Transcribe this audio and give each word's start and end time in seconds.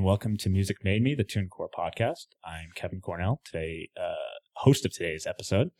and 0.00 0.06
welcome 0.06 0.34
to 0.34 0.48
Music 0.48 0.78
Made 0.82 1.02
Me, 1.02 1.14
the 1.14 1.24
TuneCore 1.24 1.68
podcast. 1.78 2.28
I'm 2.42 2.70
Kevin 2.74 3.02
Cornell, 3.02 3.42
today 3.44 3.90
uh, 4.00 4.14
host 4.54 4.86
of 4.86 4.94
today's 4.94 5.26
episode. 5.26 5.72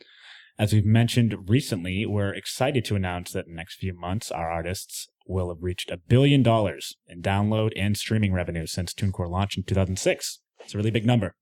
As 0.58 0.74
we've 0.74 0.84
mentioned 0.84 1.48
recently, 1.48 2.04
we're 2.04 2.34
excited 2.34 2.84
to 2.84 2.96
announce 2.96 3.32
that 3.32 3.46
in 3.46 3.52
the 3.52 3.56
next 3.56 3.78
few 3.78 3.98
months, 3.98 4.30
our 4.30 4.50
artists 4.50 5.08
will 5.26 5.48
have 5.48 5.62
reached 5.62 5.90
a 5.90 5.96
billion 5.96 6.42
dollars 6.42 6.96
in 7.08 7.22
download 7.22 7.70
and 7.76 7.96
streaming 7.96 8.34
revenue 8.34 8.66
since 8.66 8.92
TuneCore 8.92 9.30
launched 9.30 9.56
in 9.56 9.64
2006. 9.64 10.40
It's 10.58 10.74
a 10.74 10.76
really 10.76 10.90
big 10.90 11.06
number. 11.06 11.34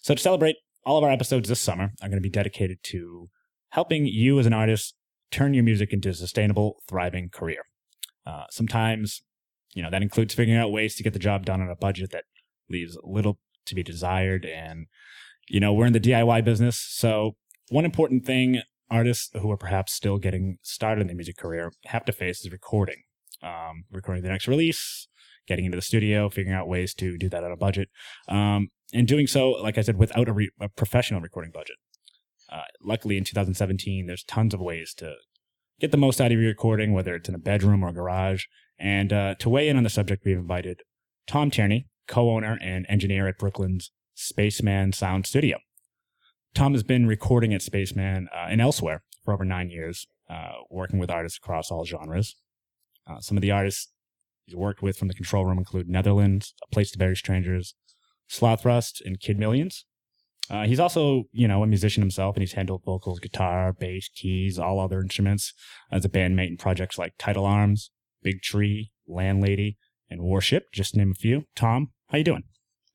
So 0.00 0.14
to 0.14 0.22
celebrate, 0.22 0.56
all 0.86 0.96
of 0.96 1.04
our 1.04 1.10
episodes 1.10 1.50
this 1.50 1.60
summer 1.60 1.92
are 2.00 2.08
going 2.08 2.22
to 2.22 2.26
be 2.26 2.30
dedicated 2.30 2.78
to 2.84 3.28
helping 3.72 4.06
you 4.06 4.38
as 4.38 4.46
an 4.46 4.54
artist 4.54 4.94
turn 5.30 5.52
your 5.52 5.64
music 5.64 5.92
into 5.92 6.08
a 6.08 6.14
sustainable, 6.14 6.78
thriving 6.88 7.28
career. 7.28 7.64
Uh, 8.26 8.44
sometimes, 8.50 9.20
you 9.78 9.84
know, 9.84 9.90
that 9.90 10.02
includes 10.02 10.34
figuring 10.34 10.58
out 10.58 10.72
ways 10.72 10.96
to 10.96 11.04
get 11.04 11.12
the 11.12 11.20
job 11.20 11.46
done 11.46 11.62
on 11.62 11.70
a 11.70 11.76
budget 11.76 12.10
that 12.10 12.24
leaves 12.68 12.98
little 13.04 13.38
to 13.64 13.76
be 13.76 13.84
desired. 13.84 14.44
And, 14.44 14.86
you 15.48 15.60
know, 15.60 15.72
we're 15.72 15.86
in 15.86 15.92
the 15.92 16.00
DIY 16.00 16.44
business. 16.44 16.84
So 16.90 17.36
one 17.68 17.84
important 17.84 18.26
thing 18.26 18.62
artists 18.90 19.30
who 19.40 19.48
are 19.52 19.56
perhaps 19.56 19.92
still 19.92 20.18
getting 20.18 20.58
started 20.62 21.02
in 21.02 21.06
their 21.06 21.14
music 21.14 21.36
career 21.36 21.70
have 21.84 22.04
to 22.06 22.12
face 22.12 22.40
is 22.40 22.50
recording. 22.50 23.04
Um, 23.40 23.84
recording 23.92 24.24
the 24.24 24.30
next 24.30 24.48
release, 24.48 25.06
getting 25.46 25.64
into 25.64 25.76
the 25.76 25.82
studio, 25.82 26.28
figuring 26.28 26.58
out 26.58 26.66
ways 26.66 26.92
to 26.94 27.16
do 27.16 27.28
that 27.28 27.44
on 27.44 27.52
a 27.52 27.56
budget, 27.56 27.88
um, 28.28 28.70
and 28.92 29.06
doing 29.06 29.28
so, 29.28 29.50
like 29.52 29.78
I 29.78 29.82
said, 29.82 29.96
without 29.96 30.28
a, 30.28 30.32
re- 30.32 30.50
a 30.60 30.68
professional 30.68 31.20
recording 31.20 31.52
budget. 31.52 31.76
Uh, 32.50 32.62
luckily, 32.82 33.16
in 33.16 33.22
2017, 33.22 34.06
there's 34.06 34.24
tons 34.24 34.54
of 34.54 34.60
ways 34.60 34.92
to 34.94 35.14
get 35.78 35.92
the 35.92 35.96
most 35.96 36.20
out 36.20 36.32
of 36.32 36.40
your 36.40 36.48
recording, 36.48 36.92
whether 36.92 37.14
it's 37.14 37.28
in 37.28 37.36
a 37.36 37.38
bedroom 37.38 37.84
or 37.84 37.90
a 37.90 37.92
garage. 37.92 38.46
And 38.78 39.12
uh, 39.12 39.34
to 39.36 39.48
weigh 39.48 39.68
in 39.68 39.76
on 39.76 39.82
the 39.82 39.90
subject, 39.90 40.24
we've 40.24 40.38
invited 40.38 40.82
Tom 41.26 41.50
Tierney, 41.50 41.88
co-owner 42.06 42.58
and 42.62 42.86
engineer 42.88 43.28
at 43.28 43.38
Brooklyn's 43.38 43.90
Spaceman 44.14 44.92
Sound 44.92 45.26
Studio. 45.26 45.58
Tom 46.54 46.72
has 46.72 46.82
been 46.82 47.06
recording 47.06 47.52
at 47.54 47.62
Spaceman 47.62 48.28
uh, 48.34 48.46
and 48.48 48.60
elsewhere 48.60 49.02
for 49.24 49.34
over 49.34 49.44
nine 49.44 49.70
years, 49.70 50.06
uh, 50.30 50.52
working 50.70 50.98
with 50.98 51.10
artists 51.10 51.38
across 51.38 51.70
all 51.70 51.84
genres. 51.84 52.36
Uh, 53.06 53.20
some 53.20 53.36
of 53.36 53.42
the 53.42 53.50
artists 53.50 53.92
he's 54.44 54.56
worked 54.56 54.82
with 54.82 54.96
from 54.96 55.08
the 55.08 55.14
control 55.14 55.44
room 55.44 55.58
include 55.58 55.88
Netherlands, 55.88 56.54
A 56.62 56.74
Place 56.74 56.90
to 56.92 56.98
Bury 56.98 57.16
Strangers, 57.16 57.74
Slothrust, 58.30 59.04
and 59.04 59.20
Kid 59.20 59.38
Millions. 59.38 59.84
Uh, 60.50 60.64
he's 60.64 60.80
also, 60.80 61.24
you 61.30 61.46
know, 61.46 61.62
a 61.62 61.66
musician 61.66 62.02
himself, 62.02 62.34
and 62.34 62.42
he's 62.42 62.54
handled 62.54 62.82
vocals, 62.84 63.20
guitar, 63.20 63.72
bass, 63.72 64.08
keys, 64.14 64.58
all 64.58 64.80
other 64.80 65.00
instruments 65.00 65.52
as 65.92 66.04
a 66.04 66.08
bandmate 66.08 66.48
in 66.48 66.56
projects 66.56 66.96
like 66.96 67.12
Tidal 67.18 67.44
Arms, 67.44 67.90
Big 68.22 68.42
Tree, 68.42 68.92
Landlady, 69.06 69.76
and 70.10 70.20
Warship, 70.20 70.72
just 70.72 70.92
to 70.92 70.98
name 70.98 71.10
a 71.10 71.14
few. 71.14 71.44
Tom, 71.54 71.92
how 72.08 72.18
you 72.18 72.24
doing? 72.24 72.44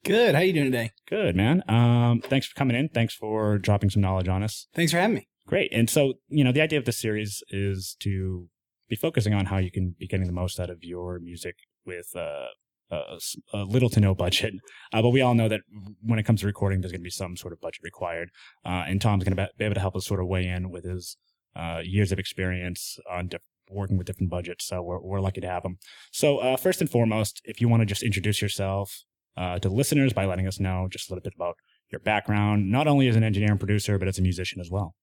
Good. 0.04 0.36
How 0.36 0.42
you 0.42 0.52
doing 0.54 0.72
today? 0.72 0.92
Good, 1.08 1.36
man. 1.36 1.64
Um, 1.70 2.22
thanks 2.22 2.46
for 2.46 2.56
coming 2.56 2.76
in. 2.76 2.90
Thanks 2.90 3.16
for 3.16 3.58
dropping 3.58 3.90
some 3.90 4.02
knowledge 4.02 4.28
on 4.28 4.44
us. 4.44 4.68
Thanks 4.76 4.92
for 4.92 4.98
having 4.98 5.16
me. 5.16 5.28
Great. 5.48 5.72
And 5.74 5.90
so, 5.90 6.16
you 6.28 6.44
know, 6.44 6.52
the 6.52 6.62
idea 6.62 6.80
of 6.80 6.86
this 6.86 7.00
series 7.00 7.42
is 7.50 7.96
to 8.02 8.48
be 8.90 8.96
focusing 8.96 9.34
on 9.34 9.46
how 9.46 9.58
you 9.58 9.72
can 9.72 9.96
be 9.98 10.08
getting 10.08 10.28
the 10.28 10.34
most 10.34 10.60
out 10.60 10.70
of 10.70 10.80
your 10.82 11.20
music 11.20 11.56
with 11.86 12.08
uh, 12.16 12.48
a, 12.92 13.20
a 13.54 13.64
little 13.64 13.90
to 13.90 14.00
no 14.00 14.14
budget. 14.14 14.54
Uh, 14.92 15.02
but 15.02 15.10
we 15.10 15.22
all 15.22 15.34
know 15.36 15.48
that 15.48 15.62
when 16.02 16.20
it 16.20 16.24
comes 16.24 16.42
to 16.42 16.48
recording, 16.48 16.82
there's 16.82 16.92
going 16.92 17.02
to 17.02 17.06
be 17.06 17.10
some 17.10 17.38
sort 17.38 17.54
of 17.54 17.62
budget 17.62 17.82
required. 17.84 18.30
Uh, 18.66 18.84
and 18.88 19.02
Tom's 19.02 19.24
going 19.24 19.36
to 19.36 19.50
be 19.58 19.66
able 19.66 19.76
to 19.76 19.82
help 19.82 19.96
us 19.96 20.06
sort 20.06 20.20
of 20.20 20.28
weigh 20.28 20.48
in 20.48 20.70
with 20.70 20.84
his 20.84 21.18
uh, 21.56 21.82
years 21.84 22.12
of 22.12 22.20
experience 22.20 22.98
on 23.10 23.28
diff- 23.28 23.42
working 23.70 23.98
with 23.98 24.08
different 24.08 24.30
budgets. 24.30 24.68
So 24.68 24.82
we're, 24.82 25.00
we're 25.00 25.20
lucky 25.20 25.42
to 25.42 25.48
have 25.48 25.64
them. 25.64 25.78
So 26.12 26.38
uh, 26.40 26.58
first 26.58 26.82
and 26.82 26.90
foremost, 26.90 27.42
if 27.46 27.62
you 27.62 27.68
want 27.68 27.82
to 27.82 27.86
just 27.86 28.04
introduce 28.04 28.42
yourself 28.42 29.04
uh, 29.38 29.60
to 29.60 29.70
listeners 29.70 30.14
by 30.14 30.26
letting 30.26 30.48
us 30.48 30.60
know 30.60 30.88
just 30.92 31.10
a 31.10 31.14
little 31.14 31.24
bit 31.24 31.34
about 31.36 31.56
your 31.92 32.00
background, 32.00 32.72
not 32.72 32.88
only 32.88 33.08
as 33.08 33.16
an 33.16 33.24
engineer 33.24 33.52
and 33.52 33.60
producer, 33.60 33.98
but 33.98 34.08
as 34.08 34.20
a 34.20 34.22
musician 34.22 34.60
as 34.60 34.70
well. 34.70 34.96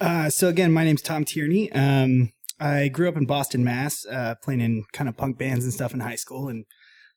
Uh, 0.00 0.28
so 0.28 0.48
again, 0.48 0.72
my 0.72 0.84
name's 0.84 1.02
Tom 1.02 1.24
Tierney. 1.24 1.70
Um, 1.72 2.32
I 2.60 2.88
grew 2.88 3.08
up 3.08 3.16
in 3.16 3.26
Boston, 3.26 3.64
Mass, 3.64 4.04
uh, 4.10 4.34
playing 4.42 4.60
in 4.60 4.84
kind 4.92 5.08
of 5.08 5.16
punk 5.16 5.38
bands 5.38 5.64
and 5.64 5.72
stuff 5.72 5.92
in 5.92 6.00
high 6.00 6.14
school, 6.16 6.48
and 6.48 6.64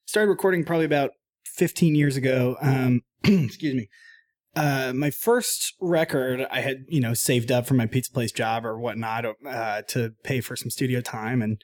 started 0.06 0.30
recording 0.30 0.64
probably 0.64 0.86
about 0.86 1.12
15 1.56 1.96
years 1.96 2.18
ago. 2.18 2.56
Um, 2.62 3.02
excuse 3.24 3.76
me. 3.76 3.88
Uh, 4.58 4.92
my 4.92 5.12
first 5.12 5.76
record, 5.80 6.48
I 6.50 6.62
had 6.62 6.86
you 6.88 7.00
know 7.00 7.14
saved 7.14 7.52
up 7.52 7.68
for 7.68 7.76
my 7.76 7.86
pizza 7.86 8.12
place 8.12 8.32
job 8.32 8.66
or 8.66 8.80
whatnot 8.80 9.24
uh, 9.48 9.84
to 9.90 10.14
pay 10.24 10.42
for 10.42 10.56
some 10.56 10.72
studio 10.72 11.00
time, 11.00 11.44
and 11.44 11.62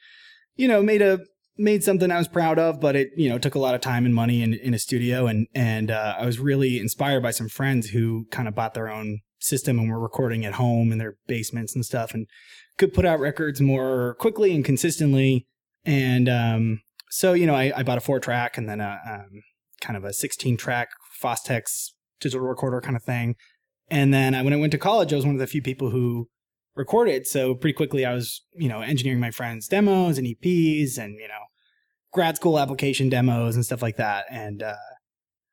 you 0.54 0.68
know 0.68 0.80
made 0.80 1.02
a 1.02 1.18
made 1.56 1.82
something 1.82 2.12
I 2.12 2.18
was 2.18 2.28
proud 2.28 2.56
of, 2.56 2.80
but 2.80 2.94
it 2.94 3.08
you 3.16 3.28
know 3.28 3.36
took 3.36 3.56
a 3.56 3.58
lot 3.58 3.74
of 3.74 3.80
time 3.80 4.06
and 4.06 4.14
money 4.14 4.42
in 4.42 4.54
in 4.54 4.74
a 4.74 4.78
studio, 4.78 5.26
and 5.26 5.48
and 5.56 5.90
uh, 5.90 6.14
I 6.20 6.24
was 6.24 6.38
really 6.38 6.78
inspired 6.78 7.20
by 7.20 7.32
some 7.32 7.48
friends 7.48 7.88
who 7.88 8.26
kind 8.30 8.46
of 8.46 8.54
bought 8.54 8.74
their 8.74 8.88
own 8.88 9.22
system 9.40 9.80
and 9.80 9.90
were 9.90 9.98
recording 9.98 10.44
at 10.44 10.54
home 10.54 10.92
in 10.92 10.98
their 10.98 11.16
basements 11.26 11.74
and 11.74 11.84
stuff, 11.84 12.14
and 12.14 12.28
could 12.78 12.94
put 12.94 13.04
out 13.04 13.18
records 13.18 13.60
more 13.60 14.14
quickly 14.20 14.54
and 14.54 14.64
consistently. 14.64 15.48
And 15.84 16.28
um, 16.28 16.82
so 17.10 17.32
you 17.32 17.46
know, 17.46 17.56
I, 17.56 17.72
I 17.74 17.82
bought 17.82 17.98
a 17.98 18.02
four 18.02 18.20
track 18.20 18.56
and 18.56 18.68
then 18.68 18.80
a 18.80 19.00
um, 19.04 19.42
kind 19.80 19.96
of 19.96 20.04
a 20.04 20.12
sixteen 20.12 20.56
track 20.56 20.90
Fostex 21.20 21.90
digital 22.20 22.46
recorder 22.46 22.80
kind 22.80 22.96
of 22.96 23.02
thing. 23.02 23.36
And 23.90 24.14
then 24.14 24.34
I, 24.34 24.42
when 24.42 24.52
I 24.52 24.56
went 24.56 24.72
to 24.72 24.78
college, 24.78 25.12
I 25.12 25.16
was 25.16 25.26
one 25.26 25.34
of 25.34 25.40
the 25.40 25.46
few 25.46 25.62
people 25.62 25.90
who 25.90 26.28
recorded. 26.74 27.26
So 27.26 27.54
pretty 27.54 27.74
quickly, 27.74 28.04
I 28.04 28.14
was 28.14 28.42
you 28.54 28.68
know 28.68 28.80
engineering 28.80 29.20
my 29.20 29.30
friends' 29.30 29.68
demos 29.68 30.18
and 30.18 30.26
EPs 30.26 30.98
and 30.98 31.14
you 31.14 31.28
know 31.28 31.44
grad 32.12 32.36
school 32.36 32.58
application 32.58 33.08
demos 33.08 33.54
and 33.54 33.64
stuff 33.64 33.82
like 33.82 33.96
that. 33.96 34.26
And 34.30 34.62
uh, 34.62 34.76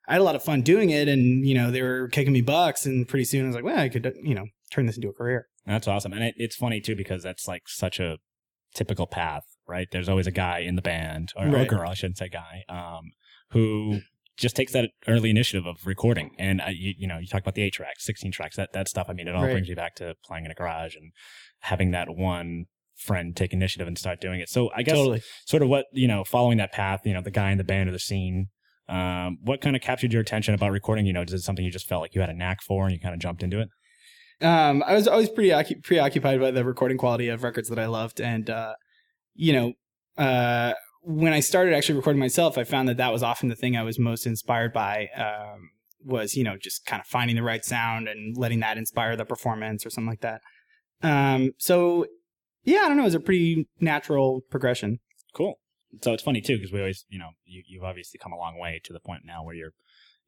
I 0.08 0.12
had 0.12 0.20
a 0.20 0.24
lot 0.24 0.36
of 0.36 0.42
fun 0.42 0.62
doing 0.62 0.90
it. 0.90 1.08
And 1.08 1.46
you 1.46 1.54
know 1.54 1.70
they 1.70 1.82
were 1.82 2.08
kicking 2.08 2.32
me 2.32 2.40
bucks. 2.40 2.86
And 2.86 3.06
pretty 3.06 3.24
soon 3.24 3.44
I 3.44 3.46
was 3.48 3.56
like, 3.56 3.64
well, 3.64 3.78
I 3.78 3.88
could 3.88 4.14
you 4.22 4.34
know 4.34 4.46
turn 4.70 4.86
this 4.86 4.96
into 4.96 5.08
a 5.08 5.12
career. 5.12 5.48
That's 5.66 5.86
awesome, 5.86 6.12
and 6.12 6.24
it, 6.24 6.34
it's 6.38 6.56
funny 6.56 6.80
too 6.80 6.96
because 6.96 7.22
that's 7.22 7.46
like 7.46 7.68
such 7.68 8.00
a 8.00 8.18
typical 8.74 9.06
path, 9.06 9.44
right? 9.68 9.88
There's 9.90 10.08
always 10.08 10.26
a 10.26 10.32
guy 10.32 10.60
in 10.60 10.76
the 10.76 10.82
band 10.82 11.32
or, 11.36 11.46
or 11.46 11.56
a 11.58 11.66
girl, 11.66 11.88
I 11.88 11.94
shouldn't 11.94 12.18
say 12.18 12.28
guy, 12.28 12.64
um, 12.68 13.12
who 13.50 14.00
just 14.36 14.56
takes 14.56 14.72
that 14.72 14.90
early 15.06 15.30
initiative 15.30 15.66
of 15.66 15.86
recording. 15.86 16.34
And 16.38 16.60
uh, 16.60 16.68
you, 16.70 16.94
you 16.98 17.06
know, 17.06 17.18
you 17.18 17.26
talk 17.26 17.42
about 17.42 17.54
the 17.54 17.62
eight 17.62 17.74
tracks, 17.74 18.04
sixteen 18.04 18.32
tracks, 18.32 18.56
that 18.56 18.72
that 18.72 18.88
stuff. 18.88 19.06
I 19.08 19.12
mean, 19.12 19.28
it 19.28 19.34
all 19.34 19.42
Right. 19.44 19.52
brings 19.52 19.68
you 19.68 19.76
back 19.76 19.94
to 19.96 20.14
playing 20.24 20.44
in 20.44 20.50
a 20.50 20.54
garage 20.54 20.96
and 20.96 21.12
having 21.60 21.90
that 21.92 22.08
one 22.16 22.64
friend 22.96 23.36
take 23.36 23.52
initiative 23.52 23.88
and 23.88 23.98
start 23.98 24.20
doing 24.20 24.40
it. 24.40 24.48
So 24.48 24.70
I 24.74 24.82
guess 24.82 24.94
Totally. 24.96 25.22
sort 25.46 25.62
of 25.62 25.68
what 25.68 25.86
you 25.92 26.08
know, 26.08 26.24
following 26.24 26.58
that 26.58 26.72
path, 26.72 27.00
you 27.04 27.12
know, 27.14 27.22
the 27.22 27.30
guy 27.30 27.50
in 27.50 27.58
the 27.58 27.64
band 27.64 27.88
or 27.88 27.92
the 27.92 27.98
scene. 27.98 28.48
Um, 28.88 29.38
what 29.42 29.60
kind 29.60 29.76
of 29.76 29.80
captured 29.82 30.12
your 30.12 30.20
attention 30.22 30.54
about 30.54 30.72
recording? 30.72 31.06
You 31.06 31.12
know, 31.12 31.22
is 31.22 31.32
it 31.32 31.40
something 31.40 31.64
you 31.64 31.70
just 31.70 31.86
felt 31.88 32.02
like 32.02 32.14
you 32.14 32.20
had 32.20 32.30
a 32.30 32.34
knack 32.34 32.62
for 32.62 32.84
and 32.84 32.92
you 32.92 33.00
kind 33.00 33.14
of 33.14 33.20
jumped 33.20 33.42
into 33.42 33.60
it? 33.60 33.68
um, 34.40 34.82
I 34.84 34.94
was 34.94 35.06
always 35.06 35.28
pretty 35.28 35.50
occu- 35.50 35.82
preoccupied 35.84 36.40
by 36.40 36.50
the 36.50 36.64
recording 36.64 36.98
quality 36.98 37.28
of 37.28 37.44
records 37.44 37.68
that 37.68 37.78
I 37.78 37.86
loved, 37.86 38.20
and 38.20 38.50
uh, 38.50 38.74
you 39.34 39.52
know, 39.52 39.72
uh, 40.18 40.74
when 41.02 41.32
I 41.32 41.40
started 41.40 41.74
actually 41.74 41.96
recording 41.96 42.20
myself, 42.20 42.56
I 42.56 42.64
found 42.64 42.88
that 42.88 42.96
that 42.96 43.12
was 43.12 43.22
often 43.22 43.48
the 43.48 43.56
thing 43.56 43.76
I 43.76 43.82
was 43.82 43.98
most 43.98 44.26
inspired 44.26 44.72
by. 44.72 45.08
Um, 45.16 45.70
was 46.04 46.36
you 46.36 46.42
know 46.42 46.56
just 46.56 46.84
kind 46.84 47.00
of 47.00 47.06
finding 47.06 47.36
the 47.36 47.42
right 47.42 47.64
sound 47.64 48.08
and 48.08 48.36
letting 48.36 48.60
that 48.60 48.76
inspire 48.76 49.16
the 49.16 49.24
performance 49.24 49.86
or 49.86 49.90
something 49.90 50.08
like 50.08 50.20
that. 50.20 50.40
Um, 51.02 51.52
so 51.58 52.06
yeah, 52.64 52.80
I 52.80 52.88
don't 52.88 52.96
know, 52.96 53.02
it 53.02 53.06
was 53.06 53.14
a 53.14 53.20
pretty 53.20 53.68
natural 53.80 54.42
progression. 54.50 55.00
Cool. 55.34 55.58
So 56.02 56.12
it's 56.12 56.22
funny 56.22 56.40
too 56.40 56.56
because 56.56 56.72
we 56.72 56.78
always, 56.78 57.04
you 57.08 57.18
know, 57.18 57.30
you, 57.44 57.62
you've 57.66 57.84
obviously 57.84 58.18
come 58.18 58.32
a 58.32 58.38
long 58.38 58.58
way 58.58 58.80
to 58.84 58.92
the 58.92 59.00
point 59.00 59.22
now 59.24 59.44
where 59.44 59.54
you're 59.54 59.72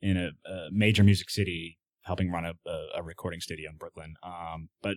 in 0.03 0.17
a, 0.17 0.31
a 0.51 0.69
major 0.71 1.03
music 1.03 1.31
city, 1.31 1.79
helping 2.03 2.31
run 2.31 2.45
a, 2.45 2.55
a, 2.95 3.03
recording 3.03 3.41
studio 3.41 3.71
in 3.71 3.77
Brooklyn. 3.77 4.15
Um, 4.23 4.69
but 4.83 4.97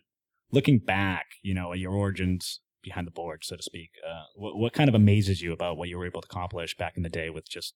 looking 0.51 0.79
back, 0.79 1.25
you 1.41 1.53
know, 1.53 1.73
your 1.73 1.93
origins 1.93 2.59
behind 2.89 3.05
the 3.07 3.17
board, 3.21 3.39
so 3.43 3.55
to 3.55 3.63
speak, 3.71 3.91
uh, 4.07 4.23
what, 4.35 4.53
what 4.61 4.73
kind 4.73 4.89
of 4.89 4.95
amazes 4.95 5.41
you 5.41 5.51
about 5.53 5.77
what 5.77 5.89
you 5.89 5.97
were 5.97 6.05
able 6.05 6.21
to 6.21 6.29
accomplish 6.31 6.75
back 6.77 6.93
in 6.97 7.03
the 7.03 7.09
day 7.21 7.29
with 7.29 7.47
just 7.57 7.73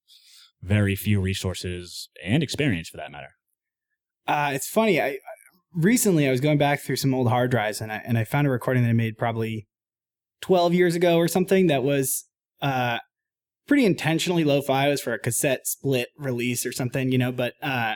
very 0.61 0.95
few 0.95 1.17
resources 1.21 2.09
and 2.23 2.43
experience, 2.43 2.89
for 2.89 2.97
that 2.97 3.11
matter? 3.11 3.31
Uh, 4.27 4.51
it's 4.53 4.67
funny. 4.67 5.01
I 5.01 5.17
recently 5.73 6.27
I 6.27 6.31
was 6.31 6.41
going 6.41 6.57
back 6.57 6.81
through 6.81 6.97
some 6.97 7.13
old 7.13 7.29
hard 7.29 7.51
drives 7.51 7.81
and 7.81 7.91
I 7.91 8.01
and 8.05 8.17
I 8.17 8.23
found 8.23 8.47
a 8.47 8.49
recording 8.49 8.83
that 8.83 8.89
I 8.89 8.93
made 8.93 9.17
probably 9.17 9.67
twelve 10.41 10.73
years 10.73 10.95
ago 10.95 11.17
or 11.17 11.27
something 11.27 11.67
that 11.67 11.83
was 11.83 12.25
uh 12.61 12.99
pretty 13.67 13.85
intentionally 13.85 14.43
lo-fi. 14.43 14.87
It 14.87 14.91
was 14.91 15.01
for 15.01 15.13
a 15.13 15.19
cassette 15.19 15.65
split 15.65 16.09
release 16.17 16.65
or 16.65 16.71
something, 16.71 17.11
you 17.11 17.17
know. 17.17 17.31
But 17.31 17.53
uh, 17.61 17.95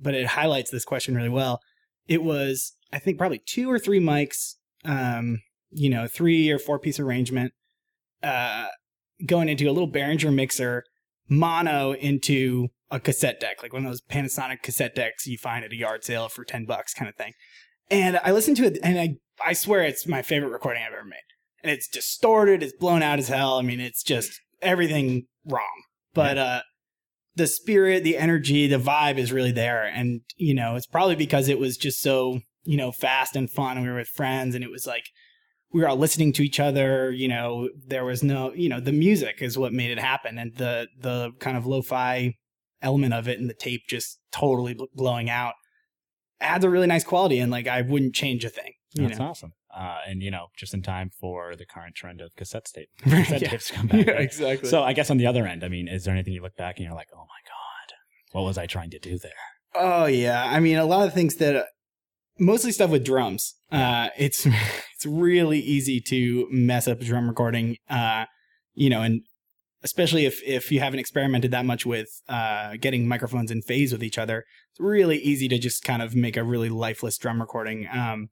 but 0.00 0.14
it 0.14 0.26
highlights 0.26 0.70
this 0.70 0.84
question 0.84 1.14
really 1.14 1.28
well. 1.28 1.60
It 2.06 2.22
was 2.22 2.74
I 2.92 2.98
think 2.98 3.18
probably 3.18 3.42
two 3.44 3.70
or 3.70 3.78
three 3.78 4.00
mics, 4.00 4.54
um, 4.84 5.40
you 5.70 5.90
know, 5.90 6.06
three 6.06 6.50
or 6.50 6.58
four 6.58 6.78
piece 6.78 7.00
arrangement, 7.00 7.52
uh, 8.22 8.68
going 9.24 9.48
into 9.48 9.68
a 9.68 9.72
little 9.72 9.90
Behringer 9.90 10.32
mixer, 10.32 10.84
mono 11.28 11.92
into 11.92 12.68
a 12.90 13.00
cassette 13.00 13.40
deck, 13.40 13.62
like 13.62 13.72
one 13.72 13.84
of 13.84 13.90
those 13.90 14.02
Panasonic 14.02 14.62
cassette 14.62 14.94
decks 14.94 15.26
you 15.26 15.38
find 15.38 15.64
at 15.64 15.72
a 15.72 15.76
yard 15.76 16.04
sale 16.04 16.28
for 16.28 16.44
10 16.44 16.66
bucks 16.66 16.94
kind 16.94 17.08
of 17.08 17.16
thing. 17.16 17.32
And 17.90 18.20
I 18.22 18.32
listened 18.32 18.56
to 18.58 18.64
it 18.64 18.78
and 18.82 18.98
I, 18.98 19.16
I 19.44 19.52
swear 19.52 19.82
it's 19.82 20.06
my 20.06 20.22
favorite 20.22 20.50
recording 20.50 20.82
I've 20.82 20.92
ever 20.92 21.04
made. 21.04 21.18
And 21.62 21.72
it's 21.72 21.88
distorted, 21.88 22.62
it's 22.62 22.76
blown 22.78 23.02
out 23.02 23.18
as 23.18 23.28
hell. 23.28 23.58
I 23.58 23.62
mean, 23.62 23.80
it's 23.80 24.02
just 24.02 24.40
everything 24.62 25.26
wrong. 25.44 25.82
But, 26.14 26.38
uh, 26.38 26.62
the 27.34 27.46
spirit, 27.46 28.02
the 28.02 28.16
energy, 28.16 28.66
the 28.66 28.78
vibe 28.78 29.18
is 29.18 29.32
really 29.32 29.52
there. 29.52 29.84
And, 29.84 30.22
you 30.36 30.54
know, 30.54 30.74
it's 30.74 30.86
probably 30.86 31.16
because 31.16 31.48
it 31.48 31.58
was 31.58 31.76
just 31.76 32.00
so, 32.00 32.40
you 32.64 32.78
know, 32.78 32.92
fast 32.92 33.36
and 33.36 33.50
fun. 33.50 33.76
And 33.76 33.84
We 33.84 33.92
were 33.92 33.98
with 33.98 34.08
friends 34.08 34.54
and 34.54 34.64
it 34.64 34.70
was 34.70 34.86
like, 34.86 35.04
we 35.76 35.82
were 35.82 35.88
all 35.88 35.96
listening 35.98 36.32
to 36.32 36.42
each 36.42 36.58
other. 36.58 37.10
You 37.10 37.28
know, 37.28 37.68
there 37.86 38.06
was 38.06 38.22
no, 38.22 38.50
you 38.54 38.70
know, 38.70 38.80
the 38.80 38.92
music 38.92 39.42
is 39.42 39.58
what 39.58 39.74
made 39.74 39.90
it 39.90 39.98
happen. 39.98 40.38
And 40.38 40.54
the, 40.56 40.88
the 40.98 41.32
kind 41.38 41.54
of 41.54 41.66
lo-fi 41.66 42.32
element 42.80 43.12
of 43.12 43.28
it 43.28 43.38
and 43.38 43.50
the 43.50 43.54
tape 43.54 43.82
just 43.86 44.18
totally 44.32 44.72
bl- 44.72 44.84
blowing 44.94 45.28
out 45.28 45.52
adds 46.40 46.64
a 46.64 46.70
really 46.70 46.86
nice 46.86 47.04
quality. 47.04 47.38
And 47.38 47.52
like, 47.52 47.68
I 47.68 47.82
wouldn't 47.82 48.14
change 48.14 48.42
a 48.42 48.48
thing. 48.48 48.72
That's 48.94 49.18
know? 49.18 49.26
awesome. 49.26 49.52
Uh, 49.76 49.98
and 50.08 50.22
you 50.22 50.30
know, 50.30 50.46
just 50.56 50.72
in 50.72 50.80
time 50.80 51.10
for 51.20 51.54
the 51.56 51.66
current 51.66 51.94
trend 51.94 52.22
of 52.22 52.34
cassette 52.36 52.64
tape, 52.74 52.88
cassette 53.02 53.42
yeah. 53.42 53.48
tapes 53.50 53.66
to 53.66 53.74
come 53.74 53.86
back. 53.88 53.96
Yeah, 54.06 54.12
right? 54.14 54.22
exactly. 54.22 54.70
So 54.70 54.82
I 54.82 54.94
guess 54.94 55.10
on 55.10 55.18
the 55.18 55.26
other 55.26 55.46
end, 55.46 55.62
I 55.62 55.68
mean, 55.68 55.88
is 55.88 56.04
there 56.04 56.14
anything 56.14 56.32
you 56.32 56.40
look 56.40 56.56
back 56.56 56.78
and 56.78 56.86
you're 56.86 56.94
like, 56.94 57.08
oh 57.12 57.18
my 57.18 57.42
god, 57.44 57.96
what 58.32 58.46
was 58.46 58.56
I 58.56 58.64
trying 58.64 58.88
to 58.92 58.98
do 58.98 59.18
there? 59.18 59.32
Oh 59.74 60.06
yeah, 60.06 60.42
I 60.42 60.60
mean 60.60 60.78
a 60.78 60.86
lot 60.86 61.06
of 61.06 61.12
things 61.12 61.36
that 61.36 61.54
uh, 61.54 61.64
mostly 62.38 62.72
stuff 62.72 62.88
with 62.88 63.04
drums. 63.04 63.56
Uh, 63.70 64.08
it's 64.16 64.46
it's 64.96 65.06
really 65.06 65.60
easy 65.60 66.00
to 66.00 66.48
mess 66.50 66.88
up 66.88 67.00
a 67.00 67.04
drum 67.04 67.28
recording. 67.28 67.76
Uh, 67.88 68.24
you 68.74 68.88
know, 68.88 69.02
and 69.02 69.22
especially 69.82 70.24
if 70.24 70.42
if 70.42 70.72
you 70.72 70.80
haven't 70.80 70.98
experimented 70.98 71.50
that 71.50 71.66
much 71.66 71.84
with 71.84 72.08
uh, 72.28 72.76
getting 72.80 73.06
microphones 73.06 73.50
in 73.50 73.62
phase 73.62 73.92
with 73.92 74.02
each 74.02 74.18
other, 74.18 74.44
it's 74.70 74.80
really 74.80 75.18
easy 75.18 75.48
to 75.48 75.58
just 75.58 75.84
kind 75.84 76.02
of 76.02 76.14
make 76.14 76.36
a 76.36 76.42
really 76.42 76.70
lifeless 76.70 77.18
drum 77.18 77.40
recording. 77.40 77.86
Um, 77.92 78.28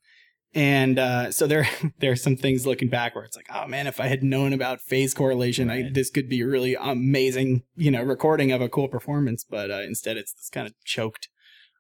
and 0.55 0.99
uh, 0.99 1.31
so 1.31 1.47
there 1.47 1.69
there 1.99 2.13
are 2.13 2.17
some 2.17 2.37
things 2.37 2.67
looking 2.67 2.89
back 2.89 3.15
where 3.15 3.25
it's 3.25 3.37
like, 3.37 3.49
oh 3.55 3.67
man, 3.67 3.87
if 3.87 4.01
I 4.01 4.07
had 4.07 4.23
known 4.23 4.55
about 4.55 4.81
phase 4.81 5.13
correlation, 5.13 5.71
I, 5.71 5.91
this 5.93 6.09
could 6.09 6.31
be 6.31 6.41
a 6.41 6.47
really 6.47 6.77
amazing, 6.81 7.63
you 7.77 7.91
know, 7.91 8.03
recording 8.03 8.53
of 8.53 8.63
a 8.63 8.71
cool 8.71 8.89
performance. 8.89 9.45
But 9.49 9.71
uh, 9.71 9.83
instead, 9.83 10.17
it's 10.17 10.33
this 10.33 10.49
kind 10.49 10.67
of 10.67 10.73
choked 10.85 11.29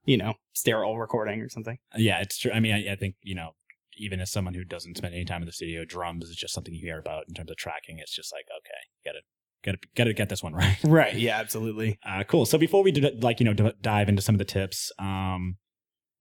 you 0.07 0.19
know, 0.19 0.35
sterile 0.53 0.99
recording 0.99 1.41
or 1.41 1.49
something. 1.49 1.79
Yeah, 1.97 2.21
it's 2.21 2.39
true. 2.39 2.53
I 2.53 2.61
mean, 2.61 2.75
I, 2.75 2.93
I 2.93 2.97
think 2.97 3.17
you 3.23 3.35
know, 3.35 3.53
even 3.97 4.21
as 4.21 4.31
someone 4.31 4.55
who 4.55 4.65
doesn't 4.65 4.97
spend 4.97 5.15
any 5.15 5.25
time 5.25 5.43
in 5.43 5.47
the 5.47 5.53
studio, 5.53 5.85
drums 5.85 6.29
is 6.29 6.37
just 6.37 6.55
something 6.55 6.75
you 6.75 6.81
hear 6.81 6.99
about 6.99 7.25
in 7.29 7.35
terms 7.35 7.51
of 7.51 7.57
tracking. 7.57 7.99
It's 7.99 8.15
just 8.15 8.33
like, 8.33 8.47
okay, 8.59 8.79
gotta 9.05 9.21
gotta 9.65 9.79
gotta 9.97 10.13
get 10.13 10.29
this 10.29 10.43
one 10.43 10.55
right. 10.55 10.79
Right. 10.85 11.15
Yeah, 11.15 11.39
absolutely. 11.39 11.99
Uh, 12.07 12.25
cool. 12.25 12.47
So 12.47 12.59
before 12.59 12.83
we 12.83 12.93
do, 12.93 13.11
like 13.21 13.41
you 13.41 13.45
know 13.45 13.55
d- 13.55 13.73
dive 13.81 14.09
into 14.09 14.23
some 14.23 14.35
of 14.35 14.39
the 14.39 14.45
tips, 14.45 14.93
um, 14.99 15.57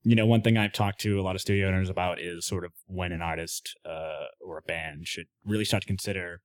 you 0.04 0.16
know, 0.16 0.26
one 0.26 0.42
thing 0.42 0.58
I've 0.58 0.74
talked 0.74 1.00
to 1.02 1.20
a 1.20 1.24
lot 1.24 1.36
of 1.36 1.42
studio 1.42 1.68
owners 1.68 1.90
about 1.90 2.20
is 2.20 2.46
sort 2.46 2.66
of 2.66 2.72
when 2.88 3.12
an 3.12 3.22
artist 3.22 3.78
uh, 3.86 4.26
or 4.42 4.58
a 4.58 4.62
band 4.62 5.08
should 5.08 5.28
really 5.46 5.66
start 5.66 5.84
to 5.84 5.88
consider 5.88 6.42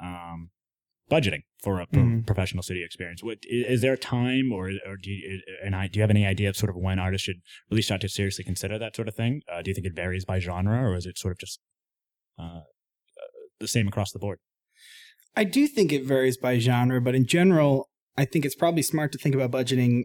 um, 0.00 0.50
budgeting 1.10 1.42
for 1.62 1.80
a 1.80 1.86
Mhm. 1.86 2.26
professional 2.26 2.62
studio 2.62 2.84
experience. 2.84 3.22
What 3.22 3.38
is 3.44 3.80
there 3.80 3.94
a 3.94 3.98
time, 3.98 4.52
or 4.52 4.70
or 4.86 4.96
do 4.96 5.10
you, 5.10 5.40
and 5.64 5.74
I 5.74 5.88
do 5.88 5.98
you 5.98 6.02
have 6.02 6.10
any 6.10 6.26
idea 6.26 6.48
of 6.48 6.56
sort 6.56 6.70
of 6.70 6.76
when 6.76 6.98
artists 6.98 7.24
should 7.24 7.40
really 7.70 7.82
start 7.82 8.00
to 8.02 8.08
seriously 8.08 8.44
consider 8.44 8.78
that 8.78 8.94
sort 8.94 9.08
of 9.08 9.14
thing? 9.14 9.42
Uh, 9.50 9.62
do 9.62 9.70
you 9.70 9.74
think 9.74 9.86
it 9.86 9.94
varies 9.94 10.24
by 10.24 10.38
genre, 10.38 10.82
or 10.82 10.96
is 10.96 11.06
it 11.06 11.18
sort 11.18 11.32
of 11.32 11.38
just 11.38 11.60
uh, 12.38 12.42
uh, 12.42 12.62
the 13.58 13.68
same 13.68 13.88
across 13.88 14.12
the 14.12 14.18
board? 14.18 14.38
I 15.34 15.44
do 15.44 15.66
think 15.66 15.92
it 15.92 16.04
varies 16.04 16.36
by 16.36 16.58
genre, 16.58 17.00
but 17.00 17.14
in 17.14 17.26
general, 17.26 17.88
I 18.16 18.24
think 18.24 18.44
it's 18.44 18.56
probably 18.56 18.82
smart 18.82 19.12
to 19.12 19.18
think 19.18 19.34
about 19.34 19.50
budgeting 19.50 20.04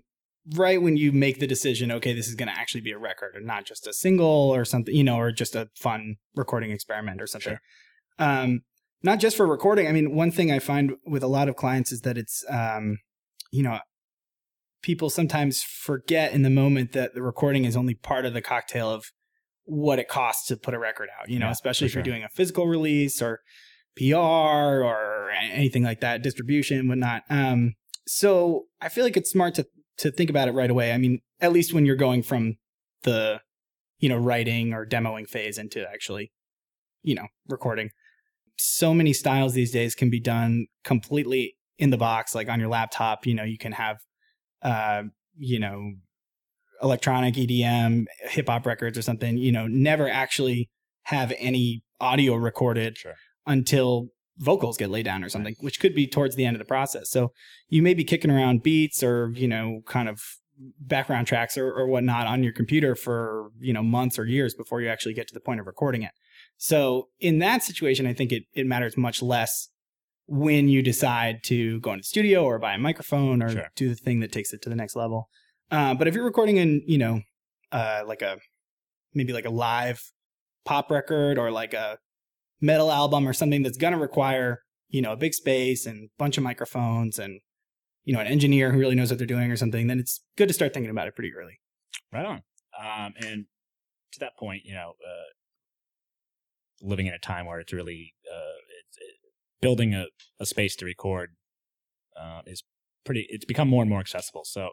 right 0.56 0.82
when 0.82 0.98
you 0.98 1.12
make 1.12 1.40
the 1.40 1.48
decision, 1.48 1.92
okay, 1.92 2.14
this 2.14 2.28
is 2.28 2.36
going 2.36 2.50
to 2.50 2.58
actually 2.58 2.82
be 2.82 2.92
a 2.92 2.98
record 2.98 3.34
and 3.36 3.46
not 3.46 3.66
just 3.66 3.88
a 3.88 3.94
single 3.94 4.28
or 4.54 4.66
something, 4.66 4.94
you 4.94 5.04
know, 5.04 5.16
or 5.18 5.32
just 5.32 5.56
a 5.56 5.70
fun 5.76 6.16
recording 6.36 6.70
experiment 6.72 7.22
or 7.22 7.28
something. 7.28 7.54
Sure. 7.54 7.62
Um, 8.20 8.62
not 9.04 9.20
just 9.20 9.36
for 9.38 9.46
recording. 9.46 9.88
I 9.88 9.92
mean, 9.92 10.16
one 10.16 10.32
thing 10.32 10.52
I 10.52 10.60
find 10.60 10.94
with 11.06 11.24
a 11.24 11.28
lot 11.28 11.50
of 11.50 11.56
clients 11.56 11.92
is 11.92 12.02
that 12.02 12.18
it's, 12.18 12.44
um, 12.50 12.98
you 13.52 13.62
know, 13.62 13.80
people 14.82 15.10
sometimes 15.10 15.62
forget 15.64 16.34
in 16.34 16.42
the 16.42 16.50
moment 16.50 16.94
that 16.94 17.14
the 17.14 17.22
recording 17.22 17.66
is 17.66 17.76
only 17.76 17.94
part 17.96 18.26
of 18.26 18.34
the 18.34 18.42
cocktail 18.42 18.90
of 18.92 19.06
what 19.66 20.00
it 20.00 20.08
costs 20.08 20.48
to 20.48 20.58
put 20.58 20.74
a 20.74 20.80
record 20.80 21.10
out, 21.20 21.30
you 21.30 21.40
know, 21.40 21.46
Yeah, 21.48 21.52
especially 21.52 21.88
if 21.88 21.94
you're 21.96 22.04
sure. 22.04 22.12
doing 22.12 22.24
a 22.24 22.30
physical 22.30 22.68
release 22.68 23.22
or 23.22 23.40
PR 23.98 24.16
or 24.16 25.32
anything 25.32 25.84
like 25.84 26.02
that, 26.02 26.22
distribution, 26.22 26.80
and 26.80 26.90
whatnot. 26.90 27.24
Um, 27.30 27.74
so 28.08 28.66
I 28.82 28.90
feel 28.90 29.04
like 29.04 29.18
it's 29.18 29.30
smart 29.32 29.56
to 29.56 29.68
to 30.00 30.12
think 30.12 30.30
about 30.30 30.48
it 30.48 30.54
right 30.54 30.72
away. 30.72 30.92
I 30.92 30.98
mean, 30.98 31.20
at 31.40 31.54
least 31.54 31.72
when 31.74 31.86
you're 31.86 31.96
going 31.96 32.24
from 32.24 32.56
the, 33.04 33.42
you 34.00 34.10
know, 34.10 34.18
writing 34.18 34.74
or 34.74 34.88
demoing 34.88 35.30
phase 35.30 35.60
into 35.60 35.88
actually, 35.88 36.32
you 37.04 37.14
know, 37.14 37.28
recording. 37.48 37.92
So 38.58 38.94
many 38.94 39.14
styles 39.14 39.54
these 39.54 39.72
days 39.72 39.96
can 39.96 40.10
be 40.10 40.20
done 40.20 40.68
completely 40.84 41.56
in 41.78 41.90
the 41.90 41.98
box, 41.98 42.36
like 42.36 42.50
on 42.50 42.60
your 42.60 42.70
laptop. 42.70 43.26
You 43.26 43.34
know, 43.34 43.44
you 43.44 43.58
can 43.58 43.72
have, 43.74 43.98
uh, 44.62 45.04
you 45.38 45.60
know, 45.60 45.94
electronic 46.82 47.36
EDM, 47.36 48.06
hip 48.30 48.48
hop 48.48 48.66
records 48.66 48.98
or 48.98 49.02
something. 49.02 49.38
You 49.38 49.52
know, 49.52 49.68
never 49.68 50.10
actually 50.10 50.70
have 51.04 51.34
any 51.38 51.84
audio 52.00 52.36
recorded 52.36 52.98
Sure. 52.98 53.16
until 53.46 54.10
vocals 54.38 54.78
get 54.78 54.90
laid 54.90 55.06
down 55.06 55.24
or 55.24 55.30
something, 55.30 55.56
which 55.60 55.80
could 55.80 55.94
be 55.94 56.08
towards 56.08 56.36
the 56.36 56.46
end 56.46 56.56
of 56.56 56.60
the 56.60 56.66
process. 56.66 57.10
So 57.10 57.32
you 57.70 57.82
may 57.82 57.94
be 57.94 58.04
kicking 58.04 58.32
around 58.32 58.64
beats 58.64 59.04
or, 59.04 59.32
you 59.36 59.48
know, 59.48 59.82
kind 59.86 60.10
of 60.10 60.22
background 60.80 61.28
tracks 61.28 61.58
or, 61.58 61.72
or 61.72 61.88
whatnot 61.88 62.28
on 62.28 62.44
your 62.44 62.54
computer 62.54 62.96
for, 62.96 63.50
you 63.60 63.74
know, 63.74 63.84
months 63.84 64.18
or 64.18 64.26
years 64.26 64.54
before 64.54 64.82
you 64.82 64.90
actually 64.90 65.14
get 65.14 65.28
to 65.28 65.34
the 65.34 65.40
point 65.40 65.60
of 65.60 65.68
recording 65.68 66.04
it. 66.04 66.12
So 66.58 67.10
in 67.20 67.40
that 67.40 67.64
situation, 67.64 68.08
I 68.08 68.14
think 68.14 68.32
it, 68.32 68.44
it 68.54 68.66
matters 68.66 68.96
much 68.96 69.22
less 69.22 69.70
when 70.28 70.70
you 70.70 70.82
decide 70.82 71.44
to 71.44 71.80
go 71.82 71.92
into 71.92 72.02
the 72.02 72.08
studio 72.08 72.44
or 72.46 72.58
buy 72.60 72.74
a 72.74 72.78
microphone 72.78 73.44
or 73.44 73.50
Sure. 73.50 73.68
do 73.76 73.90
the 73.90 73.96
thing 73.96 74.22
that 74.22 74.32
takes 74.32 74.54
it 74.54 74.62
to 74.62 74.70
the 74.70 74.76
next 74.76 74.96
level. 74.96 75.30
Uh, 75.70 75.94
but 75.94 76.08
if 76.08 76.16
you're 76.16 76.24
recording 76.24 76.58
in, 76.58 76.82
you 76.86 76.98
know, 76.98 77.22
uh, 77.72 78.04
like 78.06 78.22
a 78.22 78.38
maybe 79.14 79.34
like 79.34 79.46
a 79.46 79.50
live 79.50 80.02
pop 80.66 80.90
record 80.90 81.38
or 81.38 81.52
like 81.52 81.74
a 81.74 81.98
metal 82.62 82.92
album 82.92 83.28
or 83.28 83.34
something 83.34 83.64
that's 83.64 83.78
going 83.78 83.94
to 83.94 84.00
require, 84.00 84.62
you 84.90 85.02
know, 85.02 85.12
a 85.12 85.18
big 85.18 85.34
space 85.34 85.86
and 85.86 86.06
a 86.06 86.10
bunch 86.18 86.38
of 86.38 86.44
microphones 86.44 87.20
and, 87.20 87.42
you 88.06 88.14
know, 88.14 88.20
an 88.20 88.28
engineer 88.28 88.72
who 88.72 88.80
really 88.80 88.96
knows 88.96 89.10
what 89.10 89.18
they're 89.18 89.28
doing 89.28 89.52
or 89.52 89.58
something, 89.58 89.88
then 89.88 90.00
it's 90.00 90.22
good 90.38 90.48
to 90.48 90.54
start 90.54 90.74
thinking 90.74 90.90
about 90.90 91.08
it 91.08 91.16
pretty 91.16 91.34
early. 91.36 91.60
Right 92.12 92.26
on. 92.26 92.44
Um, 92.80 93.14
and 93.18 93.46
to 94.14 94.20
that 94.20 94.38
point, 94.38 94.62
you 94.66 94.74
know, 94.74 94.94
uh, 95.06 95.30
living 96.84 97.08
in 97.08 97.14
a 97.14 97.20
time 97.20 97.46
where 97.46 97.60
it's 97.60 97.74
really 97.74 98.14
uh, 98.32 98.60
it's, 98.80 98.98
it, 98.98 99.16
building 99.62 99.94
a, 99.94 100.06
a 100.40 100.46
space 100.46 100.76
to 100.78 100.86
record 100.86 101.32
uh, 102.20 102.42
is 102.46 102.64
pretty. 103.06 103.26
It's 103.30 103.46
become 103.46 103.70
more 103.70 103.82
and 103.82 103.90
more 103.90 104.00
accessible. 104.00 104.44
So, 104.46 104.70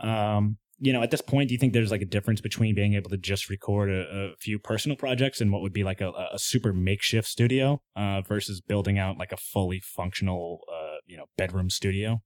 um, 0.00 0.58
you 0.78 0.92
know, 0.92 1.02
at 1.02 1.10
this 1.10 1.20
point, 1.20 1.48
do 1.48 1.54
you 1.54 1.58
think 1.58 1.72
there's 1.72 1.90
like 1.90 2.02
a 2.02 2.06
difference 2.06 2.40
between 2.40 2.74
being 2.74 2.94
able 2.94 3.10
to 3.10 3.16
just 3.16 3.48
record 3.48 3.90
a, 3.90 4.32
a 4.32 4.36
few 4.40 4.58
personal 4.58 4.96
projects 4.96 5.40
and 5.40 5.52
what 5.52 5.62
would 5.62 5.72
be 5.72 5.84
like 5.84 6.00
a, 6.00 6.10
a 6.32 6.38
super 6.38 6.72
makeshift 6.72 7.28
studio 7.28 7.80
uh, 7.94 8.20
versus 8.22 8.60
building 8.60 8.98
out 8.98 9.18
like 9.18 9.32
a 9.32 9.36
fully 9.36 9.80
functional, 9.80 10.60
uh, 10.72 10.96
you 11.06 11.16
know, 11.16 11.26
bedroom 11.36 11.70
studio? 11.70 12.22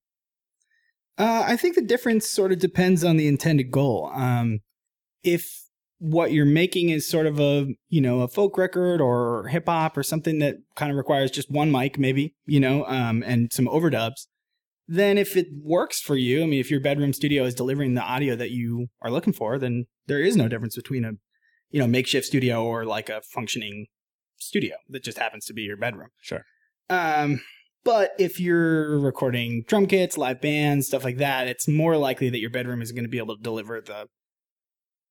Uh, 1.19 1.45
I 1.47 1.57
think 1.57 1.75
the 1.75 1.83
difference 1.83 2.29
sort 2.29 2.53
of 2.53 2.59
depends 2.59 3.03
on 3.03 3.17
the 3.17 3.27
intended 3.27 3.71
goal. 3.71 4.11
Um, 4.15 4.61
if 5.23 5.66
what 5.99 6.33
you're 6.33 6.45
making 6.45 6.91
is 6.91 7.09
sort 7.09 7.27
of 7.27 7.41
a 7.41 7.67
you 7.89 8.01
know 8.01 8.21
a 8.21 8.29
folk 8.29 8.59
record 8.59 9.01
or 9.01 9.49
hip 9.49 9.67
hop 9.67 9.97
or 9.97 10.03
something 10.03 10.39
that 10.41 10.57
kind 10.75 10.91
of 10.91 10.97
requires 10.97 11.31
just 11.31 11.51
one 11.51 11.71
mic, 11.71 11.99
maybe 11.99 12.35
you 12.47 12.61
know, 12.61 12.85
um, 12.87 13.23
and 13.27 13.53
some 13.53 13.67
overdubs, 13.67 14.27
then 14.89 15.19
if 15.19 15.37
it 15.37 15.49
works 15.63 16.01
for 16.01 16.17
you, 16.17 16.43
I 16.43 16.47
mean, 16.47 16.61
if 16.61 16.71
your 16.71 16.81
bedroom 16.81 17.13
studio 17.13 17.45
is 17.45 17.55
delivering 17.55 17.95
the 17.95 18.03
audio 18.03 18.37
that 18.37 18.51
you 18.51 18.89
are 19.03 19.11
looking 19.11 19.33
for, 19.33 19.59
then 19.59 19.87
there 20.07 20.21
is 20.21 20.37
no 20.37 20.49
difference 20.49 20.77
between 20.77 21.05
a 21.05 21.13
you 21.71 21.81
know 21.81 21.87
makeshift 21.87 22.27
studio 22.27 22.65
or 22.65 22.85
like 22.85 23.09
a 23.09 23.21
functioning 23.23 23.87
studio 24.39 24.77
that 24.91 25.03
just 25.03 25.19
happens 25.19 25.47
to 25.47 25.55
be 25.55 25.63
your 25.63 25.77
bedroom. 25.77 26.09
Sure. 26.21 26.43
Um, 26.89 27.41
but 27.85 28.13
if 28.19 28.41
you're 28.41 28.99
recording 28.99 29.65
drum 29.67 29.87
kits, 29.87 30.19
live 30.19 30.41
bands, 30.41 30.89
stuff 30.89 31.05
like 31.05 31.19
that, 31.19 31.47
it's 31.47 31.69
more 31.69 31.97
likely 31.97 32.29
that 32.31 32.41
your 32.41 32.51
bedroom 32.51 32.83
is 32.83 32.93
going 32.93 33.05
to 33.05 33.11
be 33.11 33.19
able 33.19 33.37
to 33.37 33.43
deliver 33.43 33.81
the 33.81 34.09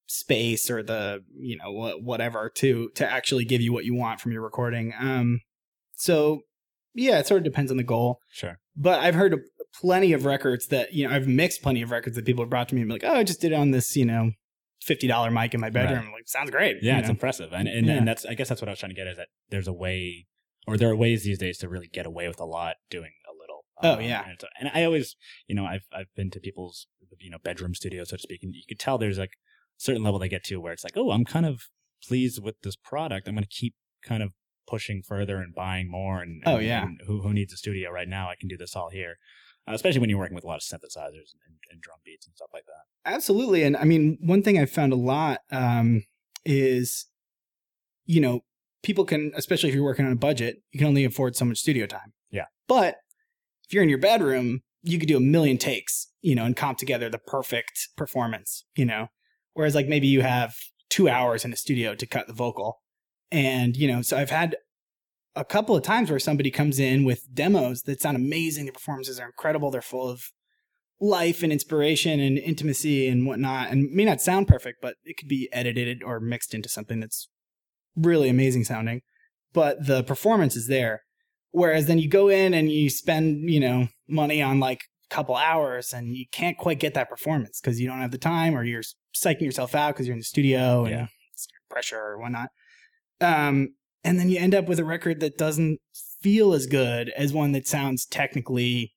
space 0.08 0.70
or 0.70 0.84
the 0.84 1.24
you 1.38 1.58
know 1.58 1.98
whatever 2.02 2.52
to 2.56 2.90
to 2.96 3.10
actually 3.10 3.46
give 3.46 3.62
you 3.62 3.74
what 3.74 3.86
you 3.86 3.96
want 3.96 4.20
from 4.20 4.32
your 4.32 4.42
recording. 4.42 4.94
Um, 5.00 5.42
so 5.96 6.42
yeah, 6.94 7.20
it 7.20 7.28
sort 7.28 7.40
of 7.40 7.44
depends 7.44 7.72
on 7.72 7.78
the 7.78 7.84
goal. 7.84 8.20
Sure. 8.32 8.60
But 8.76 9.00
I've 9.00 9.16
heard 9.16 9.40
plenty 9.80 10.14
of 10.14 10.26
records 10.26 10.68
that 10.68 10.94
you 10.94 11.08
know 11.08 11.14
I've 11.16 11.28
mixed 11.28 11.62
plenty 11.62 11.82
of 11.82 11.92
records 11.92 12.16
that 12.16 12.26
people 12.26 12.44
have 12.44 12.50
brought 12.50 12.70
to 12.70 12.76
me 12.76 12.82
and 12.82 12.90
be 12.90 12.94
like, 12.94 13.04
oh, 13.04 13.16
I 13.16 13.24
just 13.24 13.42
did 13.42 13.52
it 13.52 13.56
on 13.56 13.72
this 13.72 13.96
you 13.96 14.06
know 14.06 14.32
fifty 14.82 15.08
dollar 15.08 15.32
mic 15.32 15.54
in 15.54 15.60
my 15.60 15.70
bedroom. 15.70 16.06
Right. 16.06 16.14
Like, 16.14 16.28
sounds 16.28 16.52
great. 16.52 16.78
Yeah, 16.82 17.00
it's 17.00 17.08
know? 17.08 17.12
impressive, 17.12 17.52
and 17.54 17.68
and, 17.68 17.88
Yeah. 17.88 17.94
and 17.94 18.08
that's 18.08 18.26
I 18.26 18.34
guess 18.36 18.50
that's 18.50 18.62
what 18.62 18.70
I 18.70 18.72
was 18.72 18.80
trying 18.80 18.92
to 18.92 18.96
get 18.96 19.08
is 19.08 19.18
that 19.18 19.30
there's 19.50 19.68
a 19.68 19.74
way, 19.74 20.28
or 20.68 20.78
there 20.78 20.90
are 20.90 20.96
ways 20.96 21.24
these 21.24 21.40
days 21.40 21.58
to 21.60 21.70
really 21.70 21.88
get 21.88 22.06
away 22.06 22.28
with 22.28 22.40
a 22.40 22.46
lot 22.46 22.76
doing 22.90 23.12
a 23.28 23.34
little. 23.34 23.66
Oh, 23.84 24.00
yeah. 24.00 24.24
and, 24.30 24.40
and 24.60 24.72
I 24.74 24.86
always, 24.86 25.18
you 25.48 25.56
know, 25.56 25.66
I've 25.66 25.86
I've 25.92 26.14
been 26.16 26.30
to 26.32 26.40
people's 26.40 26.88
you 27.20 27.30
know 27.30 27.38
bedroom 27.44 27.74
studios 27.74 28.10
so 28.10 28.18
to 28.18 28.22
speak, 28.22 28.42
and 28.44 28.54
you 28.54 28.62
could 28.68 28.80
tell 28.80 28.98
there's 28.98 29.18
like 29.18 29.34
certain 29.78 30.04
level 30.04 30.20
they 30.20 30.30
get 30.30 30.44
to 30.46 30.58
where 30.62 30.74
it's 30.74 30.84
like, 30.84 30.96
oh, 30.98 31.12
I'm 31.12 31.26
kind 31.26 31.46
of 31.46 31.62
pleased 32.08 32.42
with 32.44 32.56
this 32.62 32.76
product. 32.76 33.28
I'm 33.28 33.36
going 33.36 33.44
to 33.44 33.50
keep 33.50 33.74
kind 34.04 34.22
of 34.24 34.32
pushing 34.68 35.02
further 35.02 35.38
and 35.38 35.54
buying 35.54 35.90
more. 35.90 36.22
And, 36.22 36.42
Oh, 36.46 36.58
yeah. 36.60 36.84
and 36.84 37.00
who 37.08 37.22
who 37.22 37.34
needs 37.34 37.54
a 37.54 37.58
studio 37.58 37.92
right 37.92 38.08
now? 38.08 38.30
I 38.30 38.36
can 38.40 38.48
do 38.50 38.58
this 38.58 38.76
all 38.76 38.90
here. 38.90 39.16
uh, 39.68 39.74
especially 39.74 40.00
when 40.00 40.10
you're 40.10 40.20
working 40.20 40.36
with 40.36 40.44
a 40.44 40.48
lot 40.48 40.58
of 40.58 40.62
synthesizers 40.62 41.34
and, 41.34 41.56
and 41.72 41.82
drum 41.82 41.98
beats 42.06 42.26
and 42.28 42.36
stuff 42.36 42.50
like 42.54 42.66
that. 42.66 43.12
Absolutely. 43.12 43.64
And 43.64 43.76
I 43.78 43.84
mean, 43.84 44.18
one 44.22 44.44
thing 44.44 44.60
I've 44.60 44.70
found 44.72 44.94
a 44.94 44.96
lot 44.96 45.40
um, 45.52 46.04
is, 46.46 47.08
you 48.06 48.22
know, 48.22 48.42
people 48.84 49.06
can, 49.06 49.32
especially 49.36 49.70
if 49.70 49.76
you're 49.76 49.84
working 49.84 50.06
on 50.06 50.12
a 50.12 50.16
budget, 50.18 50.58
you 50.72 50.78
can 50.80 50.88
only 50.88 51.04
afford 51.06 51.36
so 51.36 51.46
much 51.46 51.58
studio 51.58 51.86
time. 51.88 52.14
Yeah. 52.32 52.46
But 52.68 52.98
if 53.68 53.74
you're 53.74 53.82
in 53.84 53.90
your 53.90 53.98
bedroom, 53.98 54.62
you 54.84 55.00
could 55.00 55.08
do 55.08 55.18
a 55.18 55.22
million 55.22 55.58
takes, 55.58 56.12
you 56.22 56.36
know, 56.36 56.46
and 56.46 56.56
comp 56.56 56.78
together 56.78 57.10
the 57.10 57.18
perfect 57.18 57.90
performance, 57.98 58.66
you 58.76 58.86
know. 58.86 59.08
Whereas 59.56 59.74
like 59.74 59.88
maybe 59.88 60.08
you 60.08 60.22
have 60.22 60.56
two 60.90 61.10
hours 61.10 61.44
in 61.44 61.52
a 61.52 61.58
studio 61.58 61.96
to 61.96 62.06
cut 62.06 62.28
the 62.28 62.34
vocal. 62.34 62.82
And, 63.32 63.76
you 63.76 63.88
know, 63.88 64.02
so 64.02 64.18
I've 64.18 64.30
had 64.30 64.58
a 65.36 65.44
couple 65.44 65.76
of 65.76 65.84
times 65.84 66.10
where 66.10 66.20
somebody 66.20 66.52
comes 66.52 66.78
in 66.78 67.04
with 67.04 67.34
demos 67.34 67.82
that 67.84 68.02
sound 68.02 68.18
amazing. 68.18 68.66
The 68.66 68.72
performances 68.74 69.20
are 69.20 69.26
incredible. 69.26 69.72
They're 69.72 69.82
full 69.82 70.10
of 70.10 70.32
life 71.00 71.42
and 71.42 71.52
inspiration 71.52 72.20
and 72.20 72.38
intimacy 72.38 73.08
and 73.08 73.26
whatnot. 73.26 73.70
And 73.72 73.92
may 73.92 74.06
not 74.06 74.22
sound 74.22 74.48
perfect, 74.48 74.80
but 74.82 74.96
it 75.04 75.18
could 75.18 75.28
be 75.28 75.50
edited 75.52 76.04
or 76.04 76.20
mixed 76.20 76.54
into 76.54 76.70
something 76.70 77.00
that's 77.00 77.30
really 77.96 78.30
amazing 78.30 78.66
sounding. 78.66 79.02
But 79.54 79.88
the 79.88 80.04
performance 80.04 80.56
is 80.56 80.68
there. 80.68 81.04
Whereas 81.52 81.86
then 81.86 82.00
you 82.00 82.10
go 82.10 82.28
in 82.28 82.54
and 82.54 82.70
you 82.70 82.90
spend, 82.90 83.50
you 83.50 83.62
know, 83.62 83.88
money 84.08 84.42
on 84.42 84.60
like 84.60 84.82
couple 85.16 85.36
hours 85.36 85.94
and 85.94 86.16
you 86.16 86.26
can't 86.32 86.58
quite 86.58 86.80
get 86.80 86.94
that 86.94 87.10
performance 87.10 87.62
because 87.62 87.80
you 87.80 87.88
don't 87.88 88.02
have 88.02 88.12
the 88.12 88.18
time 88.18 88.56
or 88.56 88.64
you're 88.64 88.84
psyching 89.16 89.42
yourself 89.42 89.74
out 89.74 89.94
because 89.94 90.06
you're 90.08 90.14
in 90.14 90.20
the 90.20 90.26
studio 90.26 90.84
and 90.86 90.92
Yeah. 90.96 91.08
it's 91.34 91.48
pressure 91.70 92.00
or 92.00 92.20
whatnot. 92.20 92.50
Um, 93.22 93.70
and 94.04 94.20
then 94.20 94.30
you 94.30 94.38
end 94.40 94.54
up 94.54 94.68
with 94.68 94.80
a 94.80 94.84
record 94.86 95.20
that 95.22 95.38
doesn't 95.38 95.80
feel 96.22 96.54
as 96.54 96.66
good 96.66 97.10
as 97.16 97.32
one 97.34 97.54
that 97.54 97.66
sounds 97.68 98.06
technically, 98.06 98.94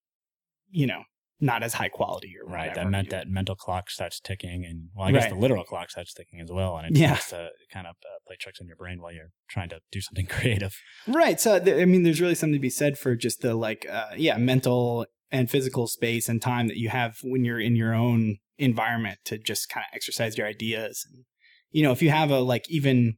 you 0.71 0.87
know, 0.87 1.03
not 1.41 1.63
as 1.63 1.75
high 1.75 1.89
quality 1.89 2.33
or 2.43 2.53
Right. 2.53 2.75
That 2.75 2.91
meant 2.91 3.11
that 3.11 3.29
mental 3.29 3.55
clock 3.55 3.91
starts 3.91 4.19
ticking, 4.19 4.65
and 4.65 4.89
well, 4.95 5.07
I 5.07 5.13
guess 5.13 5.23
Right. 5.23 5.35
the 5.35 5.39
literal 5.39 5.63
clock 5.63 5.89
starts 5.91 6.13
ticking 6.13 6.41
as 6.41 6.51
well, 6.51 6.77
and 6.79 6.89
it 6.97 6.99
Yeah. 7.01 7.15
starts 7.15 7.31
to 7.31 7.51
kind 7.73 7.87
of 7.87 7.95
uh, 8.05 8.19
play 8.27 8.35
tricks 8.41 8.61
on 8.61 8.67
your 8.67 8.75
brain 8.77 9.01
while 9.01 9.13
you're 9.13 9.31
trying 9.49 9.69
to 9.69 9.79
do 9.93 10.01
something 10.01 10.27
creative. 10.67 10.75
Right. 11.07 11.39
So 11.41 11.61
th- 11.61 11.81
I 11.81 11.85
mean, 11.85 12.03
there's 12.03 12.21
really 12.21 12.35
something 12.35 12.55
to 12.55 12.59
be 12.59 12.71
said 12.71 12.99
for 12.99 13.15
just 13.15 13.41
the 13.43 13.55
like, 13.55 13.87
uh, 13.89 14.15
yeah, 14.17 14.37
mental 14.37 15.07
and 15.31 15.51
physical 15.51 15.87
space 15.87 16.29
and 16.29 16.41
time 16.41 16.69
that 16.69 16.77
you 16.77 16.89
have 16.89 17.19
when 17.23 17.45
you're 17.45 17.61
in 17.61 17.77
your 17.77 17.95
own 17.95 18.39
environment 18.59 19.19
to 19.25 19.39
just 19.39 19.69
kind 19.69 19.85
of 19.85 19.95
exercise 19.95 20.37
your 20.37 20.47
ideas. 20.47 21.07
And 21.11 21.25
you 21.71 21.83
know, 21.83 21.93
if 21.93 22.03
you 22.03 22.11
have 22.11 22.31
a 22.31 22.41
like 22.41 22.69
even 22.71 23.17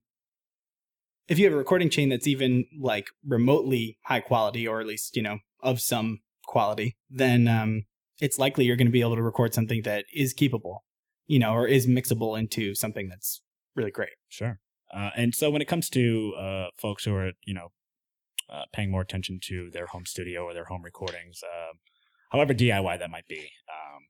if 1.28 1.38
you 1.38 1.44
have 1.44 1.54
a 1.54 1.58
recording 1.58 1.90
chain 1.90 2.08
that's 2.08 2.26
even 2.26 2.64
like 2.80 3.06
remotely 3.26 3.98
high 4.04 4.20
quality 4.20 4.66
or 4.66 4.80
at 4.80 4.86
least 4.86 5.16
you 5.16 5.22
know 5.22 5.38
of 5.62 5.80
some 5.80 6.20
quality, 6.44 6.96
then 7.08 7.46
um, 7.46 7.84
it's 8.20 8.38
likely 8.38 8.64
you're 8.64 8.76
going 8.76 8.86
to 8.86 8.92
be 8.92 9.00
able 9.00 9.16
to 9.16 9.22
record 9.22 9.54
something 9.54 9.82
that 9.82 10.04
is 10.12 10.34
keepable, 10.34 10.78
you 11.26 11.38
know, 11.38 11.52
or 11.52 11.66
is 11.66 11.86
mixable 11.86 12.38
into 12.38 12.74
something 12.74 13.08
that's 13.08 13.42
really 13.76 13.90
great. 13.90 14.10
Sure. 14.28 14.58
Uh, 14.92 15.10
and 15.16 15.34
so 15.34 15.50
when 15.50 15.62
it 15.62 15.68
comes 15.68 15.88
to 15.90 16.34
uh, 16.38 16.66
folks 16.76 17.04
who 17.04 17.14
are, 17.14 17.32
you 17.44 17.54
know, 17.54 17.68
uh, 18.52 18.64
paying 18.72 18.90
more 18.90 19.00
attention 19.00 19.38
to 19.40 19.70
their 19.70 19.86
home 19.86 20.04
studio 20.04 20.42
or 20.42 20.52
their 20.52 20.64
home 20.64 20.82
recordings, 20.82 21.40
um, 21.44 21.78
however 22.30 22.54
DIY 22.54 22.98
that 22.98 23.10
might 23.10 23.28
be, 23.28 23.50
um, 23.68 24.06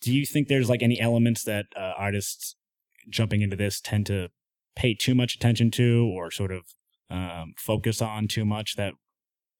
do 0.00 0.12
you 0.12 0.26
think 0.26 0.48
there's 0.48 0.68
like 0.68 0.82
any 0.82 1.00
elements 1.00 1.44
that 1.44 1.66
uh, 1.76 1.92
artists 1.96 2.56
jumping 3.08 3.42
into 3.42 3.56
this 3.56 3.80
tend 3.80 4.06
to 4.06 4.28
pay 4.76 4.94
too 4.94 5.14
much 5.14 5.34
attention 5.34 5.70
to 5.72 6.10
or 6.14 6.30
sort 6.30 6.52
of 6.52 6.62
um, 7.10 7.54
focus 7.56 8.00
on 8.00 8.28
too 8.28 8.44
much? 8.44 8.76
That 8.76 8.94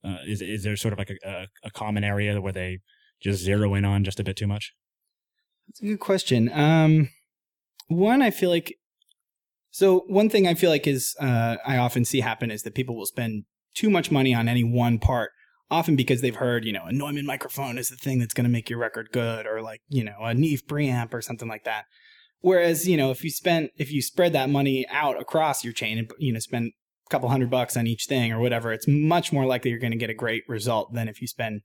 uh, 0.05 0.19
is 0.27 0.41
is 0.41 0.65
there 0.65 0.77
sort 0.77 0.93
of 0.93 0.99
like 0.99 1.11
a, 1.25 1.47
a, 1.63 1.71
common 1.71 2.05
area 2.05 2.41
where 2.41 2.53
they 2.53 2.79
just 3.21 3.43
zero 3.43 3.75
in 3.75 3.85
on 3.85 4.05
just 4.05 4.19
a 4.19 4.25
bit 4.25 4.37
too 4.37 4.47
much? 4.47 4.73
That's 5.69 5.83
a 5.83 5.87
good 5.87 6.01
question. 6.01 6.51
Um, 6.53 7.11
one, 7.89 8.23
I 8.23 8.31
feel 8.31 8.51
like. 8.51 8.77
So 9.73 10.05
one 10.09 10.29
thing 10.29 10.49
I 10.49 10.55
feel 10.55 10.71
like 10.71 10.87
is 10.87 11.15
uh, 11.21 11.57
I 11.65 11.77
often 11.77 12.05
see 12.05 12.21
happen 12.21 12.51
is 12.51 12.63
that 12.63 12.75
people 12.75 12.97
will 12.97 13.07
spend 13.07 13.45
too 13.75 13.89
much 13.89 14.11
money 14.11 14.35
on 14.35 14.49
any 14.49 14.65
one 14.65 14.99
part, 14.99 15.31
often 15.71 15.97
because 15.97 16.21
they've 16.21 16.37
heard 16.37 16.65
you 16.65 16.73
know 16.73 16.85
a 16.87 16.93
Neumann 16.93 17.27
microphone 17.27 17.79
is 17.79 17.89
the 17.89 17.97
thing 17.97 18.19
that's 18.19 18.35
going 18.35 18.45
to 18.45 18.51
make 18.51 18.69
your 18.69 18.79
record 18.79 19.11
good, 19.13 19.47
or 19.47 19.63
like 19.63 19.81
you 19.89 20.05
know 20.05 20.17
a 20.23 20.35
Neve 20.35 20.63
preamp 20.67 21.15
or 21.15 21.23
something 21.23 21.49
like 21.49 21.65
that. 21.65 21.85
Whereas 22.41 22.89
you 22.89 22.97
know 22.97 23.11
if 23.11 23.23
you 23.25 23.31
spent, 23.31 23.71
if 23.77 23.93
you 23.93 24.03
spread 24.03 24.33
that 24.33 24.51
money 24.51 24.87
out 24.91 25.21
across 25.21 25.63
your 25.65 25.73
chain 25.73 25.99
and 25.99 26.11
you 26.19 26.33
know 26.33 26.39
spend 26.41 26.73
a 27.07 27.11
couple 27.11 27.29
hundred 27.29 27.51
bucks 27.51 27.77
on 27.77 27.87
each 27.87 28.07
thing 28.07 28.33
or 28.33 28.41
whatever, 28.41 28.73
it's 28.73 28.87
much 28.89 29.33
more 29.33 29.47
likely 29.47 29.71
you're 29.71 29.81
going 29.81 29.93
to 29.93 29.99
get 29.99 30.11
a 30.11 30.15
great 30.15 30.43
result 30.49 30.93
than 30.95 31.09
if 31.09 31.21
you 31.21 31.27
spend 31.27 31.61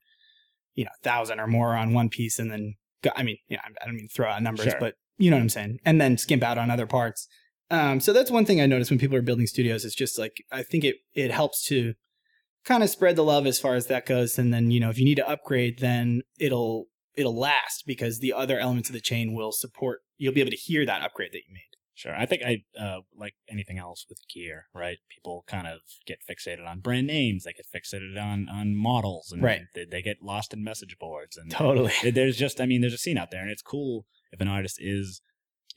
you 0.74 0.83
know 0.83 0.91
a 1.00 1.03
thousand 1.03 1.39
or 1.39 1.47
more 1.47 1.75
on 1.75 1.93
one 1.93 2.09
piece 2.09 2.39
and 2.39 2.51
then 2.51 2.75
go, 3.01 3.12
I 3.15 3.24
mean, 3.24 3.38
you 3.47 3.57
know, 3.57 3.63
I 3.81 3.85
don't 3.85 3.95
mean 3.95 4.09
throw 4.13 4.29
out 4.29 4.41
numbers, 4.43 4.65
Sure. 4.65 4.77
but 4.79 4.95
you 5.17 5.29
know 5.31 5.38
what 5.38 5.43
I'm 5.43 5.50
saying, 5.50 5.79
and 5.85 6.01
then 6.01 6.17
skimp 6.17 6.43
out 6.43 6.57
on 6.57 6.69
other 6.69 6.85
parts. 6.88 7.27
Um, 7.71 8.00
so 8.00 8.13
that's 8.13 8.29
one 8.29 8.45
thing 8.45 8.62
I 8.62 8.65
notice 8.67 8.89
when 8.89 9.00
people 9.00 9.15
are 9.17 9.21
building 9.24 9.47
studios. 9.47 9.85
It's 9.85 9.95
just 9.95 10.19
like 10.19 10.43
I 10.51 10.62
think 10.62 10.83
it 10.83 10.97
it 11.13 11.31
helps 11.31 11.65
to 11.67 11.93
kind 12.65 12.84
of 12.84 12.89
spread 12.89 13.15
the 13.15 13.24
love 13.24 13.45
as 13.48 13.60
far 13.60 13.75
as 13.75 13.88
that 13.88 14.05
goes, 14.05 14.38
and 14.38 14.53
then 14.53 14.72
you 14.72 14.79
know 14.79 14.89
if 14.89 14.98
you 15.00 15.05
need 15.05 15.15
to 15.15 15.27
upgrade, 15.29 15.79
then 15.79 16.22
it'll 16.39 16.88
it'll 17.15 17.38
last 17.38 17.84
because 17.88 18.19
the 18.19 18.34
other 18.34 18.60
elements 18.60 18.89
of 18.89 18.93
the 18.93 19.01
chain 19.01 19.34
will 19.34 19.51
support. 19.51 20.01
You'll 20.17 20.34
be 20.34 20.41
able 20.41 20.51
to 20.51 20.57
hear 20.57 20.86
that 20.86 21.01
upgrade 21.01 21.31
that 21.31 21.43
you 21.48 21.53
made. 21.53 21.62
Sure. 21.98 22.13
I 22.13 22.25
think 22.25 22.41
I 22.43 22.63
uh, 22.77 23.00
like 23.17 23.36
anything 23.50 23.77
else 23.79 24.05
with 24.10 24.19
gear, 24.34 24.65
right? 24.74 24.98
People 25.10 25.45
kind 25.48 25.65
of 25.65 25.79
get 26.05 26.19
fixated 26.29 26.67
on 26.67 26.81
brand 26.81 27.07
names. 27.07 27.45
They 27.45 27.53
get 27.53 27.67
fixated 27.74 28.22
on 28.22 28.50
on 28.50 28.75
models, 28.75 29.31
and 29.31 29.41
Right. 29.41 29.62
they, 29.74 29.86
they 29.86 30.01
get 30.01 30.17
lost 30.22 30.53
in 30.53 30.62
message 30.62 30.98
boards. 31.00 31.38
And 31.38 31.50
Totally. 31.50 31.93
there's 32.12 32.36
just, 32.36 32.60
I 32.60 32.65
mean, 32.65 32.81
there's 32.81 32.93
a 32.93 32.98
scene 32.98 33.17
out 33.17 33.31
there, 33.31 33.41
and 33.41 33.50
it's 33.50 33.62
cool 33.62 34.05
if 34.34 34.41
an 34.41 34.50
artist 34.50 34.77
is, 34.81 35.22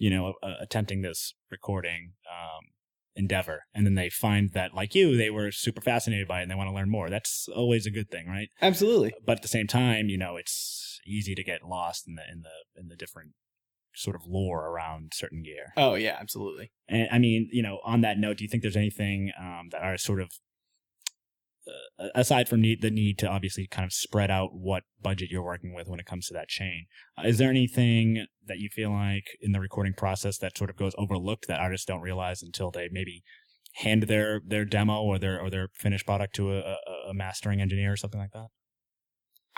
you 0.00 0.10
know, 0.10 0.34
uh, 0.42 0.54
attempting 0.60 1.02
this 1.02 1.34
recording 1.52 2.14
um, 2.28 2.64
endeavor, 3.18 3.64
and 3.74 3.84
then 3.84 3.94
they 3.94 4.08
find 4.08 4.52
that, 4.52 4.74
like 4.74 4.94
you, 4.94 5.16
they 5.16 5.28
were 5.28 5.50
super 5.50 5.80
fascinated 5.80 6.28
by 6.28 6.40
it, 6.40 6.42
and 6.42 6.50
they 6.50 6.54
want 6.54 6.70
to 6.70 6.74
learn 6.74 6.90
more. 6.90 7.10
That's 7.10 7.48
always 7.54 7.84
a 7.84 7.90
good 7.90 8.10
thing, 8.10 8.28
right? 8.28 8.48
Absolutely. 8.62 9.12
But 9.26 9.38
at 9.38 9.42
the 9.42 9.48
same 9.48 9.66
time, 9.66 10.08
you 10.08 10.16
know, 10.16 10.36
it's 10.36 11.00
easy 11.06 11.34
to 11.34 11.44
get 11.44 11.64
lost 11.64 12.06
in 12.06 12.14
the 12.14 12.22
in 12.30 12.42
the 12.42 12.80
in 12.80 12.88
the 12.88 12.96
different 12.96 13.32
sort 13.94 14.14
of 14.14 14.22
lore 14.26 14.66
around 14.68 15.12
certain 15.14 15.42
gear. 15.42 15.72
Oh 15.76 15.94
yeah, 15.94 16.16
absolutely. 16.20 16.70
And 16.88 17.08
I 17.10 17.18
mean, 17.18 17.48
you 17.52 17.62
know, 17.62 17.80
on 17.84 18.02
that 18.02 18.18
note, 18.18 18.38
do 18.38 18.44
you 18.44 18.48
think 18.48 18.62
there's 18.62 18.76
anything 18.76 19.32
um, 19.38 19.68
that 19.72 19.82
are 19.82 19.98
sort 19.98 20.20
of 20.20 20.30
aside 22.14 22.48
from 22.48 22.60
need, 22.60 22.82
the 22.82 22.90
need 22.90 23.18
to 23.18 23.28
obviously 23.28 23.66
kind 23.66 23.84
of 23.84 23.92
spread 23.92 24.30
out 24.30 24.50
what 24.52 24.84
budget 25.00 25.30
you're 25.30 25.42
working 25.42 25.74
with 25.74 25.88
when 25.88 26.00
it 26.00 26.06
comes 26.06 26.26
to 26.26 26.34
that 26.34 26.48
chain? 26.48 26.86
Uh, 27.16 27.26
is 27.26 27.38
there 27.38 27.50
anything 27.50 28.26
that 28.46 28.58
you 28.58 28.68
feel 28.68 28.90
like 28.90 29.24
in 29.40 29.52
the 29.52 29.60
recording 29.60 29.92
process 29.92 30.38
that 30.38 30.56
sort 30.56 30.70
of 30.70 30.76
goes 30.76 30.94
overlooked 30.98 31.46
that 31.48 31.60
artists 31.60 31.86
don't 31.86 32.00
realize 32.00 32.42
until 32.42 32.70
they 32.70 32.88
maybe 32.90 33.22
hand 33.74 34.04
their 34.04 34.40
their 34.44 34.64
demo 34.64 35.02
or 35.02 35.18
their 35.18 35.40
or 35.40 35.50
their 35.50 35.68
finished 35.74 36.06
product 36.06 36.34
to 36.34 36.52
a, 36.52 36.58
a, 36.60 36.76
a 37.10 37.14
mastering 37.14 37.60
engineer 37.60 37.92
or 37.92 37.96
something 37.96 38.20
like 38.20 38.32
that? 38.32 38.46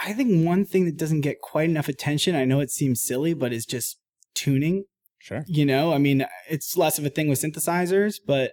I 0.02 0.12
think 0.12 0.46
one 0.46 0.64
thing 0.64 0.86
that 0.86 0.96
doesn't 0.96 1.20
get 1.20 1.40
quite 1.40 1.68
enough 1.68 1.88
attention. 1.88 2.34
I 2.34 2.44
know 2.44 2.60
it 2.60 2.70
seems 2.70 3.02
silly, 3.02 3.34
but 3.34 3.52
is 3.52 3.66
just 3.66 3.98
tuning. 4.34 4.84
Sure. 5.18 5.44
You 5.46 5.66
know, 5.66 5.92
I 5.92 5.98
mean, 5.98 6.24
it's 6.48 6.76
less 6.76 6.98
of 6.98 7.04
a 7.04 7.10
thing 7.10 7.28
with 7.28 7.40
synthesizers, 7.40 8.14
but 8.26 8.52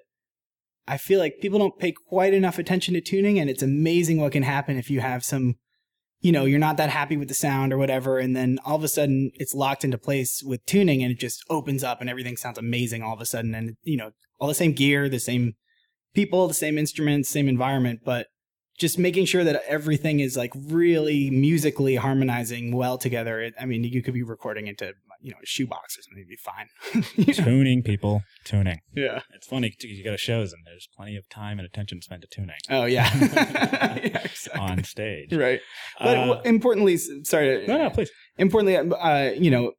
I 0.88 0.98
feel 0.98 1.20
like 1.20 1.42
people 1.42 1.60
don't 1.60 1.78
pay 1.78 1.92
quite 1.92 2.34
enough 2.34 2.58
attention 2.58 2.94
to 2.94 3.02
tuning, 3.02 3.40
and 3.40 3.50
it's 3.50 3.64
amazing 3.64 4.20
what 4.20 4.32
can 4.32 4.44
happen 4.44 4.78
if 4.78 4.90
you 4.90 5.02
have 5.02 5.26
some, 5.26 5.56
you 6.22 6.32
know, 6.32 6.46
you're 6.46 6.60
not 6.60 6.78
that 6.78 6.90
happy 6.90 7.18
with 7.18 7.28
the 7.28 7.34
sound 7.34 7.74
or 7.74 7.78
whatever, 7.78 8.20
and 8.20 8.36
then 8.36 8.60
all 8.66 8.78
of 8.78 8.84
a 8.84 8.88
sudden 8.88 9.32
it's 9.36 9.54
locked 9.54 9.84
into 9.84 9.98
place 9.98 10.42
with 10.44 10.66
tuning, 10.66 11.04
and 11.04 11.12
it 11.12 11.20
just 11.20 11.44
opens 11.50 11.84
up, 11.84 12.00
and 12.00 12.10
everything 12.10 12.38
sounds 12.38 12.58
amazing 12.58 13.04
all 13.04 13.14
of 13.14 13.22
a 13.22 13.26
sudden, 13.26 13.54
and 13.54 13.76
you 13.84 13.98
know, 13.98 14.12
all 14.40 14.48
the 14.48 14.54
same 14.54 14.74
gear, 14.74 15.10
the 15.10 15.20
same 15.20 15.56
people, 16.14 16.48
the 16.48 16.54
same 16.54 16.78
instruments, 16.78 17.30
same 17.30 17.50
environment, 17.50 18.00
but 18.06 18.28
just 18.78 19.00
making 19.00 19.26
sure 19.26 19.44
that 19.44 19.64
everything 19.68 20.20
is 20.20 20.38
like 20.38 20.54
really 20.56 21.30
musically 21.32 21.96
harmonizing 21.96 22.76
well 22.76 22.98
together. 22.98 23.52
I 23.60 23.66
mean, 23.66 23.84
you 23.84 24.04
could 24.04 24.14
be 24.14 24.24
recording 24.24 24.68
into 24.68 24.94
you 25.28 25.32
know 25.34 25.38
a 25.44 25.46
shoebox 25.46 25.98
or 25.98 26.02
something, 26.04 26.24
it'd 26.24 26.30
be 26.30 26.38
fine. 26.38 26.68
You 27.28 27.34
know? 27.44 27.50
tuning, 27.52 27.84
people, 27.84 28.24
tuning. 28.46 28.80
Yeah. 28.96 29.22
It's 29.36 29.48
funny 29.48 29.74
too, 29.78 29.88
you 29.90 30.04
go 30.04 30.12
to 30.12 30.18
shows 30.18 30.54
and 30.54 30.62
there's 30.66 30.88
plenty 30.96 31.16
of 31.18 31.28
time 31.30 31.60
and 31.60 31.66
attention 31.66 32.02
spent 32.02 32.22
to 32.22 32.28
tuning 32.28 32.56
Oh 32.70 32.86
yeah. 32.86 33.10
yeah 33.20 34.22
exactly. 34.24 34.62
on 34.62 34.84
stage. 34.86 35.34
Right. 35.34 35.60
But 36.00 36.18
Uh, 36.18 36.42
importantly, 36.46 36.96
sorry. 37.24 37.68
no, 37.68 37.78
no, 37.78 37.90
please. 37.90 38.10
Importantly, 38.38 38.78
uh, 38.78 39.32
you 39.32 39.52
know, 39.52 39.74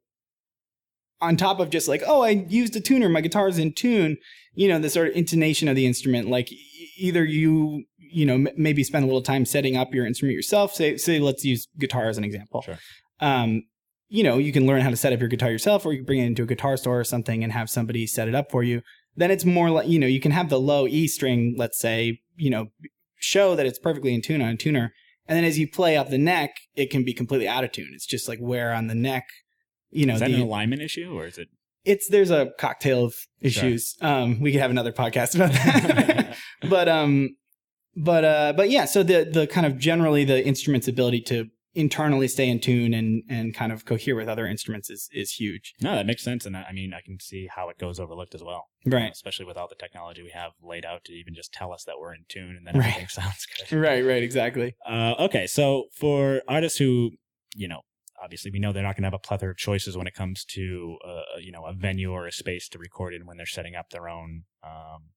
on 1.21 1.35
top 1.35 1.59
of 1.59 1.69
just 1.69 1.87
like, 1.87 2.03
oh, 2.05 2.21
I 2.21 2.29
used 2.29 2.75
a 2.75 2.79
tuner, 2.79 3.09
my 3.09 3.21
guitar's 3.21 3.57
in 3.57 3.73
tune. 3.73 4.17
You 4.53 4.67
know, 4.69 4.79
the 4.79 4.89
sort 4.89 5.07
of 5.09 5.15
intonation 5.15 5.67
of 5.67 5.75
the 5.75 5.85
instrument. 5.85 6.29
Like 6.29 6.49
either 6.97 7.23
you, 7.25 7.83
you 7.97 8.25
know, 8.25 8.35
m- 8.35 8.47
maybe 8.57 8.83
spend 8.83 9.03
a 9.03 9.07
little 9.07 9.21
time 9.21 9.45
setting 9.45 9.75
up 9.75 9.93
your 9.93 10.05
instrument 10.05 10.35
yourself. 10.35 10.73
Say, 10.73 10.97
say, 10.97 11.19
let's 11.19 11.43
use 11.43 11.67
guitar 11.79 12.07
as 12.09 12.17
an 12.17 12.23
example. 12.23 12.61
Sure. 12.61 12.77
Um, 13.19 13.63
you 14.09 14.23
know, 14.23 14.37
you 14.37 14.51
can 14.51 14.65
learn 14.65 14.81
how 14.81 14.89
to 14.89 14.95
set 14.95 15.13
up 15.13 15.19
your 15.19 15.29
guitar 15.29 15.51
yourself, 15.51 15.85
or 15.85 15.93
you 15.93 15.99
can 15.99 16.05
bring 16.05 16.19
it 16.19 16.25
into 16.25 16.43
a 16.43 16.47
guitar 16.47 16.75
store 16.77 16.99
or 16.99 17.03
something 17.03 17.43
and 17.43 17.53
have 17.53 17.69
somebody 17.69 18.05
set 18.07 18.27
it 18.27 18.35
up 18.35 18.51
for 18.51 18.63
you. 18.63 18.81
Then 19.15 19.31
it's 19.31 19.45
more 19.45 19.69
like, 19.69 19.87
you 19.87 19.99
know, 19.99 20.07
you 20.07 20.19
can 20.19 20.31
have 20.31 20.49
the 20.49 20.59
low 20.59 20.87
E 20.87 21.07
string, 21.07 21.55
let's 21.57 21.79
say, 21.79 22.19
you 22.35 22.49
know, 22.49 22.67
show 23.15 23.55
that 23.55 23.65
it's 23.65 23.79
perfectly 23.79 24.13
in 24.13 24.21
tune 24.21 24.41
on 24.41 24.49
a 24.49 24.57
tuner. 24.57 24.93
And 25.27 25.37
then 25.37 25.45
as 25.45 25.59
you 25.59 25.67
play 25.67 25.95
up 25.95 26.09
the 26.09 26.17
neck, 26.17 26.55
it 26.75 26.89
can 26.89 27.03
be 27.03 27.13
completely 27.13 27.47
out 27.47 27.63
of 27.63 27.71
tune. 27.71 27.91
It's 27.93 28.05
just 28.05 28.27
like 28.27 28.39
where 28.39 28.73
on 28.73 28.87
the 28.87 28.95
neck, 28.95 29.27
you 29.91 30.05
know, 30.05 30.15
is 30.15 30.19
that 30.21 30.29
the, 30.29 30.35
an 30.35 30.41
alignment 30.41 30.81
issue 30.81 31.11
or 31.15 31.25
is 31.25 31.37
it? 31.37 31.49
it's 31.85 32.07
there's 32.09 32.31
a 32.31 32.51
cocktail 32.57 33.05
of 33.05 33.15
issues. 33.41 33.95
Um, 34.01 34.39
we 34.39 34.51
could 34.51 34.61
have 34.61 34.71
another 34.71 34.91
podcast 34.91 35.35
about 35.35 35.51
that. 35.53 36.37
but 36.69 36.87
um, 36.89 37.35
but 37.95 38.23
uh, 38.23 38.53
but 38.55 38.69
yeah. 38.69 38.85
So 38.85 39.03
the 39.03 39.25
the 39.25 39.47
kind 39.47 39.65
of 39.65 39.77
generally 39.77 40.23
the 40.23 40.45
instrument's 40.45 40.87
ability 40.87 41.21
to 41.21 41.47
internally 41.75 42.27
stay 42.27 42.49
in 42.49 42.59
tune 42.59 42.93
and 42.93 43.23
and 43.29 43.53
kind 43.53 43.71
of 43.71 43.85
cohere 43.85 44.15
with 44.15 44.27
other 44.27 44.47
instruments 44.47 44.89
is 44.89 45.09
is 45.13 45.33
huge. 45.33 45.73
no, 45.81 45.95
that 45.95 46.05
makes 46.05 46.23
sense, 46.23 46.45
and 46.45 46.55
I 46.57 46.63
I 46.69 46.71
mean, 46.73 46.93
I 46.93 47.01
can 47.01 47.19
see 47.19 47.47
how 47.53 47.69
it 47.69 47.77
goes 47.77 47.99
overlooked 47.99 48.35
as 48.35 48.43
well. 48.43 48.67
Right. 48.85 49.11
especially 49.11 49.45
with 49.45 49.57
all 49.57 49.67
the 49.67 49.75
technology 49.75 50.23
we 50.23 50.31
have 50.33 50.51
laid 50.61 50.85
out 50.85 51.03
to 51.05 51.13
even 51.13 51.33
just 51.35 51.51
tell 51.53 51.71
us 51.73 51.83
that 51.83 51.95
we're 51.99 52.13
in 52.13 52.25
tune, 52.29 52.55
and 52.57 52.65
then 52.65 52.75
Right. 52.77 52.87
everything 52.89 53.07
sounds 53.09 53.45
good. 53.69 53.77
Right. 53.77 54.03
Right. 54.05 54.23
Exactly. 54.23 54.75
Uh, 54.87 55.15
okay, 55.19 55.45
so 55.47 55.85
for 55.93 56.41
artists 56.47 56.77
who, 56.79 57.11
you 57.55 57.67
know, 57.67 57.81
obviously 58.23 58.51
we 58.51 58.59
know 58.59 58.71
they're 58.73 58.83
not 58.83 58.95
going 58.95 59.03
to 59.03 59.07
have 59.07 59.13
a 59.13 59.19
plethora 59.19 59.51
of 59.51 59.57
choices 59.57 59.95
when 59.97 60.07
it 60.07 60.13
comes 60.13 60.43
to, 60.45 60.97
uh, 61.07 61.37
you 61.39 61.51
know, 61.51 61.65
a 61.65 61.73
venue 61.73 62.11
or 62.11 62.25
a 62.27 62.31
space 62.31 62.67
to 62.69 62.77
record 62.79 63.13
in 63.13 63.25
when 63.25 63.37
they're 63.37 63.45
setting 63.45 63.75
up 63.75 63.89
their 63.91 64.09
own, 64.09 64.43
um, 64.63 65.09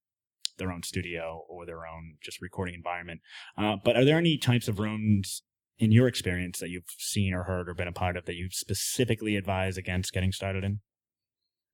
their 0.58 0.70
own 0.70 0.82
studio 0.82 1.42
or 1.48 1.64
their 1.66 1.86
own 1.86 2.16
just 2.22 2.40
recording 2.42 2.74
environment. 2.74 3.20
Uh, 3.56 3.76
but 3.84 3.96
are 3.96 4.04
there 4.04 4.18
any 4.18 4.36
types 4.38 4.68
of 4.68 4.78
rooms 4.78 5.42
in 5.82 5.90
your 5.90 6.06
experience 6.06 6.60
that 6.60 6.70
you've 6.70 6.84
seen 6.96 7.34
or 7.34 7.42
heard 7.42 7.68
or 7.68 7.74
been 7.74 7.88
a 7.88 7.92
part 7.92 8.16
of 8.16 8.24
that 8.26 8.36
you 8.36 8.48
specifically 8.52 9.34
advise 9.34 9.76
against 9.76 10.12
getting 10.12 10.30
started 10.30 10.62
in? 10.62 10.78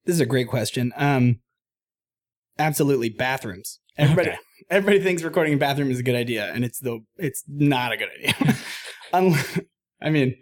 This 0.07 0.15
is 0.15 0.21
a 0.21 0.27
great 0.27 0.49
question. 0.49 0.93
Um, 0.97 1.41
absolutely, 2.59 3.11
bathrooms. 3.11 3.81
Everybody, 3.99 4.31
Okay. 4.31 4.39
everybody 4.71 5.01
thinks 5.01 5.23
recording 5.23 5.53
in 5.53 5.59
a 5.59 5.61
bathroom 5.61 5.91
is 5.91 5.99
a 5.99 6.03
good 6.03 6.15
idea, 6.15 6.51
and 6.53 6.65
it's 6.65 6.81
the 6.81 7.01
it's 7.19 7.45
not 7.47 7.93
a 7.93 7.99
good 7.99 8.09
idea. 8.19 8.57
Unless, 9.13 9.61
I 10.03 10.09
mean, 10.09 10.37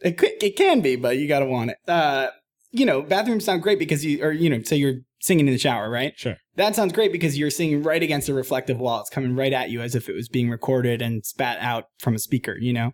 it 0.00 0.16
could, 0.16 0.32
it 0.40 0.54
can 0.56 0.80
be, 0.80 0.94
but 0.94 1.16
you 1.18 1.26
got 1.26 1.40
to 1.40 1.46
want 1.46 1.70
it. 1.70 1.78
Uh, 1.88 2.28
you 2.70 2.86
know, 2.86 3.02
bathrooms 3.02 3.44
sound 3.44 3.62
great 3.62 3.80
because 3.80 4.04
you 4.04 4.22
or 4.22 4.30
you 4.30 4.48
know, 4.48 4.62
say 4.62 4.76
you're 4.76 5.00
singing 5.20 5.48
in 5.48 5.52
the 5.52 5.58
shower, 5.58 5.90
right? 5.90 6.12
Sure. 6.16 6.36
That 6.60 6.76
sounds 6.76 6.92
great 6.92 7.10
because 7.10 7.38
you're 7.38 7.48
singing 7.48 7.82
right 7.82 8.02
against 8.02 8.28
a 8.28 8.34
reflective 8.34 8.78
wall. 8.78 9.00
It's 9.00 9.08
coming 9.08 9.34
right 9.34 9.52
at 9.54 9.70
you 9.70 9.80
as 9.80 9.94
if 9.94 10.10
it 10.10 10.14
was 10.14 10.28
being 10.28 10.50
recorded 10.50 11.00
and 11.00 11.24
spat 11.24 11.56
out 11.58 11.84
from 11.98 12.14
a 12.14 12.18
speaker, 12.18 12.54
you 12.60 12.74
know? 12.74 12.92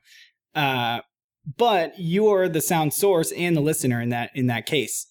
Uh, 0.54 1.00
but 1.56 1.92
you're 1.99 2.49
the 2.49 2.61
sound 2.61 2.94
source 2.94 3.32
and 3.32 3.56
the 3.56 3.61
listener 3.61 4.00
in 4.00 4.11
that 4.11 4.30
in 4.37 4.46
that 4.46 4.66
case. 4.66 5.08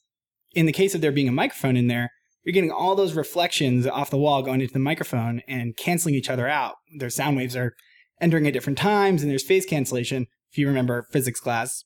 In 0.54 0.68
the 0.68 0.72
case 0.72 0.96
of 0.96 1.02
there 1.02 1.12
being 1.12 1.28
a 1.28 1.34
microphone 1.34 1.76
in 1.76 1.88
there, 1.88 2.12
you're 2.46 2.54
getting 2.54 2.72
all 2.72 2.96
those 2.96 3.12
reflections 3.12 3.88
off 3.88 4.10
the 4.10 4.18
wall 4.18 4.42
going 4.42 4.62
into 4.62 4.72
the 4.72 4.80
microphone 4.80 5.42
and 5.50 5.76
canceling 5.76 6.16
each 6.16 6.30
other 6.30 6.48
out. 6.48 6.76
Their 6.98 7.10
sound 7.10 7.36
waves 7.36 7.58
are 7.58 7.74
entering 8.22 8.48
at 8.48 8.54
different 8.54 8.80
times 8.80 9.22
and 9.22 9.30
there's 9.30 9.46
phase 9.46 9.66
cancellation. 9.66 10.28
If 10.54 10.58
you 10.58 10.68
remember 10.68 11.08
physics 11.12 11.42
class, 11.42 11.84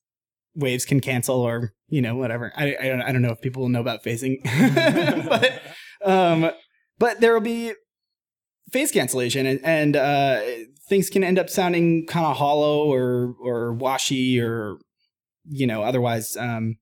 waves 0.54 0.86
can 0.86 1.00
cancel 1.00 1.42
or, 1.42 1.74
you 1.88 2.04
know, 2.04 2.16
whatever. 2.16 2.54
I, 2.56 2.76
I 2.80 2.88
don't 2.90 3.02
I 3.02 3.12
don't 3.12 3.24
know 3.24 3.32
if 3.32 3.42
people 3.42 3.64
will 3.64 3.70
know 3.70 3.82
about 3.82 4.04
phasing. 4.04 4.44
but 5.28 5.64
um, 6.04 6.52
but 6.98 7.20
there 7.22 7.34
will 7.34 7.42
be 7.42 7.74
phase 8.72 8.92
cancellation, 8.92 9.46
and, 9.46 9.60
and 9.64 9.96
uh, 9.96 10.42
things 10.88 11.10
can 11.10 11.24
end 11.24 11.40
up 11.40 11.50
sounding 11.50 12.06
kind 12.08 12.26
of 12.26 12.38
hollow 12.38 12.86
or 12.92 13.36
or 13.44 13.74
washy 13.74 14.40
or 14.40 14.78
you 15.46 15.66
know 15.68 15.82
otherwise 15.84 16.36
um, 16.38 16.76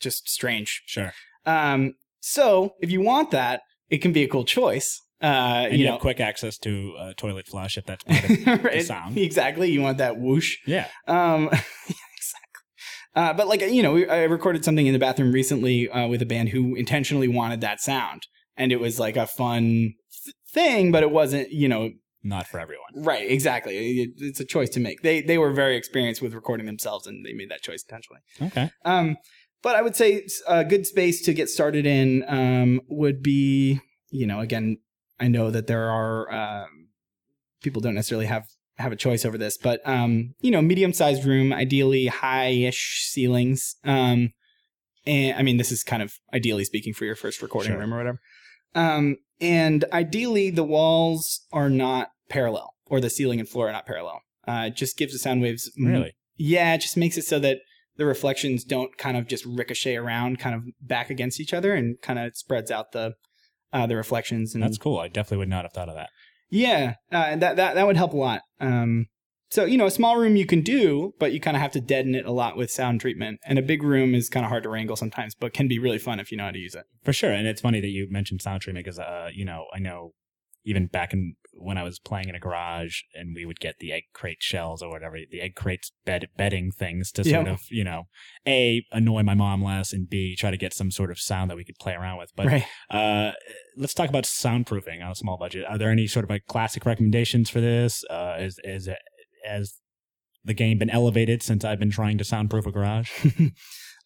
just 0.00 0.28
strange. 0.28 0.82
Sure. 0.86 1.12
Um, 1.46 1.94
so 2.20 2.74
if 2.80 2.90
you 2.90 3.00
want 3.00 3.30
that, 3.32 3.60
it 3.90 3.98
can 3.98 4.12
be 4.12 4.22
a 4.22 4.28
cool 4.28 4.44
choice. 4.44 5.00
Uh, 5.22 5.26
And 5.68 5.72
you 5.72 5.78
you 5.80 5.84
know, 5.86 5.92
have 5.92 6.00
quick 6.00 6.20
access 6.20 6.58
to 6.58 6.94
a 6.98 7.14
toilet 7.14 7.46
flush 7.46 7.78
if 7.78 7.86
that's 7.86 8.04
part 8.44 8.58
of 8.58 8.64
right? 8.64 8.84
sound. 8.84 9.16
exactly. 9.16 9.70
You 9.70 9.80
want 9.82 9.98
that 9.98 10.18
whoosh. 10.18 10.56
Yeah. 10.66 10.88
Um. 11.06 11.50
Uh, 13.14 13.32
but 13.32 13.46
like 13.48 13.60
you 13.60 13.82
know, 13.82 13.96
I 13.96 14.24
recorded 14.24 14.64
something 14.64 14.86
in 14.86 14.92
the 14.92 14.98
bathroom 14.98 15.32
recently 15.32 15.88
uh, 15.88 16.08
with 16.08 16.20
a 16.22 16.26
band 16.26 16.48
who 16.50 16.74
intentionally 16.74 17.28
wanted 17.28 17.60
that 17.60 17.80
sound, 17.80 18.26
and 18.56 18.72
it 18.72 18.80
was 18.80 18.98
like 18.98 19.16
a 19.16 19.26
fun 19.26 19.60
th- 20.24 20.34
thing, 20.52 20.90
but 20.92 21.02
it 21.02 21.10
wasn't. 21.10 21.50
You 21.52 21.68
know, 21.68 21.90
Not 22.22 22.46
for 22.48 22.58
everyone. 22.58 22.90
right? 22.96 23.30
Exactly. 23.30 24.00
It, 24.02 24.10
it's 24.18 24.40
a 24.40 24.44
choice 24.44 24.70
to 24.70 24.80
make. 24.80 25.02
They 25.02 25.20
they 25.22 25.38
were 25.38 25.52
very 25.52 25.76
experienced 25.76 26.22
with 26.22 26.34
recording 26.34 26.66
themselves, 26.66 27.06
and 27.06 27.24
they 27.24 27.32
made 27.32 27.50
that 27.50 27.62
choice 27.62 27.84
intentionally. 27.88 28.20
Okay. 28.42 28.70
Um, 28.84 29.16
but 29.62 29.76
I 29.76 29.82
would 29.82 29.96
say 29.96 30.26
a 30.46 30.64
good 30.64 30.84
space 30.86 31.22
to 31.22 31.32
get 31.32 31.48
started 31.48 31.86
in 31.86 32.22
um, 32.28 32.80
would 32.88 33.22
be, 33.22 33.80
you 34.10 34.26
know, 34.26 34.40
again, 34.40 34.78
I 35.18 35.28
know 35.28 35.50
that 35.50 35.68
there 35.68 35.88
are 35.88 36.30
um, 36.30 36.88
people 37.62 37.80
don't 37.80 37.94
necessarily 37.94 38.26
have 38.26 38.44
have 38.78 38.92
a 38.92 38.96
choice 38.96 39.24
over 39.24 39.38
this, 39.38 39.56
but 39.56 39.80
um, 39.86 40.34
you 40.40 40.50
know, 40.50 40.60
medium 40.62 40.92
sized 40.92 41.24
room, 41.24 41.52
ideally 41.52 42.06
high 42.06 42.48
ish 42.48 43.04
ceilings. 43.08 43.76
Um, 43.84 44.32
and 45.06 45.36
I 45.38 45.42
mean, 45.42 45.58
this 45.58 45.70
is 45.70 45.82
kind 45.84 46.02
of 46.02 46.14
ideally 46.32 46.64
speaking 46.64 46.92
for 46.94 47.04
your 47.04 47.14
first 47.16 47.40
recording 47.42 47.72
Sure. 47.72 47.80
room 47.80 47.92
or 47.94 47.98
whatever. 47.98 48.20
Um, 48.74 49.16
and 49.40 49.84
ideally, 49.92 50.50
the 50.50 50.64
walls 50.64 51.46
are 51.52 51.70
not 51.70 52.08
parallel, 52.28 52.74
or 52.86 53.00
the 53.00 53.10
ceiling 53.10 53.38
and 53.40 53.48
floor 53.48 53.68
are 53.68 53.72
not 53.72 53.86
parallel. 53.86 54.20
Uh, 54.46 54.64
it 54.68 54.76
just 54.76 54.96
gives 54.96 55.12
the 55.12 55.18
sound 55.18 55.40
waves 55.42 55.70
Really? 55.78 56.14
yeah, 56.36 56.74
it 56.74 56.78
just 56.80 56.96
makes 56.96 57.16
it 57.16 57.24
so 57.24 57.38
that 57.38 57.58
the 57.96 58.04
reflections 58.04 58.64
don't 58.64 58.96
kind 58.98 59.16
of 59.16 59.28
just 59.28 59.44
ricochet 59.46 59.94
around, 59.96 60.38
kind 60.40 60.54
of 60.56 60.62
back 60.80 61.10
against 61.10 61.40
each 61.40 61.54
other, 61.54 61.74
and 61.74 62.00
kind 62.02 62.18
of 62.18 62.36
spreads 62.36 62.70
out 62.70 62.92
the 62.92 63.14
uh, 63.72 63.86
the 63.86 63.96
reflections. 63.96 64.54
And 64.54 64.62
That's 64.62 64.78
cool. 64.78 64.98
I 64.98 65.08
definitely 65.08 65.38
would 65.38 65.48
not 65.48 65.64
have 65.64 65.72
thought 65.72 65.88
of 65.88 65.94
that. 65.96 66.10
Yeah, 66.50 66.94
uh, 67.12 67.36
that 67.36 67.56
that 67.56 67.74
that 67.74 67.86
would 67.86 67.96
help 67.96 68.12
a 68.12 68.16
lot. 68.16 68.42
Um, 68.60 69.06
so 69.50 69.64
you 69.64 69.78
know, 69.78 69.86
a 69.86 69.90
small 69.90 70.16
room 70.16 70.36
you 70.36 70.46
can 70.46 70.62
do, 70.62 71.14
but 71.20 71.32
you 71.32 71.40
kind 71.40 71.56
of 71.56 71.60
have 71.60 71.72
to 71.72 71.80
deaden 71.80 72.14
it 72.14 72.26
a 72.26 72.32
lot 72.32 72.56
with 72.56 72.70
sound 72.70 73.00
treatment. 73.00 73.38
And 73.46 73.58
a 73.58 73.62
big 73.62 73.82
room 73.82 74.14
is 74.14 74.28
kind 74.28 74.44
of 74.44 74.50
hard 74.50 74.64
to 74.64 74.68
wrangle 74.68 74.96
sometimes, 74.96 75.34
but 75.34 75.52
can 75.52 75.68
be 75.68 75.78
really 75.78 75.98
fun 75.98 76.18
if 76.18 76.32
you 76.32 76.38
know 76.38 76.44
how 76.46 76.50
to 76.50 76.58
use 76.58 76.74
it. 76.74 76.86
For 77.04 77.12
sure. 77.12 77.30
And 77.30 77.46
it's 77.46 77.60
funny 77.60 77.80
that 77.80 77.88
you 77.88 78.08
mentioned 78.10 78.42
sound 78.42 78.62
treatment 78.62 78.84
because, 78.84 78.98
uh, 78.98 79.30
you 79.32 79.44
know, 79.44 79.66
I 79.72 79.78
know 79.78 80.12
even 80.64 80.86
back 80.86 81.12
in 81.12 81.36
when 81.56 81.78
I 81.78 81.82
was 81.82 81.98
playing 81.98 82.28
in 82.28 82.34
a 82.34 82.40
garage 82.40 83.00
and 83.14 83.34
we 83.34 83.44
would 83.44 83.60
get 83.60 83.76
the 83.78 83.92
egg 83.92 84.04
crate 84.12 84.42
shells 84.42 84.82
or 84.82 84.90
whatever, 84.90 85.16
the 85.30 85.40
egg 85.40 85.54
crates 85.54 85.92
bed 86.04 86.28
bedding 86.36 86.70
things 86.70 87.10
to 87.12 87.24
sort 87.24 87.46
Yeah. 87.46 87.52
of, 87.52 87.62
you 87.70 87.84
know, 87.84 88.04
A, 88.46 88.84
annoy 88.92 89.22
my 89.22 89.34
mom 89.34 89.62
less 89.62 89.92
and 89.92 90.08
B, 90.08 90.36
try 90.36 90.50
to 90.50 90.56
get 90.56 90.74
some 90.74 90.90
sort 90.90 91.10
of 91.10 91.18
sound 91.18 91.50
that 91.50 91.56
we 91.56 91.64
could 91.64 91.78
play 91.78 91.94
around 91.94 92.18
with. 92.18 92.32
But 92.36 92.46
right. 92.46 92.64
uh, 92.90 93.32
let's 93.76 93.94
talk 93.94 94.08
about 94.08 94.24
soundproofing 94.24 95.02
on 95.04 95.10
a 95.12 95.14
small 95.14 95.38
budget. 95.38 95.64
Are 95.68 95.78
there 95.78 95.90
any 95.90 96.06
sort 96.06 96.24
of 96.24 96.30
like 96.30 96.46
classic 96.46 96.84
recommendations 96.84 97.48
for 97.50 97.60
this? 97.60 98.04
Uh, 98.10 98.36
is, 98.40 98.58
is, 98.64 98.88
has 99.44 99.74
the 100.44 100.54
game 100.54 100.78
been 100.78 100.90
elevated 100.90 101.42
since 101.42 101.64
I've 101.64 101.78
been 101.78 101.90
trying 101.90 102.18
to 102.18 102.24
soundproof 102.24 102.66
a 102.66 102.72
garage? 102.72 103.10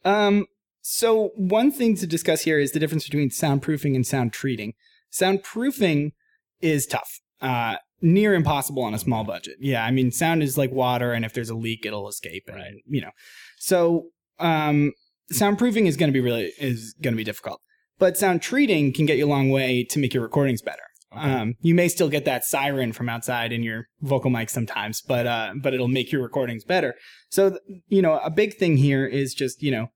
Um, 0.05 0.47
so 0.81 1.31
one 1.35 1.73
thing 1.73 1.97
to 1.97 2.07
discuss 2.07 2.43
here 2.43 2.59
is 2.59 2.73
the 2.73 2.79
difference 2.79 3.05
between 3.05 3.31
soundproofing 3.31 3.95
and 3.97 4.07
sound 4.07 4.33
treating. 4.33 4.75
Soundproofing 5.13 6.13
is 6.61 6.87
tough. 6.87 7.21
Uh, 7.41 7.77
near 8.01 8.35
impossible 8.35 8.83
on 8.83 8.95
a 8.95 8.99
small 8.99 9.25
budget. 9.25 9.57
Yeah, 9.61 9.85
I 9.85 9.91
mean, 9.91 10.11
sound 10.11 10.43
is 10.43 10.57
like 10.57 10.71
water, 10.71 11.13
and 11.13 11.25
if 11.25 11.33
there's 11.33 11.51
a 11.51 11.55
leak, 11.55 11.85
it'll 11.85 12.09
escape. 12.09 12.45
And, 12.47 12.57
Right. 12.57 12.75
You 12.87 13.01
know, 13.01 13.11
so 13.59 14.07
um, 14.39 14.93
soundproofing 15.33 15.87
is 15.87 15.97
going 15.97 16.09
to 16.09 16.13
be 16.13 16.21
really 16.21 16.53
is 16.59 16.95
going 17.03 17.15
to 17.15 17.19
be 17.19 17.25
difficult. 17.25 17.61
But 17.99 18.17
sound 18.17 18.43
treating 18.43 18.93
can 18.93 19.07
get 19.07 19.19
you 19.19 19.27
a 19.27 19.29
long 19.29 19.51
way 19.51 19.85
to 19.91 19.99
make 19.99 20.15
your 20.15 20.23
recordings 20.23 20.63
better. 20.63 20.83
Okay. 21.13 21.33
Um, 21.33 21.55
you 21.61 21.75
may 21.75 21.89
still 21.89 22.09
get 22.09 22.27
that 22.27 22.45
siren 22.45 22.93
from 22.93 23.09
outside 23.09 23.51
in 23.51 23.63
your 23.63 23.87
vocal 24.03 24.31
mic 24.31 24.51
sometimes, 24.51 25.01
but 25.01 25.27
uh, 25.27 25.53
but 25.61 25.75
it'll 25.75 25.89
make 25.89 26.13
your 26.13 26.23
recordings 26.23 26.65
better. 26.65 26.95
So 27.31 27.51
th- 27.51 27.63
you 27.89 28.03
know, 28.03 28.19
a 28.19 28.31
big 28.31 28.55
thing 28.57 28.77
here 28.77 29.07
is 29.07 29.35
just 29.35 29.63
you 29.63 29.71
know, 29.71 29.89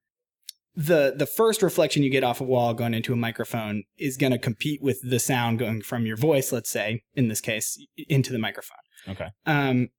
the 0.75 1.13
the 1.15 1.25
first 1.25 1.61
reflection 1.61 2.03
you 2.03 2.09
get 2.09 2.23
off 2.23 2.41
a 2.41 2.43
wall 2.43 2.73
going 2.73 2.93
into 2.93 3.13
a 3.13 3.15
microphone 3.15 3.83
is 3.97 4.17
going 4.17 4.31
to 4.31 4.39
compete 4.39 4.81
with 4.81 4.99
the 5.07 5.19
sound 5.19 5.59
going 5.59 5.81
from 5.81 6.05
your 6.05 6.17
voice, 6.17 6.51
let's 6.51 6.69
say 6.69 7.03
in 7.13 7.27
this 7.27 7.41
case, 7.41 7.77
into 8.09 8.31
the 8.31 8.39
microphone. 8.39 8.77
Okay. 9.07 9.27
Um, 9.45 9.89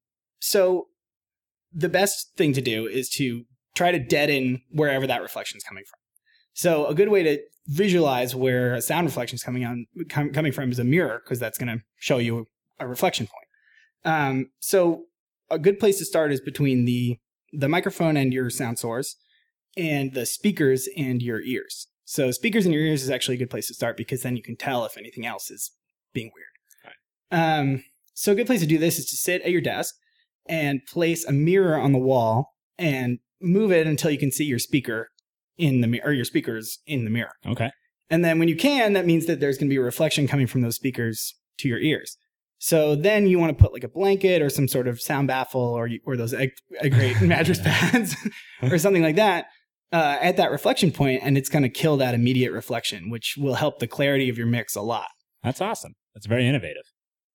so 0.40 0.88
the 1.72 1.88
best 1.88 2.36
thing 2.36 2.52
to 2.52 2.60
do 2.60 2.86
is 2.86 3.08
to 3.10 3.44
try 3.74 3.92
to 3.92 3.98
deaden 3.98 4.62
wherever 4.70 5.06
that 5.06 5.22
reflection 5.22 5.56
is 5.56 5.64
coming 5.64 5.84
from. 5.88 5.98
So 6.54 6.86
a 6.86 6.94
good 6.94 7.08
way 7.08 7.22
to 7.22 7.38
visualize 7.66 8.34
where 8.34 8.74
a 8.74 8.82
sound 8.82 9.06
reflection 9.06 9.36
is 9.36 9.42
coming 9.42 9.64
on 9.64 9.86
com- 10.08 10.32
coming 10.32 10.52
from 10.52 10.70
is 10.70 10.78
a 10.78 10.84
mirror 10.84 11.20
because 11.24 11.40
that's 11.40 11.58
going 11.58 11.78
to 11.78 11.84
show 11.96 12.18
you 12.18 12.46
a 12.78 12.86
reflection 12.86 13.26
point. 13.26 14.14
Um, 14.14 14.50
so 14.58 15.04
a 15.50 15.58
good 15.58 15.78
place 15.78 15.98
to 15.98 16.04
start 16.04 16.32
is 16.32 16.40
between 16.40 16.84
the 16.84 17.18
the 17.52 17.68
microphone 17.68 18.16
and 18.16 18.32
your 18.32 18.50
sound 18.50 18.80
source, 18.80 19.16
and 19.76 20.12
the 20.14 20.26
speakers 20.26 20.88
and 20.96 21.22
your 21.22 21.40
ears. 21.42 21.88
So 22.04 22.30
speakers 22.30 22.64
and 22.64 22.74
your 22.74 22.84
ears 22.84 23.02
is 23.02 23.10
actually 23.10 23.36
a 23.36 23.38
good 23.38 23.50
place 23.50 23.68
to 23.68 23.74
start 23.74 23.96
because 23.96 24.22
then 24.22 24.36
you 24.36 24.42
can 24.42 24.56
tell 24.56 24.84
if 24.84 24.96
anything 24.96 25.26
else 25.26 25.50
is 25.50 25.72
being 26.12 26.30
weird. 26.34 26.54
Um, 27.30 27.84
so 28.12 28.32
a 28.32 28.34
good 28.34 28.46
place 28.46 28.60
to 28.60 28.66
do 28.66 28.78
this 28.78 28.98
is 28.98 29.06
to 29.06 29.16
sit 29.16 29.42
at 29.42 29.50
your 29.50 29.60
desk 29.60 29.94
and 30.46 30.84
place 30.86 31.24
a 31.24 31.32
mirror 31.32 31.76
on 31.76 31.92
the 31.92 31.98
wall 31.98 32.54
and 32.78 33.18
move 33.40 33.72
it 33.72 33.86
until 33.86 34.10
you 34.10 34.18
can 34.18 34.30
see 34.30 34.44
your 34.44 34.58
speaker 34.58 35.10
in 35.56 35.80
the 35.80 35.86
mirror 35.86 36.08
or 36.08 36.12
your 36.12 36.24
speakers 36.24 36.78
in 36.86 37.04
the 37.04 37.10
mirror. 37.10 37.32
Okay. 37.46 37.70
And 38.10 38.24
then 38.24 38.38
when 38.38 38.48
you 38.48 38.56
can, 38.56 38.92
that 38.92 39.06
means 39.06 39.26
that 39.26 39.40
there's 39.40 39.56
going 39.56 39.68
to 39.68 39.74
be 39.74 39.78
a 39.78 39.82
reflection 39.82 40.28
coming 40.28 40.46
from 40.46 40.60
those 40.60 40.76
speakers 40.76 41.34
to 41.58 41.68
your 41.68 41.78
ears. 41.78 42.16
So 42.58 42.94
then 42.94 43.26
you 43.26 43.38
want 43.38 43.56
to 43.56 43.62
put 43.62 43.72
like 43.72 43.84
a 43.84 43.88
blanket 43.88 44.40
or 44.40 44.48
some 44.48 44.68
sort 44.68 44.86
of 44.86 45.00
sound 45.00 45.28
baffle 45.28 45.60
or 45.60 45.88
or 46.04 46.16
those 46.16 46.32
egg, 46.32 46.52
egg 46.80 46.94
crate 46.94 47.20
mattress 47.22 47.60
pads 47.60 48.14
or 48.62 48.78
something 48.78 49.02
like 49.02 49.16
that 49.16 49.46
uh, 49.94 50.18
at 50.20 50.36
that 50.36 50.50
reflection 50.50 50.90
point, 50.90 51.20
and 51.22 51.38
it's 51.38 51.48
going 51.48 51.62
to 51.62 51.68
kill 51.68 51.96
that 51.98 52.14
immediate 52.14 52.50
reflection, 52.50 53.10
which 53.10 53.36
will 53.38 53.54
help 53.54 53.78
the 53.78 53.86
clarity 53.86 54.28
of 54.28 54.36
your 54.36 54.48
mix 54.48 54.74
a 54.74 54.80
lot. 54.80 55.06
That's 55.44 55.60
awesome. 55.60 55.94
That's 56.14 56.26
very 56.26 56.48
innovative. 56.48 56.82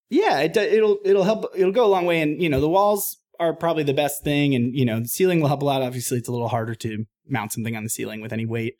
Yeah, 0.09 0.41
it, 0.41 0.57
it'll 0.57 0.97
it'll 1.05 1.23
help. 1.23 1.45
It'll 1.55 1.71
go 1.71 1.85
a 1.85 1.87
long 1.87 2.05
way, 2.05 2.21
and 2.21 2.41
you 2.41 2.49
know 2.49 2.59
the 2.59 2.67
walls 2.67 3.17
are 3.39 3.53
probably 3.53 3.83
the 3.83 3.93
best 3.93 4.25
thing, 4.25 4.55
and 4.55 4.75
you 4.75 4.83
know 4.83 4.99
the 4.99 5.07
ceiling 5.07 5.39
will 5.39 5.47
help 5.47 5.61
a 5.61 5.65
lot. 5.65 5.81
Obviously, 5.81 6.17
it's 6.17 6.27
a 6.27 6.33
little 6.33 6.49
harder 6.49 6.75
to 6.75 7.05
mount 7.25 7.53
something 7.53 7.77
on 7.77 7.83
the 7.83 7.89
ceiling 7.89 8.19
with 8.19 8.33
any 8.33 8.45
weight. 8.45 8.73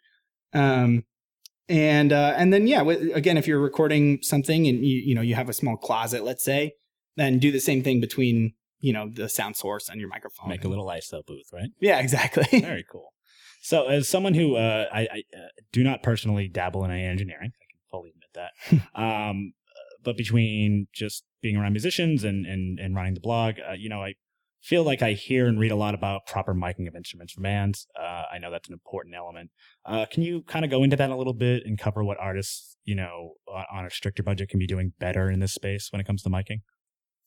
Um, 0.52 1.06
and 1.70 2.12
uh, 2.12 2.34
and 2.36 2.52
then 2.52 2.68
yeah, 2.68 2.82
again, 2.82 3.38
if 3.38 3.48
you're 3.48 3.62
recording 3.62 4.20
something 4.24 4.68
and 4.68 4.84
you 4.84 5.02
you 5.06 5.16
know 5.16 5.22
you 5.22 5.36
have 5.36 5.48
a 5.48 5.54
small 5.54 5.78
closet, 5.78 6.26
let's 6.26 6.44
say, 6.44 6.74
then 7.16 7.40
do 7.40 7.50
the 7.50 7.62
same 7.62 7.82
thing 7.82 8.02
between 8.02 8.56
you 8.82 8.92
know 8.92 9.10
the 9.10 9.30
sound 9.30 9.56
source 9.56 9.88
and 9.88 10.02
your 10.02 10.10
microphone. 10.10 10.50
Make 10.50 10.66
a 10.66 10.68
little 10.68 10.88
ISO 10.88 11.26
booth, 11.26 11.48
right? 11.54 11.70
Yeah, 11.80 12.00
exactly. 12.00 12.60
Very 12.60 12.84
cool. 12.92 13.14
So, 13.62 13.88
as 13.88 14.08
someone 14.08 14.34
who 14.34 14.56
uh, 14.56 14.86
I, 14.92 15.02
I 15.02 15.24
uh, 15.36 15.48
do 15.72 15.84
not 15.84 16.04
personally 16.04 16.48
dabble 16.48 16.84
in 16.86 16.92
any 16.92 17.04
engineering, 17.04 17.52
I 17.54 17.66
can 17.72 17.80
fully 17.92 18.12
admit 18.12 18.30
that. 18.34 19.00
um, 19.02 19.54
but 20.04 20.18
between 20.18 20.88
just 20.94 21.26
being 21.42 21.58
around 21.58 21.74
musicians 21.74 22.24
and 22.24 22.46
and, 22.46 22.80
and 22.80 22.96
running 22.96 23.14
the 23.14 23.20
blog, 23.20 23.56
uh, 23.68 23.74
you 23.74 23.90
know, 23.90 24.02
I 24.02 24.16
feel 24.62 24.84
like 24.84 25.02
I 25.02 25.14
hear 25.14 25.48
and 25.48 25.60
read 25.60 25.72
a 25.72 25.76
lot 25.76 25.94
about 25.94 26.26
proper 26.26 26.54
miking 26.54 26.88
of 26.88 26.96
instruments 26.96 27.34
for 27.34 27.42
bands. 27.42 27.88
Uh, 28.00 28.24
I 28.32 28.40
know 28.40 28.52
that's 28.52 28.68
an 28.68 28.74
important 28.74 29.16
element. 29.16 29.52
Uh, 29.86 30.06
can 30.12 30.24
you 30.24 30.42
kind 30.44 30.66
of 30.66 30.72
go 30.72 30.84
into 30.84 30.96
that 30.96 31.10
a 31.10 31.16
little 31.16 31.34
bit 31.34 31.64
and 31.66 31.78
cover 31.78 32.04
what 32.04 32.18
artists, 32.20 32.76
you 32.84 32.96
know, 32.96 33.34
on 33.72 33.86
a 33.86 33.90
stricter 33.90 34.24
budget 34.24 34.50
can 34.50 34.60
be 34.60 34.68
doing 34.68 34.94
better 35.00 35.30
in 35.30 35.40
this 35.40 35.54
space 35.54 35.90
when 35.92 36.02
it 36.02 36.08
comes 36.08 36.24
to 36.24 36.30
miking? 36.30 36.62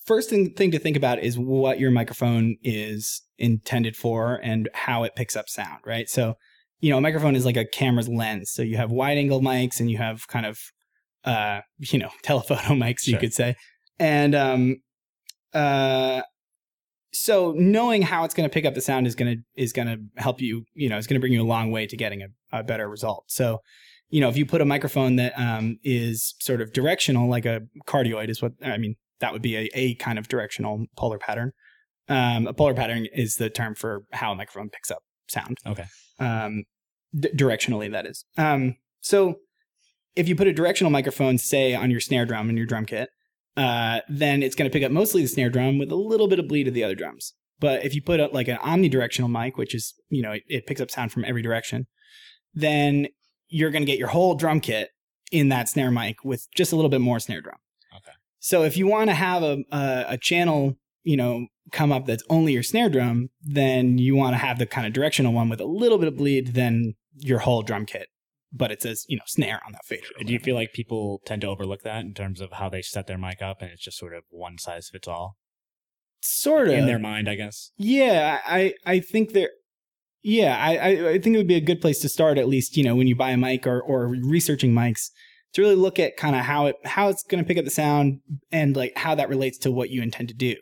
First 0.07 0.31
thing, 0.31 0.53
thing 0.55 0.71
to 0.73 0.79
think 0.79 0.97
about 0.97 1.21
is 1.21 1.39
what 1.39 1.79
your 1.79 1.91
microphone 1.91 2.57
is 2.63 3.23
intended 3.39 3.97
for 3.97 4.41
and 4.43 4.69
how 4.75 5.05
it 5.05 5.15
picks 5.15 5.37
up 5.37 5.49
sound, 5.49 5.79
right? 5.87 6.09
So, 6.09 6.35
you 6.81 6.91
know, 6.91 6.99
a 6.99 7.01
microphone 7.01 7.37
is 7.37 7.45
like 7.45 7.57
a 7.57 7.65
camera's 7.65 8.09
lens. 8.09 8.51
So 8.53 8.63
you 8.63 8.77
have 8.77 8.91
wide 8.91 9.19
angle 9.19 9.41
mics 9.41 9.79
and 9.79 9.91
you 9.91 9.99
have 9.99 10.27
kind 10.27 10.47
of, 10.47 10.59
uh, 11.25 11.61
you 11.79 11.99
know, 11.99 12.11
telephoto 12.23 12.75
mics, 12.75 13.07
you 13.07 13.17
could 13.17 13.33
say. 13.33 13.55
And, 13.99 14.35
um, 14.35 14.77
uh, 15.55 16.23
so 17.13 17.53
knowing 17.57 18.03
how 18.03 18.25
it's 18.25 18.35
going 18.35 18.49
to 18.49 18.53
pick 18.53 18.65
up 18.65 18.75
the 18.75 18.81
sound 18.81 19.07
is 19.07 19.15
going 19.15 19.37
to 19.37 19.43
is 19.55 19.73
going 19.73 19.89
to 19.89 19.99
help 20.21 20.41
you 20.41 20.65
you 20.75 20.89
know 20.89 20.97
it's 20.97 21.07
going 21.07 21.15
to 21.15 21.21
bring 21.21 21.33
you 21.33 21.43
a 21.43 21.45
long 21.45 21.71
way 21.71 21.87
to 21.87 21.97
getting 21.97 22.23
a, 22.23 22.59
a 22.59 22.63
better 22.63 22.89
result 22.89 23.25
so 23.29 23.61
you 24.09 24.21
know 24.21 24.29
if 24.29 24.37
you 24.37 24.47
put 24.47 24.61
a 24.61 24.65
microphone 24.65 25.17
that 25.17 25.39
um, 25.39 25.79
is 25.85 26.35
sort 26.41 26.61
of 26.61 26.73
directional 26.73 27.29
like 27.29 27.45
a 27.45 27.61
cardioid 27.87 28.29
is 28.29 28.41
what 28.41 28.53
i 28.65 28.79
mean 28.79 28.97
that 29.23 29.33
would 29.33 29.41
be 29.43 29.57
a, 29.57 29.71
a 29.75 29.95
kind 29.95 30.19
of 30.19 30.29
directional 30.29 30.85
polar 30.97 31.19
pattern 31.19 31.53
um, 32.09 32.47
a 32.47 32.53
polar 32.53 32.75
pattern 32.75 33.07
is 33.15 33.37
the 33.37 33.49
term 33.49 33.75
for 33.75 34.03
how 34.13 34.33
a 34.33 34.35
microphone 34.37 34.69
picks 34.69 34.91
up 34.91 35.03
sound 35.29 35.57
Okay. 35.67 35.85
um, 36.19 36.65
d- 37.19 37.31
directionally 37.35 37.91
that 37.91 38.07
is 38.07 38.25
um, 38.37 38.77
so 39.01 39.37
if 40.15 40.29
you 40.29 40.37
put 40.37 40.47
a 40.47 40.53
directional 40.53 40.91
microphone 40.91 41.39
say 41.39 41.75
on 41.75 41.91
your 41.91 42.01
snare 42.01 42.27
drum 42.27 42.51
in 42.51 42.57
your 42.59 42.67
drum 42.67 42.85
kit 42.85 43.09
uh, 43.57 44.01
then 44.09 44.43
it's 44.43 44.55
going 44.55 44.71
to 44.71 44.73
pick 44.73 44.85
up 44.85 44.91
mostly 44.93 45.23
the 45.23 45.29
snare 45.29 45.51
drum 45.51 45.79
with 45.79 45.91
a 45.93 45.97
little 45.97 46.27
bit 46.29 46.39
of 46.39 46.49
bleed 46.49 46.67
of 46.69 46.73
the 46.75 46.83
other 46.83 46.95
drums. 46.95 47.35
But 47.61 47.85
if 47.85 47.95
you 47.95 48.01
put 48.03 48.19
up 48.19 48.33
like 48.33 48.49
an 48.49 48.57
omnidirectional 48.57 49.31
mic, 49.31 49.59
which 49.59 49.75
is, 49.75 49.93
you 50.09 50.23
know, 50.23 50.33
it, 50.33 50.43
it 50.49 50.67
picks 50.67 50.81
up 50.81 50.91
sound 50.91 51.13
from 51.13 51.25
every 51.27 51.43
direction, 51.43 51.87
then 52.55 53.09
you're 53.49 53.71
going 53.71 53.83
to 53.83 53.87
get 53.87 53.99
your 53.99 54.09
whole 54.09 54.35
drum 54.35 54.61
kit 54.61 54.89
in 55.31 55.51
that 55.51 55.69
snare 55.69 55.91
mic 55.91 56.25
with 56.25 56.47
just 56.57 56.73
a 56.73 56.77
little 56.77 56.89
bit 56.89 57.03
more 57.03 57.21
snare 57.21 57.43
drum. 57.43 57.59
So 58.45 58.65
if 58.65 58.77
you 58.77 58.89
want 58.89 59.09
to 59.09 59.15
have 59.15 59.45
a, 59.45 59.59
a, 59.71 60.05
a 60.09 60.19
channel, 60.19 60.77
you 61.05 61.17
know, 61.17 61.47
come 61.71 61.93
up 61.93 62.07
that's 62.07 62.25
only 62.29 62.53
your 62.53 62.65
snare 62.65 62.91
drum, 62.91 63.29
then 63.41 63.99
you 63.99 64.17
want 64.17 64.35
to 64.35 64.39
have 64.39 64.59
the 64.59 64.67
kind 64.67 64.85
of 64.85 64.93
directional 64.93 65.33
one 65.33 65.49
with 65.49 65.61
a 65.61 65.65
little 65.65 65.97
bit 65.97 66.09
of 66.09 66.17
bleed 66.17 66.55
than 66.55 66.95
your 67.15 67.39
whole 67.39 67.63
drum 67.63 67.87
kit. 67.87 68.09
But 68.53 68.73
it 68.73 68.83
says, 68.83 69.07
you 69.09 69.17
know, 69.17 69.23
snare 69.29 69.61
on 69.65 69.71
that 69.73 69.85
fader. 69.85 70.09
Do 70.27 70.33
you 70.33 70.41
feel 70.41 70.57
like 70.57 70.73
people 70.73 71.23
tend 71.25 71.43
to 71.43 71.47
overlook 71.47 71.83
that 71.85 72.05
in 72.05 72.15
terms 72.15 72.41
of 72.41 72.55
how 72.55 72.69
they 72.69 72.83
set 72.83 73.07
their 73.07 73.17
mic 73.17 73.41
up 73.41 73.63
and 73.63 73.71
it's 73.71 73.85
just 73.85 73.97
sort 73.97 74.13
of 74.13 74.25
one 74.29 74.59
size 74.59 74.91
fits 74.91 75.07
all 75.07 75.37
sort 76.21 76.67
of 76.67 76.75
in 76.75 76.87
their 76.87 76.99
mind, 76.99 77.29
I 77.29 77.37
guess? 77.37 77.71
Yeah, 77.77 78.41
I 78.45 78.75
I 78.85 78.99
think 78.99 79.35
there. 79.35 79.51
Yeah, 80.21 80.57
I 80.59 80.77
I 80.77 81.09
I 81.11 81.19
think 81.21 81.35
it 81.35 81.39
would 81.39 81.47
be 81.47 81.55
a 81.55 81.61
good 81.61 81.81
place 81.81 82.01
to 82.01 82.09
start 82.09 82.39
at 82.39 82.49
least. 82.49 82.77
You 82.77 82.83
know, 82.83 82.97
when 82.97 83.07
you 83.07 83.15
buy 83.15 83.31
a 83.31 83.37
mic 83.37 83.69
or 83.69 83.81
or 83.81 84.09
researching 84.09 84.73
mics, 84.73 85.11
to 85.55 85.63
really 85.63 85.75
look 85.75 85.99
at 85.99 86.17
kind 86.17 86.35
of 86.35 86.43
how 86.43 86.67
it 86.67 86.77
how 86.85 87.09
it's 87.09 87.23
going 87.25 87.43
to 87.43 87.47
pick 87.47 87.59
up 87.59 87.65
the 87.65 87.71
sound 87.71 88.21
and 88.51 88.77
like 88.77 88.97
how 88.97 89.15
that 89.15 89.29
relates 89.29 89.59
to 89.59 89.71
what 89.71 89.91
you 89.91 90.03
intend 90.03 90.29
to 90.29 90.35
do. 90.35 90.57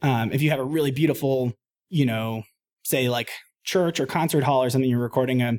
Um, 0.00 0.32
if 0.32 0.42
you 0.42 0.50
have 0.50 0.58
a 0.58 0.64
really 0.64 0.90
beautiful, 0.90 1.52
you 1.88 2.06
know, 2.06 2.42
say 2.84 3.08
like 3.08 3.30
church 3.64 4.00
or 4.00 4.06
concert 4.06 4.44
hall 4.44 4.62
or 4.62 4.70
something, 4.70 4.90
you're 4.90 4.98
recording 4.98 5.42
a 5.42 5.58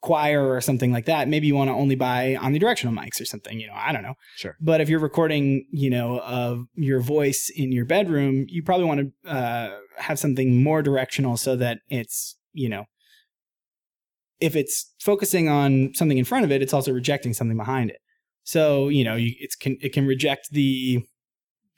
choir 0.00 0.48
or 0.48 0.60
something 0.60 0.92
like 0.92 1.06
that. 1.06 1.28
Maybe 1.28 1.46
you 1.46 1.54
want 1.54 1.68
to 1.68 1.74
only 1.74 1.96
buy 1.96 2.36
omnidirectional 2.40 2.96
mics 2.96 3.20
or 3.20 3.24
something. 3.24 3.58
You 3.58 3.68
know, 3.68 3.74
I 3.74 3.92
don't 3.92 4.02
know. 4.02 4.14
Sure. 4.36 4.56
But 4.60 4.80
if 4.80 4.88
you're 4.88 5.00
recording, 5.00 5.66
you 5.70 5.90
know, 5.90 6.20
of 6.20 6.66
your 6.74 7.00
voice 7.00 7.50
in 7.54 7.72
your 7.72 7.84
bedroom, 7.84 8.44
you 8.48 8.62
probably 8.62 8.86
want 8.86 9.12
to 9.24 9.30
uh, 9.30 9.76
have 9.96 10.18
something 10.18 10.62
more 10.62 10.82
directional 10.82 11.36
so 11.36 11.56
that 11.56 11.78
it's, 11.88 12.36
you 12.52 12.68
know, 12.68 12.84
if 14.40 14.54
it's 14.54 14.94
focusing 15.00 15.48
on 15.48 15.92
something 15.94 16.18
in 16.18 16.24
front 16.24 16.44
of 16.44 16.52
it, 16.52 16.62
it's 16.62 16.72
also 16.72 16.92
rejecting 16.92 17.32
something 17.32 17.56
behind 17.56 17.90
it. 17.90 17.98
So 18.48 18.88
you 18.88 19.04
know, 19.04 19.14
you, 19.14 19.34
it's 19.38 19.54
can 19.56 19.76
it 19.82 19.92
can 19.92 20.06
reject 20.06 20.52
the 20.52 21.04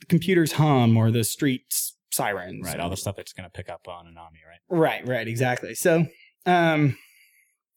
computer's 0.08 0.52
hum 0.52 0.96
or 0.96 1.10
the 1.10 1.24
street's 1.24 1.96
sirens. 2.12 2.64
Right. 2.64 2.78
All 2.78 2.88
the 2.88 2.96
stuff 2.96 3.16
that's 3.16 3.32
going 3.32 3.42
to 3.44 3.50
pick 3.50 3.68
up 3.68 3.88
on 3.88 4.06
an 4.06 4.16
Omni, 4.16 4.38
right? 4.48 4.60
Right, 4.68 5.04
right, 5.04 5.26
exactly. 5.26 5.74
So, 5.74 6.06
um, 6.46 6.96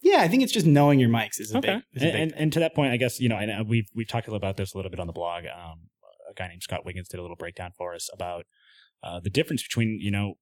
yeah, 0.04 0.18
I 0.20 0.28
think 0.28 0.44
it's 0.44 0.52
just 0.52 0.68
knowing 0.68 1.00
your 1.00 1.10
mics 1.10 1.40
is 1.40 1.52
a 1.52 1.58
Okay. 1.58 1.74
big, 1.74 1.84
is 1.94 2.04
a 2.04 2.06
And, 2.06 2.14
big 2.14 2.22
and, 2.22 2.34
and 2.36 2.54
to 2.54 2.60
that 2.60 2.76
point, 2.76 2.92
I 2.94 2.98
guess, 2.98 3.20
you 3.20 3.30
know, 3.30 3.38
and 3.38 3.50
uh, 3.50 3.64
we've, 3.68 3.88
we've 3.96 4.08
talked 4.08 4.28
about 4.28 4.58
this 4.58 4.76
a 4.76 4.78
little 4.78 4.92
bit 4.92 5.00
on 5.00 5.08
the 5.08 5.14
blog. 5.14 5.46
Um, 5.46 5.90
a 6.30 6.34
guy 6.36 6.48
named 6.50 6.62
Scott 6.62 6.86
Wiggins 6.86 7.08
did 7.10 7.18
a 7.20 7.24
little 7.24 7.36
breakdown 7.36 7.72
for 7.76 7.96
us 7.96 8.10
about 8.14 8.46
uh, 9.02 9.20
the 9.20 9.32
difference 9.32 9.64
between, 9.64 9.98
you 10.00 10.12
know, 10.12 10.36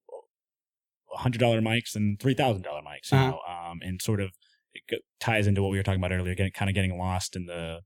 $100 1.18 1.38
mics 1.62 1.96
and 1.96 2.18
$3,000 2.18 2.62
mics, 2.64 3.10
you 3.10 3.18
Uh-huh. 3.18 3.30
know, 3.30 3.40
um, 3.48 3.78
and 3.82 4.00
sort 4.02 4.20
of 4.20 4.30
it 4.74 5.02
ties 5.20 5.46
into 5.46 5.62
what 5.62 5.70
we 5.70 5.78
were 5.78 5.82
talking 5.82 6.00
about 6.00 6.12
earlier, 6.12 6.34
getting, 6.34 6.52
kind 6.52 6.68
of 6.70 6.74
getting 6.74 6.98
lost 6.98 7.34
in 7.34 7.46
the, 7.46 7.80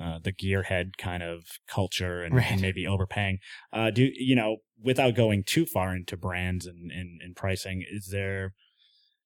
uh, 0.00 0.18
the 0.22 0.32
gearhead 0.32 0.96
kind 0.98 1.22
of 1.22 1.44
culture 1.68 2.22
and, 2.22 2.34
Right. 2.34 2.50
and 2.50 2.60
maybe 2.60 2.86
overpaying. 2.86 3.38
Uh, 3.72 3.90
do 3.90 4.10
you 4.14 4.34
know, 4.34 4.56
without 4.82 5.14
going 5.14 5.44
too 5.44 5.66
far 5.66 5.94
into 5.94 6.16
brands 6.16 6.66
and, 6.66 6.90
and, 6.90 7.20
and 7.22 7.36
pricing, 7.36 7.84
is 7.90 8.08
there, 8.10 8.54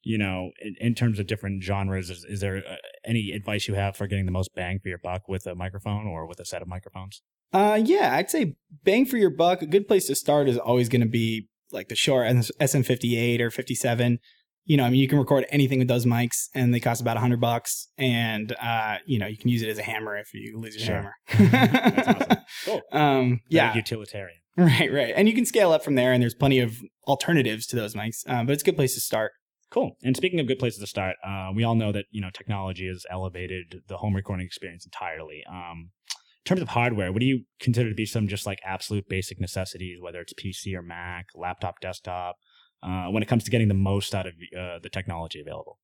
you 0.02 0.18
know, 0.18 0.50
in, 0.60 0.74
in 0.80 0.94
terms 0.94 1.18
of 1.18 1.26
different 1.26 1.62
genres, 1.62 2.10
is, 2.10 2.24
is 2.28 2.40
there 2.40 2.56
uh, 2.68 2.76
any 3.06 3.30
advice 3.30 3.68
you 3.68 3.74
have 3.74 3.96
for 3.96 4.06
getting 4.06 4.26
the 4.26 4.32
most 4.32 4.54
bang 4.54 4.80
for 4.82 4.88
your 4.88 4.98
buck 4.98 5.28
with 5.28 5.46
a 5.46 5.54
microphone 5.54 6.06
or 6.06 6.26
with 6.26 6.40
a 6.40 6.44
set 6.44 6.60
of 6.60 6.68
microphones? 6.68 7.22
Uh, 7.52 7.80
yeah, 7.84 8.14
I'd 8.16 8.30
say 8.30 8.56
bang 8.82 9.06
for 9.06 9.16
your 9.16 9.30
buck. 9.30 9.62
A 9.62 9.66
good 9.66 9.86
place 9.86 10.08
to 10.08 10.16
start 10.16 10.48
is 10.48 10.58
always 10.58 10.88
going 10.88 11.02
to 11.02 11.08
be 11.08 11.48
like 11.70 11.88
the 11.88 11.94
Shure 11.94 12.22
SM58 12.24 13.40
or 13.40 13.50
57. 13.50 14.18
You 14.66 14.76
know, 14.78 14.84
I 14.84 14.90
mean, 14.90 15.00
you 15.00 15.08
can 15.08 15.18
record 15.18 15.44
anything 15.50 15.78
with 15.78 15.88
those 15.88 16.06
mics, 16.06 16.48
and 16.54 16.72
they 16.72 16.80
cost 16.80 17.00
about 17.02 17.16
a 17.16 17.20
hundred 17.20 17.40
bucks. 17.40 17.88
And 17.98 18.54
uh, 18.60 18.96
you 19.06 19.18
know, 19.18 19.26
you 19.26 19.36
can 19.36 19.50
use 19.50 19.62
it 19.62 19.68
as 19.68 19.78
a 19.78 19.82
hammer 19.82 20.16
if 20.16 20.32
you 20.32 20.58
lose 20.58 20.76
your 20.76 20.86
Sure. 20.86 21.14
hammer. 21.26 21.50
That's 21.50 22.08
awesome. 22.08 22.36
Cool. 22.64 22.80
Um, 22.92 23.28
Very 23.28 23.40
yeah, 23.50 23.74
utilitarian. 23.74 24.38
right, 24.56 24.90
right. 24.92 25.12
And 25.16 25.28
you 25.28 25.34
can 25.34 25.44
scale 25.44 25.72
up 25.72 25.82
from 25.84 25.96
there, 25.96 26.12
and 26.12 26.22
there's 26.22 26.34
plenty 26.34 26.60
of 26.60 26.78
alternatives 27.06 27.66
to 27.68 27.76
those 27.76 27.94
mics. 27.94 28.28
Um, 28.28 28.46
but 28.46 28.52
it's 28.52 28.62
a 28.62 28.66
good 28.66 28.76
place 28.76 28.94
to 28.94 29.00
start. 29.00 29.32
Cool. 29.70 29.96
And 30.04 30.16
speaking 30.16 30.38
of 30.40 30.46
good 30.46 30.58
places 30.60 30.78
to 30.80 30.86
start, 30.86 31.16
uh, 31.26 31.50
we 31.54 31.64
all 31.64 31.74
know 31.74 31.90
that 31.92 32.04
you 32.10 32.20
know 32.20 32.30
technology 32.32 32.86
has 32.86 33.04
elevated 33.10 33.82
the 33.88 33.96
home 33.98 34.14
recording 34.14 34.46
experience 34.46 34.86
entirely. 34.86 35.42
Um, 35.50 35.90
in 36.10 36.44
terms 36.46 36.62
of 36.62 36.68
hardware, 36.68 37.10
what 37.12 37.20
do 37.20 37.26
you 37.26 37.44
consider 37.58 37.88
to 37.88 37.94
be 37.94 38.06
some 38.06 38.28
just 38.28 38.46
like 38.46 38.60
absolute 38.64 39.08
basic 39.08 39.40
necessities, 39.40 39.98
whether 40.00 40.20
it's 40.20 40.32
PC 40.34 40.74
or 40.74 40.82
Mac, 40.82 41.26
laptop, 41.34 41.80
desktop, 41.80 42.36
uh, 42.84 43.06
when 43.06 43.22
it 43.22 43.26
comes 43.26 43.44
to 43.44 43.50
getting 43.50 43.68
the 43.68 43.74
most 43.74 44.14
out 44.14 44.26
of 44.26 44.34
uh, 44.56 44.78
the 44.82 44.90
technology 44.90 45.40
available? 45.40 45.78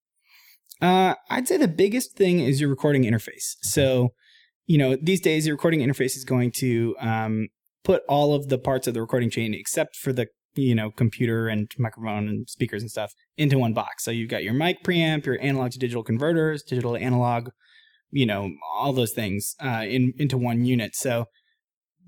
Uh, 0.81 1.15
I'd 1.29 1.49
say 1.49 1.57
the 1.57 1.69
biggest 1.69 2.17
thing 2.17 2.41
is 2.41 2.61
your 2.61 2.71
recording 2.71 3.05
interface. 3.05 3.57
So, 3.63 4.11
you 4.67 4.79
know, 4.79 4.97
these 5.01 5.21
days 5.21 5.47
your 5.47 5.57
recording 5.57 5.81
interface 5.81 6.17
is 6.17 6.25
going 6.25 6.53
to 6.57 6.97
um, 7.01 7.49
put 7.85 8.03
all 8.09 8.35
of 8.35 8.49
the 8.49 8.59
parts 8.59 8.87
of 8.87 8.95
the 8.95 9.01
recording 9.01 9.31
chain, 9.31 9.55
except 9.55 9.97
for 9.97 10.13
the 10.13 10.29
you 10.55 10.75
know 10.75 10.91
computer 10.91 11.49
and 11.49 11.71
microphone 11.79 12.29
and 12.29 12.49
speakers 12.49 12.83
and 12.83 12.91
stuff, 12.91 13.13
into 13.37 13.59
one 13.59 13.73
box. 13.75 14.05
So 14.05 14.11
you've 14.11 14.31
got 14.31 14.43
your 14.43 14.55
mic 14.55 14.83
preamp, 14.83 15.27
your 15.27 15.41
analog 15.41 15.73
to 15.73 15.79
digital 15.79 16.03
converters, 16.03 16.63
digital 16.63 16.95
to 16.95 17.01
analog, 17.01 17.51
you 18.11 18.27
know, 18.27 18.51
all 18.75 18.93
those 18.93 19.13
things 19.13 19.55
uh, 19.63 19.85
in 19.87 20.15
into 20.19 20.39
one 20.39 20.65
unit. 20.65 20.95
So 20.95 21.27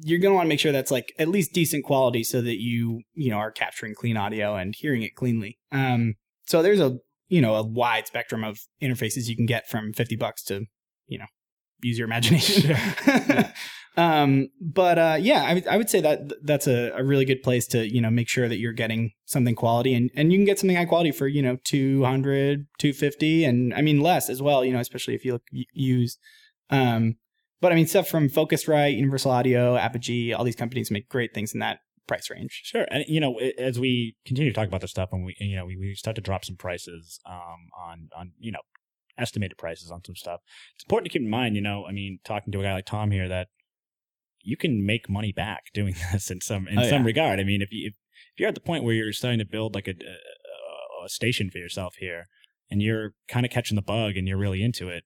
you're 0.01 0.19
going 0.19 0.33
to 0.33 0.37
want 0.37 0.47
to 0.47 0.49
make 0.49 0.61
sure 0.61 0.73
that's 0.73 0.91
like 0.91 1.13
at 1.19 1.29
least 1.29 1.53
decent 1.53 1.85
quality, 1.85 2.25
so 2.25 2.41
that 2.41 2.61
you 2.61 3.03
you 3.15 3.31
know 3.31 3.37
are 3.37 3.51
capturing 3.51 3.95
clean 3.95 4.17
audio 4.17 4.57
and 4.57 4.75
hearing 4.77 5.03
it 5.03 5.15
cleanly. 5.15 5.59
Um, 5.71 6.15
so 6.47 6.63
there's 6.63 6.81
a 6.81 6.99
you 7.29 7.41
know 7.41 7.55
a 7.55 7.63
wide 7.63 8.07
spectrum 8.07 8.45
of 8.45 8.61
interfaces 8.83 9.29
you 9.29 9.37
can 9.37 9.47
get 9.47 9.69
from 9.69 9.93
50 9.93 10.17
bucks 10.17 10.43
to 10.45 10.67
you 11.07 11.19
know 11.19 11.27
use 11.81 11.99
your 11.99 12.07
imagination. 12.07 12.77
um, 13.97 14.49
but 14.61 14.99
uh, 14.99 15.17
yeah, 15.21 15.61
I, 15.69 15.77
would- 15.77 15.91
say 15.91 16.01
that 16.01 16.33
that's 16.43 16.67
a, 16.67 16.91
a 16.97 17.05
really 17.05 17.25
good 17.25 17.43
place 17.43 17.67
to 17.69 17.93
you 17.93 18.01
know 18.01 18.11
make 18.11 18.29
sure 18.29 18.49
that 18.49 18.59
you're 18.59 18.73
getting 18.73 19.13
something 19.25 19.55
quality, 19.55 19.95
and 19.95 20.11
and 20.15 20.33
you 20.33 20.39
can 20.39 20.45
get 20.47 20.59
something 20.59 20.77
high 20.77 20.85
quality 20.85 21.13
for 21.13 21.27
you 21.27 21.43
know 21.43 21.59
200, 21.65 22.67
250, 22.79 23.45
and 23.45 23.75
I 23.75 23.83
mean 23.83 24.01
less 24.01 24.31
as 24.31 24.41
well. 24.41 24.65
You 24.65 24.73
know, 24.73 24.81
especially 24.81 25.15
if 25.15 25.25
you 25.25 25.33
look 25.35 25.45
used. 25.73 26.19
Um, 26.71 27.17
but 27.63 27.73
I 27.73 27.75
mean 27.75 27.87
stuff 27.87 28.09
from 28.09 28.29
Focusrite, 28.29 28.97
Universal 28.97 29.31
Audio, 29.31 29.77
Apogee, 29.77 30.35
all 30.35 30.45
these 30.45 30.57
companies 30.57 30.91
make 30.91 31.09
great 31.09 31.33
things 31.33 31.55
in 31.55 31.61
that 31.61 31.79
price 32.07 32.29
range. 32.29 32.61
Sure, 32.65 32.87
and 32.91 33.05
you 33.09 33.21
know, 33.21 33.39
as 33.57 33.79
we 33.81 34.17
continue 34.27 34.51
to 34.53 34.55
talk 34.55 34.69
about 34.69 34.83
this 34.83 34.91
stuff, 34.91 35.11
and 35.13 35.25
we, 35.25 35.35
you 35.39 35.57
know, 35.57 35.65
we, 35.65 35.77
we 35.79 35.95
start 35.95 36.17
to 36.17 36.21
drop 36.21 36.45
some 36.45 36.57
prices 36.57 37.21
um, 37.25 37.71
on 37.81 38.09
on 38.15 38.33
you 38.39 38.53
know 38.53 38.61
estimated 39.19 39.57
prices 39.57 39.91
on 39.91 40.03
some 40.05 40.17
stuff. 40.17 40.41
It's 40.75 40.85
important 40.85 41.07
to 41.07 41.13
keep 41.13 41.23
in 41.23 41.31
mind, 41.31 41.55
you 41.55 41.63
know, 41.63 41.87
I 41.87 41.93
mean, 41.93 42.19
talking 42.25 42.53
to 42.53 42.61
a 42.61 42.63
guy 42.63 42.75
like 42.75 42.87
Tom 42.87 43.11
here, 43.11 43.29
that 43.29 43.49
you 44.43 44.57
can 44.57 44.85
make 44.85 45.09
money 45.09 45.33
back 45.33 45.65
doing 45.73 45.95
this 46.13 46.31
in 46.31 46.41
some 46.41 46.67
in 46.69 46.79
Oh, 46.79 46.83
some 46.83 47.03
yeah. 47.03 47.07
regard. 47.07 47.41
I 47.41 47.45
mean, 47.45 47.63
if 47.63 47.69
you 47.73 47.89
if, 47.89 47.95
you're 48.37 48.49
at 48.49 48.55
the 48.55 48.61
point 48.61 48.83
where 48.83 48.95
you're 48.95 49.13
starting 49.13 49.39
to 49.39 49.45
build 49.45 49.75
like 49.75 49.87
a, 49.87 49.93
a, 49.93 51.05
a 51.05 51.09
station 51.09 51.51
for 51.51 51.59
yourself 51.59 51.95
here, 51.99 52.29
and 52.71 52.81
you're 52.83 53.13
kind 53.29 53.45
of 53.45 53.53
catching 53.53 53.77
the 53.77 53.83
bug, 53.83 54.17
and 54.17 54.27
you're 54.27 54.39
really 54.39 54.63
into 54.63 54.89
it. 54.89 55.05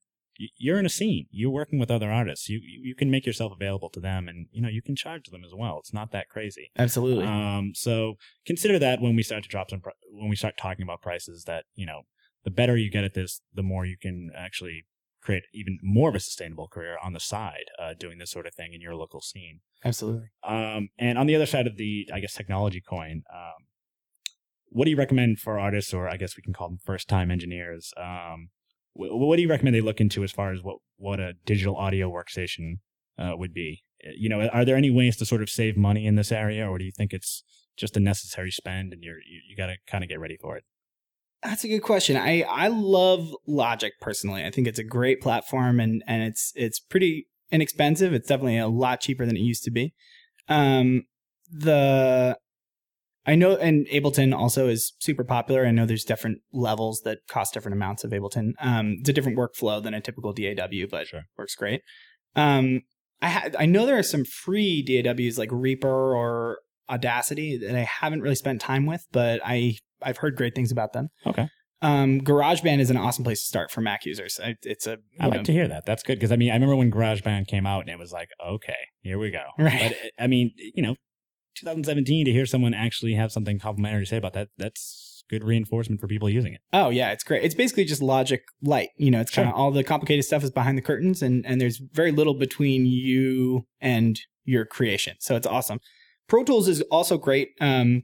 You're 0.56 0.78
in 0.78 0.86
a 0.86 0.90
scene. 0.90 1.26
You're 1.30 1.50
working 1.50 1.78
with 1.78 1.90
other 1.90 2.10
artists. 2.10 2.48
You 2.48 2.60
you 2.62 2.94
can 2.94 3.10
make 3.10 3.26
yourself 3.26 3.52
available 3.52 3.90
to 3.90 4.00
them, 4.00 4.28
and 4.28 4.46
you 4.52 4.60
know 4.62 4.68
you 4.68 4.82
can 4.82 4.96
charge 4.96 5.30
them 5.30 5.44
as 5.44 5.52
well. 5.54 5.78
It's 5.78 5.94
not 5.94 6.12
that 6.12 6.28
crazy. 6.28 6.70
Absolutely. 6.78 7.26
Um, 7.26 7.72
so 7.74 8.14
consider 8.46 8.78
that 8.78 9.00
when 9.00 9.16
we 9.16 9.22
start 9.22 9.42
to 9.44 9.48
drop 9.48 9.70
some, 9.70 9.80
pri- 9.80 9.92
when 10.10 10.28
we 10.28 10.36
start 10.36 10.54
talking 10.58 10.82
about 10.82 11.02
prices, 11.02 11.44
that 11.44 11.64
you 11.74 11.86
know, 11.86 12.02
the 12.44 12.50
better 12.50 12.76
you 12.76 12.90
get 12.90 13.04
at 13.04 13.14
this, 13.14 13.40
the 13.54 13.62
more 13.62 13.86
you 13.86 13.96
can 14.00 14.30
actually 14.36 14.84
create 15.22 15.44
even 15.52 15.78
more 15.82 16.08
of 16.08 16.14
a 16.14 16.20
sustainable 16.20 16.68
career 16.68 16.96
on 17.02 17.12
the 17.12 17.20
side, 17.20 17.64
uh, 17.80 17.94
doing 17.98 18.18
this 18.18 18.30
sort 18.30 18.46
of 18.46 18.54
thing 18.54 18.72
in 18.72 18.80
your 18.80 18.94
local 18.94 19.20
scene. 19.20 19.60
Absolutely. 19.84 20.28
Um, 20.46 20.88
and 20.98 21.18
on 21.18 21.26
the 21.26 21.34
other 21.34 21.46
side 21.46 21.66
of 21.66 21.76
the, 21.76 22.08
I 22.14 22.20
guess, 22.20 22.34
technology 22.34 22.80
coin, 22.80 23.22
um, 23.34 23.66
what 24.68 24.84
do 24.84 24.90
you 24.90 24.96
recommend 24.96 25.40
for 25.40 25.58
artists, 25.58 25.92
or 25.92 26.08
I 26.08 26.16
guess 26.16 26.36
we 26.36 26.42
can 26.42 26.52
call 26.52 26.68
them 26.68 26.78
first-time 26.84 27.30
engineers? 27.30 27.92
Um, 27.96 28.50
what 28.96 29.36
do 29.36 29.42
you 29.42 29.48
recommend 29.48 29.74
they 29.74 29.80
look 29.80 30.00
into 30.00 30.24
as 30.24 30.32
far 30.32 30.52
as 30.52 30.62
what 30.62 30.78
what 30.96 31.20
a 31.20 31.34
digital 31.44 31.76
audio 31.76 32.10
workstation 32.10 32.78
uh, 33.18 33.32
would 33.36 33.52
be? 33.54 33.84
Uh, 34.04 34.10
You 34.16 34.28
know, 34.28 34.48
are 34.48 34.64
there 34.64 34.76
any 34.76 34.90
ways 34.90 35.16
to 35.18 35.26
sort 35.26 35.42
of 35.42 35.50
save 35.50 35.76
money 35.76 36.06
in 36.06 36.16
this 36.16 36.32
area, 36.32 36.68
or 36.68 36.78
do 36.78 36.84
you 36.84 36.92
think 36.92 37.12
it's 37.12 37.42
just 37.76 37.96
a 37.96 38.00
necessary 38.00 38.50
spend 38.50 38.92
and 38.92 39.02
you're 39.04 39.18
you, 39.18 39.40
you 39.48 39.56
got 39.56 39.66
to 39.66 39.76
kind 39.86 40.02
of 40.02 40.08
get 40.08 40.20
ready 40.20 40.36
for 40.40 40.56
it? 40.56 40.64
That's 41.42 41.64
a 41.64 41.68
good 41.68 41.82
question. 41.82 42.16
I 42.16 42.42
I 42.42 42.68
love 42.68 43.34
Logic 43.46 43.92
personally. 44.00 44.44
I 44.44 44.50
think 44.50 44.66
it's 44.66 44.78
a 44.78 44.84
great 44.84 45.20
platform 45.20 45.78
and 45.80 46.02
and 46.06 46.22
it's 46.22 46.52
it's 46.56 46.80
pretty 46.80 47.28
inexpensive. 47.50 48.12
It's 48.12 48.28
definitely 48.28 48.58
a 48.58 48.68
lot 48.68 49.00
cheaper 49.00 49.26
than 49.26 49.36
it 49.36 49.40
used 49.40 49.64
to 49.64 49.70
be. 49.70 49.94
Um 50.48 51.04
the 51.50 52.38
I 53.26 53.34
know 53.34 53.56
and 53.56 53.86
Ableton 53.88 54.34
also 54.34 54.68
is 54.68 54.92
super 55.00 55.24
popular. 55.24 55.66
I 55.66 55.70
know 55.72 55.84
there's 55.86 56.04
different 56.04 56.38
levels 56.52 57.00
that 57.04 57.18
cost 57.28 57.54
different 57.54 57.74
amounts 57.74 58.04
of 58.04 58.10
Ableton. 58.12 58.52
Um 58.60 58.96
it's 59.00 59.08
a 59.08 59.12
different 59.12 59.36
workflow 59.38 59.82
than 59.82 59.94
a 59.94 60.00
typical 60.00 60.32
DAW, 60.32 60.86
but 60.90 61.06
Sure. 61.08 61.22
works 61.36 61.54
great. 61.54 61.82
Um 62.34 62.82
I 63.22 63.28
ha- 63.28 63.48
I 63.58 63.66
know 63.66 63.86
there 63.86 63.98
are 63.98 64.02
some 64.02 64.24
free 64.24 64.82
DAWs 64.82 65.38
like 65.38 65.50
Reaper 65.50 66.14
or 66.16 66.58
Audacity 66.88 67.56
that 67.58 67.74
I 67.74 67.82
haven't 67.82 68.20
really 68.22 68.34
spent 68.36 68.60
time 68.60 68.86
with, 68.86 69.06
but 69.12 69.40
I 69.44 69.76
I've 70.02 70.18
heard 70.18 70.36
great 70.36 70.54
things 70.54 70.70
about 70.70 70.92
them. 70.92 71.08
Okay. 71.26 71.48
Um, 71.82 72.20
GarageBand 72.22 72.80
is 72.80 72.90
an 72.90 72.96
awesome 72.96 73.22
place 73.24 73.40
to 73.40 73.46
start 73.46 73.70
for 73.70 73.80
Mac 73.82 74.06
users. 74.06 74.40
I, 74.42 74.54
it's 74.62 74.86
a 74.86 74.98
I 75.20 75.26
like 75.26 75.38
know, 75.38 75.42
to 75.44 75.52
hear 75.52 75.68
that. 75.68 75.84
That's 75.84 76.02
good 76.02 76.14
because 76.18 76.32
I 76.32 76.36
mean 76.36 76.50
I 76.50 76.54
remember 76.54 76.76
when 76.76 76.90
GarageBand 76.90 77.48
came 77.48 77.66
out 77.66 77.80
and 77.80 77.90
it 77.90 77.98
was 77.98 78.12
like, 78.12 78.28
okay, 78.46 78.76
here 79.02 79.18
we 79.18 79.30
go. 79.30 79.42
Right. 79.58 79.94
But 80.16 80.22
I 80.22 80.26
mean, 80.26 80.52
you 80.56 80.82
know, 80.82 80.96
2017 81.56 82.26
to 82.26 82.32
hear 82.32 82.46
someone 82.46 82.74
actually 82.74 83.14
have 83.14 83.32
something 83.32 83.58
complimentary 83.58 84.02
to 84.02 84.06
say 84.06 84.16
about 84.16 84.34
that, 84.34 84.48
that's 84.56 85.24
good 85.28 85.44
reinforcement 85.44 86.00
for 86.00 86.06
people 86.06 86.28
using 86.28 86.54
it. 86.54 86.60
Oh 86.72 86.90
yeah, 86.90 87.10
it's 87.10 87.24
great. 87.24 87.42
It's 87.42 87.54
basically 87.54 87.84
just 87.84 88.02
Logic 88.02 88.42
Light. 88.62 88.90
You 88.96 89.10
know, 89.10 89.20
it's 89.20 89.30
kind 89.30 89.48
of 89.48 89.54
all 89.54 89.70
the 89.70 89.84
complicated 89.84 90.24
stuff 90.24 90.44
is 90.44 90.50
behind 90.50 90.78
the 90.78 90.82
curtains, 90.82 91.22
and 91.22 91.44
and 91.46 91.60
there's 91.60 91.78
very 91.78 92.12
little 92.12 92.34
between 92.34 92.86
you 92.86 93.66
and 93.80 94.20
your 94.44 94.64
creation. 94.64 95.16
So 95.20 95.36
it's 95.36 95.46
awesome. 95.46 95.80
Pro 96.28 96.44
Tools 96.44 96.68
is 96.68 96.80
also 96.82 97.18
great. 97.18 97.50
Um, 97.60 98.02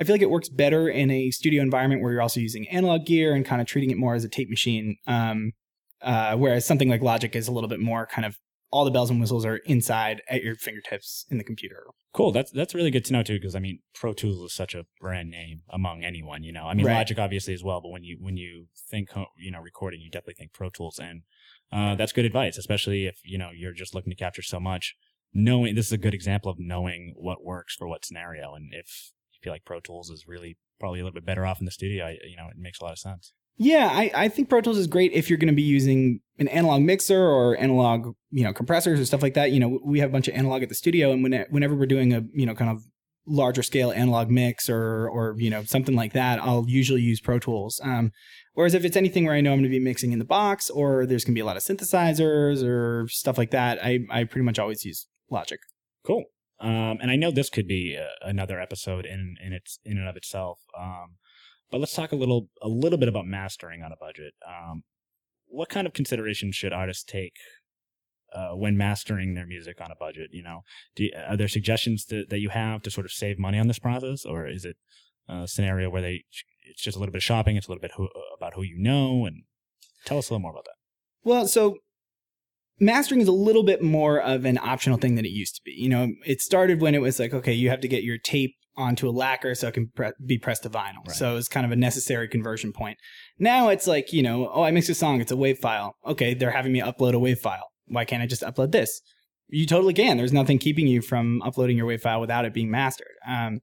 I 0.00 0.04
feel 0.04 0.14
like 0.14 0.22
it 0.22 0.30
works 0.30 0.48
better 0.48 0.88
in 0.88 1.10
a 1.10 1.30
studio 1.30 1.62
environment 1.62 2.02
where 2.02 2.12
you're 2.12 2.22
also 2.22 2.40
using 2.40 2.68
analog 2.68 3.06
gear 3.06 3.34
and 3.34 3.44
kind 3.44 3.60
of 3.60 3.66
treating 3.66 3.90
it 3.90 3.96
more 3.96 4.14
as 4.14 4.24
a 4.24 4.28
tape 4.28 4.50
machine. 4.50 4.96
Um, 5.06 5.52
uh, 6.02 6.36
whereas 6.36 6.66
something 6.66 6.88
like 6.88 7.00
Logic 7.00 7.34
is 7.34 7.48
a 7.48 7.52
little 7.52 7.68
bit 7.68 7.80
more 7.80 8.06
kind 8.06 8.26
of 8.26 8.36
all 8.74 8.84
the 8.84 8.90
bells 8.90 9.08
and 9.08 9.20
whistles 9.20 9.46
are 9.46 9.58
inside 9.58 10.20
at 10.28 10.42
your 10.42 10.56
fingertips 10.56 11.26
in 11.30 11.38
the 11.38 11.44
computer. 11.44 11.84
Cool. 12.12 12.32
That's 12.32 12.50
that's 12.50 12.74
really 12.74 12.90
good 12.90 13.04
to 13.04 13.12
know 13.12 13.22
too, 13.22 13.38
because 13.38 13.54
I 13.54 13.60
mean, 13.60 13.78
Pro 13.94 14.12
Tools 14.12 14.42
is 14.42 14.52
such 14.52 14.74
a 14.74 14.84
brand 15.00 15.30
name 15.30 15.62
among 15.70 16.02
anyone. 16.02 16.42
You 16.42 16.52
know, 16.52 16.66
I 16.66 16.74
mean, 16.74 16.84
Right. 16.84 16.94
Logic 16.94 17.16
obviously 17.16 17.54
as 17.54 17.62
well, 17.62 17.80
but 17.80 17.90
when 17.90 18.02
you 18.02 18.18
when 18.20 18.36
you 18.36 18.66
think 18.90 19.10
you 19.38 19.52
know 19.52 19.60
recording, 19.60 20.00
you 20.00 20.10
definitely 20.10 20.34
think 20.34 20.52
Pro 20.52 20.70
Tools, 20.70 20.98
and 20.98 21.22
uh, 21.70 21.94
that's 21.94 22.12
good 22.12 22.24
advice, 22.24 22.58
especially 22.58 23.06
if 23.06 23.20
you 23.22 23.38
know 23.38 23.50
you're 23.54 23.72
just 23.72 23.94
looking 23.94 24.10
to 24.10 24.16
capture 24.16 24.42
so 24.42 24.58
much. 24.58 24.96
Knowing 25.32 25.76
this 25.76 25.86
is 25.86 25.92
a 25.92 25.98
good 25.98 26.14
example 26.14 26.50
of 26.50 26.58
knowing 26.58 27.14
what 27.16 27.44
works 27.44 27.76
for 27.76 27.86
what 27.86 28.04
scenario, 28.04 28.54
and 28.54 28.72
if 28.72 29.12
you 29.32 29.38
feel 29.40 29.52
like 29.52 29.64
Pro 29.64 29.78
Tools 29.78 30.10
is 30.10 30.26
really 30.26 30.58
probably 30.80 30.98
a 30.98 31.04
little 31.04 31.14
bit 31.14 31.24
better 31.24 31.46
off 31.46 31.60
in 31.60 31.64
the 31.64 31.70
studio, 31.70 32.06
I, 32.06 32.18
you 32.28 32.36
know, 32.36 32.48
it 32.48 32.56
makes 32.58 32.80
a 32.80 32.84
lot 32.84 32.92
of 32.92 32.98
sense. 32.98 33.32
Yeah, 33.56 33.88
I, 33.92 34.10
I 34.14 34.28
think 34.28 34.48
Pro 34.48 34.60
Tools 34.60 34.78
is 34.78 34.86
great 34.86 35.12
if 35.12 35.30
you're 35.30 35.38
going 35.38 35.48
to 35.48 35.54
be 35.54 35.62
using 35.62 36.20
an 36.38 36.48
analog 36.48 36.82
mixer 36.82 37.20
or 37.20 37.56
analog, 37.56 38.14
you 38.30 38.42
know, 38.42 38.52
compressors 38.52 38.98
or 38.98 39.04
stuff 39.04 39.22
like 39.22 39.34
that. 39.34 39.52
You 39.52 39.60
know, 39.60 39.78
we 39.84 40.00
have 40.00 40.10
a 40.10 40.12
bunch 40.12 40.26
of 40.26 40.34
analog 40.34 40.62
at 40.62 40.68
the 40.68 40.74
studio, 40.74 41.12
and 41.12 41.22
when, 41.22 41.46
whenever 41.50 41.74
we're 41.74 41.86
doing 41.86 42.12
a, 42.12 42.22
you 42.32 42.46
know, 42.46 42.54
kind 42.54 42.70
of 42.70 42.82
larger 43.26 43.62
scale 43.62 43.90
analog 43.90 44.28
mix 44.28 44.68
or 44.68 45.08
or 45.08 45.34
you 45.38 45.50
know 45.50 45.62
something 45.64 45.94
like 45.94 46.12
that, 46.12 46.40
I'll 46.40 46.64
usually 46.68 47.00
use 47.00 47.20
Pro 47.20 47.38
Tools. 47.38 47.80
Um, 47.82 48.12
whereas 48.54 48.74
if 48.74 48.84
it's 48.84 48.96
anything 48.96 49.24
where 49.24 49.34
I 49.34 49.40
know 49.40 49.52
I'm 49.52 49.58
going 49.58 49.64
to 49.64 49.68
be 49.70 49.78
mixing 49.78 50.12
in 50.12 50.18
the 50.18 50.24
box 50.24 50.68
or 50.68 51.06
there's 51.06 51.24
going 51.24 51.34
to 51.34 51.38
be 51.38 51.42
a 51.42 51.46
lot 51.46 51.56
of 51.56 51.62
synthesizers 51.62 52.64
or 52.64 53.06
stuff 53.08 53.38
like 53.38 53.50
that, 53.52 53.78
I 53.82 54.00
I 54.10 54.24
pretty 54.24 54.44
much 54.44 54.58
always 54.58 54.84
use 54.84 55.06
Logic. 55.30 55.60
Cool. 56.04 56.24
Um, 56.60 56.98
and 57.00 57.10
I 57.10 57.16
know 57.16 57.30
this 57.30 57.50
could 57.50 57.66
be 57.66 57.96
uh, 57.98 58.28
another 58.28 58.60
episode 58.60 59.06
in 59.06 59.36
in 59.44 59.52
its 59.52 59.78
in 59.84 59.98
and 59.98 60.08
of 60.08 60.16
itself. 60.16 60.60
Um, 60.78 61.16
but 61.70 61.78
let's 61.78 61.94
talk 61.94 62.12
a 62.12 62.16
little 62.16 62.48
a 62.62 62.68
little 62.68 62.98
bit 62.98 63.08
about 63.08 63.26
mastering 63.26 63.82
on 63.82 63.92
a 63.92 63.96
budget. 63.98 64.34
Um, 64.46 64.82
what 65.46 65.68
kind 65.68 65.86
of 65.86 65.92
considerations 65.92 66.56
should 66.56 66.72
artists 66.72 67.04
take 67.04 67.34
uh, 68.34 68.50
when 68.50 68.76
mastering 68.76 69.34
their 69.34 69.46
music 69.46 69.80
on 69.80 69.90
a 69.90 69.96
budget? 69.96 70.30
You 70.32 70.42
know, 70.42 70.60
you, 70.96 71.10
are 71.28 71.36
there 71.36 71.48
suggestions 71.48 72.04
to, 72.06 72.24
that 72.28 72.40
you 72.40 72.50
have 72.50 72.82
to 72.82 72.90
sort 72.90 73.06
of 73.06 73.12
save 73.12 73.38
money 73.38 73.58
on 73.58 73.68
this 73.68 73.78
process, 73.78 74.24
or 74.24 74.46
is 74.46 74.64
it 74.64 74.76
a 75.28 75.48
scenario 75.48 75.90
where 75.90 76.02
they 76.02 76.24
it's 76.62 76.82
just 76.82 76.96
a 76.96 77.00
little 77.00 77.12
bit 77.12 77.18
of 77.18 77.24
shopping, 77.24 77.56
it's 77.56 77.68
a 77.68 77.70
little 77.70 77.82
bit 77.82 77.92
who, 77.96 78.08
about 78.36 78.54
who 78.54 78.62
you 78.62 78.76
know, 78.78 79.26
and 79.26 79.42
tell 80.04 80.18
us 80.18 80.30
a 80.30 80.32
little 80.32 80.42
more 80.42 80.52
about 80.52 80.64
that. 80.64 80.76
Well, 81.22 81.46
so 81.46 81.78
mastering 82.80 83.20
is 83.20 83.28
a 83.28 83.32
little 83.32 83.62
bit 83.62 83.82
more 83.82 84.20
of 84.20 84.44
an 84.44 84.58
optional 84.58 84.98
thing 84.98 85.14
than 85.14 85.24
it 85.24 85.30
used 85.30 85.56
to 85.56 85.62
be. 85.64 85.72
You 85.72 85.88
know, 85.88 86.12
it 86.26 86.40
started 86.40 86.80
when 86.80 86.94
it 86.94 87.00
was 87.00 87.18
like, 87.18 87.34
okay, 87.34 87.52
you 87.52 87.70
have 87.70 87.80
to 87.80 87.88
get 87.88 88.02
your 88.02 88.18
tape 88.18 88.54
onto 88.76 89.08
a 89.08 89.10
lacquer 89.10 89.54
so 89.54 89.68
it 89.68 89.74
can 89.74 89.88
pre- 89.94 90.12
be 90.24 90.38
pressed 90.38 90.64
to 90.64 90.70
vinyl. 90.70 91.06
Right. 91.06 91.16
So 91.16 91.32
it 91.32 91.34
was 91.34 91.48
kind 91.48 91.64
of 91.66 91.72
a 91.72 91.76
necessary 91.76 92.28
conversion 92.28 92.72
point. 92.72 92.98
Now 93.38 93.68
it's 93.68 93.86
like, 93.86 94.12
you 94.12 94.22
know, 94.22 94.50
oh, 94.52 94.62
I 94.62 94.70
mixed 94.70 94.90
a 94.90 94.94
song, 94.94 95.20
it's 95.20 95.32
a 95.32 95.36
wave 95.36 95.58
file. 95.58 95.96
Okay, 96.06 96.34
they're 96.34 96.50
having 96.50 96.72
me 96.72 96.80
upload 96.80 97.14
a 97.14 97.18
wave 97.18 97.38
file. 97.38 97.68
Why 97.86 98.04
can't 98.04 98.22
I 98.22 98.26
just 98.26 98.42
upload 98.42 98.72
this? 98.72 99.00
You 99.48 99.66
totally 99.66 99.94
can. 99.94 100.16
There's 100.16 100.32
nothing 100.32 100.58
keeping 100.58 100.86
you 100.86 101.02
from 101.02 101.42
uploading 101.42 101.76
your 101.76 101.86
wave 101.86 102.02
file 102.02 102.20
without 102.20 102.44
it 102.44 102.54
being 102.54 102.70
mastered. 102.70 103.12
Um, 103.26 103.60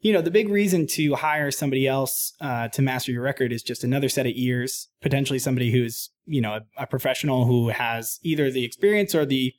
you 0.00 0.12
know, 0.12 0.20
the 0.20 0.30
big 0.30 0.50
reason 0.50 0.86
to 0.88 1.14
hire 1.14 1.50
somebody 1.50 1.86
else 1.86 2.34
uh, 2.40 2.68
to 2.68 2.82
master 2.82 3.10
your 3.10 3.22
record 3.22 3.52
is 3.52 3.62
just 3.62 3.84
another 3.84 4.10
set 4.10 4.26
of 4.26 4.32
ears, 4.34 4.88
potentially 5.00 5.38
somebody 5.38 5.72
who's, 5.72 6.10
you 6.26 6.42
know, 6.42 6.54
a, 6.54 6.82
a 6.82 6.86
professional 6.86 7.46
who 7.46 7.70
has 7.70 8.18
either 8.22 8.50
the 8.50 8.64
experience 8.64 9.14
or 9.14 9.24
the 9.24 9.54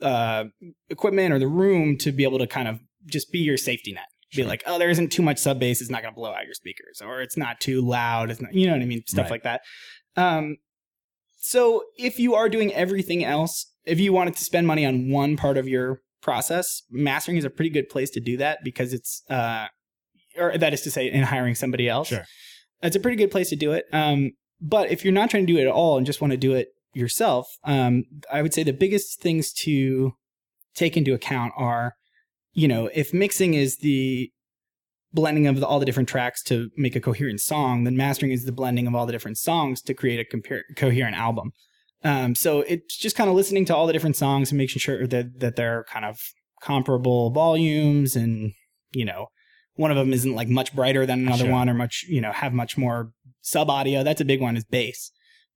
uh, 0.00 0.44
equipment 0.88 1.32
or 1.32 1.40
the 1.40 1.48
room 1.48 1.96
to 1.98 2.12
be 2.12 2.22
able 2.22 2.38
to 2.38 2.46
kind 2.46 2.68
of 2.68 2.78
just 3.06 3.32
be 3.32 3.40
your 3.40 3.56
safety 3.56 3.92
net. 3.92 4.04
Be 4.34 4.44
like, 4.44 4.62
oh, 4.66 4.78
there 4.78 4.90
isn't 4.90 5.10
too 5.10 5.22
much 5.22 5.38
sub 5.38 5.58
bass; 5.58 5.80
it's 5.80 5.90
not 5.90 6.02
going 6.02 6.14
to 6.14 6.16
blow 6.18 6.30
out 6.32 6.44
your 6.44 6.54
speakers, 6.54 7.00
or 7.04 7.20
it's 7.20 7.36
not 7.36 7.60
too 7.60 7.80
loud. 7.80 8.30
It's 8.30 8.40
not, 8.40 8.54
you 8.54 8.66
know 8.66 8.74
what 8.74 8.82
I 8.82 8.86
mean, 8.86 9.02
stuff 9.06 9.24
Right. 9.24 9.30
like 9.32 9.42
that. 9.42 9.62
Um, 10.16 10.56
so 11.38 11.84
if 11.98 12.18
you 12.18 12.34
are 12.34 12.48
doing 12.48 12.72
everything 12.72 13.24
else, 13.24 13.72
if 13.84 13.98
you 13.98 14.12
wanted 14.12 14.36
to 14.36 14.44
spend 14.44 14.66
money 14.66 14.84
on 14.86 15.10
one 15.10 15.36
part 15.36 15.56
of 15.56 15.66
your 15.66 16.00
process, 16.20 16.82
mastering 16.90 17.38
is 17.38 17.44
a 17.44 17.50
pretty 17.50 17.70
good 17.70 17.88
place 17.88 18.10
to 18.10 18.20
do 18.20 18.36
that 18.36 18.58
because 18.62 18.92
it's, 18.92 19.22
uh, 19.30 19.66
or 20.36 20.56
that 20.58 20.72
is 20.74 20.82
to 20.82 20.90
say, 20.90 21.10
in 21.10 21.22
hiring 21.24 21.54
somebody 21.54 21.88
else. 21.88 22.08
Sure. 22.08 22.24
It's 22.82 22.96
a 22.96 23.00
pretty 23.00 23.16
good 23.16 23.30
place 23.30 23.48
to 23.50 23.56
do 23.56 23.72
it. 23.72 23.86
Um, 23.92 24.32
but 24.60 24.90
if 24.90 25.02
you're 25.04 25.12
not 25.14 25.30
trying 25.30 25.46
to 25.46 25.52
do 25.52 25.58
it 25.58 25.62
at 25.62 25.72
all 25.72 25.96
and 25.96 26.06
just 26.06 26.20
want 26.20 26.32
to 26.32 26.36
do 26.36 26.52
it 26.54 26.68
yourself, 26.92 27.46
um, 27.64 28.04
I 28.30 28.42
would 28.42 28.52
say 28.52 28.62
the 28.62 28.72
biggest 28.72 29.20
things 29.20 29.52
to 29.64 30.12
take 30.74 30.96
into 30.96 31.14
account 31.14 31.52
are, 31.56 31.94
you 32.52 32.68
know, 32.68 32.90
if 32.94 33.12
mixing 33.14 33.54
is 33.54 33.78
the 33.78 34.30
blending 35.12 35.46
of 35.46 35.58
the, 35.60 35.66
all 35.66 35.78
the 35.80 35.86
different 35.86 36.08
tracks 36.08 36.42
to 36.44 36.70
make 36.76 36.94
a 36.94 37.00
coherent 37.00 37.40
song, 37.40 37.84
then 37.84 37.96
mastering 37.96 38.32
is 38.32 38.44
the 38.44 38.52
blending 38.52 38.86
of 38.86 38.94
all 38.94 39.06
the 39.06 39.12
different 39.12 39.38
songs 39.38 39.82
to 39.82 39.94
create 39.94 40.20
a 40.24 40.36
compar- 40.36 40.62
coherent 40.76 41.16
album. 41.16 41.52
Um, 42.04 42.34
so 42.34 42.60
it's 42.62 42.96
just 42.96 43.16
kind 43.16 43.28
of 43.28 43.36
listening 43.36 43.64
to 43.66 43.76
all 43.76 43.86
the 43.86 43.92
different 43.92 44.16
songs 44.16 44.50
and 44.50 44.58
making 44.58 44.78
sure 44.80 45.06
that 45.06 45.40
that 45.40 45.56
they're 45.56 45.84
kind 45.88 46.04
of 46.04 46.18
comparable 46.62 47.30
volumes 47.30 48.14
and 48.16 48.52
you 48.92 49.04
know 49.04 49.26
one 49.74 49.90
of 49.90 49.96
them 49.96 50.12
isn't 50.12 50.34
like 50.34 50.48
much 50.48 50.74
brighter 50.74 51.06
than 51.06 51.26
another 51.26 51.44
Sure. 51.44 51.52
one 51.52 51.68
or 51.70 51.74
much 51.74 52.04
you 52.08 52.20
know 52.20 52.32
have 52.32 52.52
much 52.52 52.78
more 52.78 53.12
sub 53.42 53.68
audio. 53.68 54.02
That's 54.02 54.20
a 54.20 54.24
big 54.26 54.40
one 54.40 54.56
is 54.56 54.64
bass. 54.64 55.10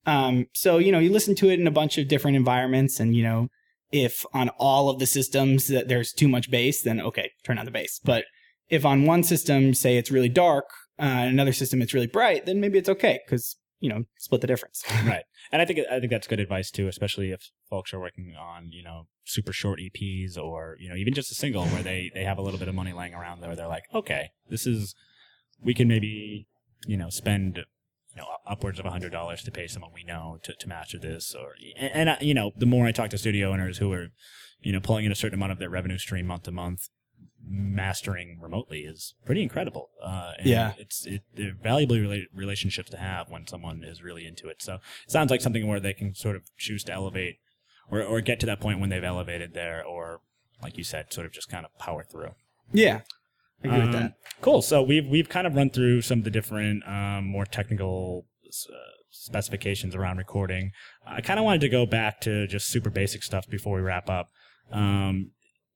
Um, 0.07 0.47
so 0.55 0.77
you 0.79 0.93
know 0.93 0.99
you 0.99 1.11
listen 1.11 1.35
to 1.37 1.49
it 1.51 1.59
in 1.61 1.67
a 1.67 1.71
bunch 1.71 1.97
of 1.97 2.09
different 2.09 2.37
environments 2.37 3.01
and 3.01 3.15
you 3.15 3.23
know 3.23 3.49
if 3.95 4.27
on 4.35 4.49
all 4.59 4.91
of 4.91 4.99
the 4.99 5.07
systems 5.07 5.69
that 5.69 5.87
there's 5.87 6.13
too 6.13 6.27
much 6.27 6.51
bass, 6.51 6.83
then 6.83 7.01
okay, 7.01 7.31
turn 7.45 7.59
on 7.59 7.65
the 7.65 7.71
bass. 7.71 8.01
But 8.05 8.25
if 8.69 8.85
on 8.85 9.07
one 9.07 9.23
system, 9.23 9.73
say 9.73 9.97
it's 9.97 10.11
really 10.11 10.29
dark, 10.29 10.65
uh, 10.99 11.05
another 11.05 11.53
system 11.53 11.81
it's 11.81 11.95
really 11.95 12.09
bright, 12.09 12.45
then 12.45 12.61
maybe 12.61 12.77
it's 12.77 12.89
okay 12.89 13.21
because 13.25 13.57
you 13.79 13.89
know 13.89 14.03
split 14.19 14.41
the 14.41 14.49
difference. 14.49 14.83
right. 15.05 15.23
And 15.53 15.63
I 15.63 15.65
think 15.65 15.79
I 15.89 16.01
think 16.01 16.11
that's 16.11 16.27
good 16.27 16.41
advice 16.41 16.73
too, 16.73 16.89
especially 16.89 17.31
if 17.31 17.51
folks 17.71 17.95
are 17.95 18.01
working 18.01 18.35
on 18.37 18.71
you 18.73 18.83
know 18.83 19.07
super 19.25 19.53
short 19.53 19.79
EPs 19.79 20.37
or 20.37 20.77
you 20.81 20.89
know 20.89 20.97
even 20.97 21.15
just 21.15 21.31
a 21.31 21.37
single 21.37 21.65
where 21.67 21.85
they 21.85 22.11
they 22.15 22.25
have 22.25 22.39
a 22.39 22.43
little 22.43 22.59
bit 22.59 22.69
of 22.69 22.75
money 22.75 22.93
laying 22.93 23.15
around 23.15 23.43
there. 23.43 23.55
They're 23.55 23.69
like, 23.69 23.85
okay, 23.95 24.31
this 24.51 24.67
is 24.67 24.97
we 25.63 25.73
can 25.73 25.87
maybe 25.87 26.49
you 26.85 26.97
know 26.97 27.11
spend 27.11 27.61
you 28.15 28.23
know 28.23 28.29
upwards 28.47 28.79
of 28.79 28.87
a 28.87 28.91
hundred 28.91 29.13
dollars 29.13 29.43
to 29.43 29.51
pay 29.51 29.67
someone 29.67 29.91
we 29.95 30.05
know 30.05 30.39
to, 30.43 30.53
to 30.55 30.69
master 30.69 30.99
this 30.99 31.35
or 31.35 31.55
and, 31.77 32.09
and 32.09 32.23
you 32.23 32.35
know 32.35 32.53
the 32.57 32.67
more 32.67 32.87
I 32.87 32.93
talk 32.93 33.11
to 33.11 33.19
studio 33.19 33.53
owners 33.53 33.79
who 33.79 33.93
are 33.93 34.09
you 34.61 34.73
know 34.73 34.81
pulling 34.81 35.05
in 35.05 35.13
a 35.13 35.17
certain 35.17 35.35
amount 35.39 35.53
of 35.53 35.59
their 35.59 35.71
revenue 35.71 35.99
stream 35.99 36.27
month 36.27 36.45
to 36.45 36.53
month 36.53 36.89
mastering 37.47 38.39
remotely 38.41 38.81
is 38.81 39.15
pretty 39.25 39.43
incredible. 39.43 39.91
Uh, 40.03 40.33
and 40.39 40.47
Yeah. 40.47 40.73
it's 40.79 41.05
it, 41.07 41.23
they're 41.35 41.55
valuable 41.63 41.97
rela- 41.97 42.27
relationships 42.35 42.91
to 42.91 42.97
have 42.97 43.31
when 43.31 43.47
someone 43.47 43.85
is 43.85 44.03
really 44.03 44.27
into 44.27 44.49
it. 44.49 44.63
So 44.63 44.75
it 45.05 45.11
sounds 45.11 45.31
like 45.31 45.41
something 45.41 45.67
where 45.67 45.81
they 45.81 45.93
can 45.93 46.15
sort 46.15 46.37
of 46.37 46.45
choose 46.57 46.85
to 46.85 46.93
elevate 46.93 47.37
or 47.91 48.03
or 48.03 48.21
get 48.21 48.41
to 48.41 48.47
that 48.47 48.61
point 48.61 48.81
when 48.81 48.89
they've 48.91 49.05
elevated 49.05 49.53
there, 49.55 49.85
or 49.85 50.21
like 50.63 50.79
you 50.79 50.85
said, 50.85 51.13
sort 51.13 51.27
of 51.27 51.33
just 51.33 51.51
kind 51.51 51.67
of 51.67 51.77
power 51.79 52.03
through. 52.03 52.31
yeah, 52.73 53.03
Agree 53.65 53.79
with 53.79 53.87
Um, 53.89 53.93
that. 53.93 54.13
Cool. 54.41 54.63
So 54.63 54.83
we've 54.83 55.07
we've 55.07 55.29
kind 55.29 55.47
of 55.47 55.55
run 55.55 55.71
through 55.71 56.03
some 56.03 56.19
of 56.19 56.25
the 56.25 56.31
different 56.31 56.87
um, 56.87 57.25
more 57.27 57.47
technical 57.47 58.27
uh, 58.47 58.77
specifications 59.11 59.95
around 59.95 60.19
recording. 60.19 60.71
I 61.07 61.21
kind 61.21 61.39
of 61.39 61.45
wanted 61.45 61.63
to 61.63 61.69
go 61.69 61.87
back 61.87 62.21
to 62.23 62.47
just 62.47 62.69
super 62.69 62.91
basic 62.91 63.23
stuff 63.23 63.49
before 63.49 63.77
we 63.77 63.83
wrap 63.83 64.11
up. 64.11 64.29
Um, 64.71 65.31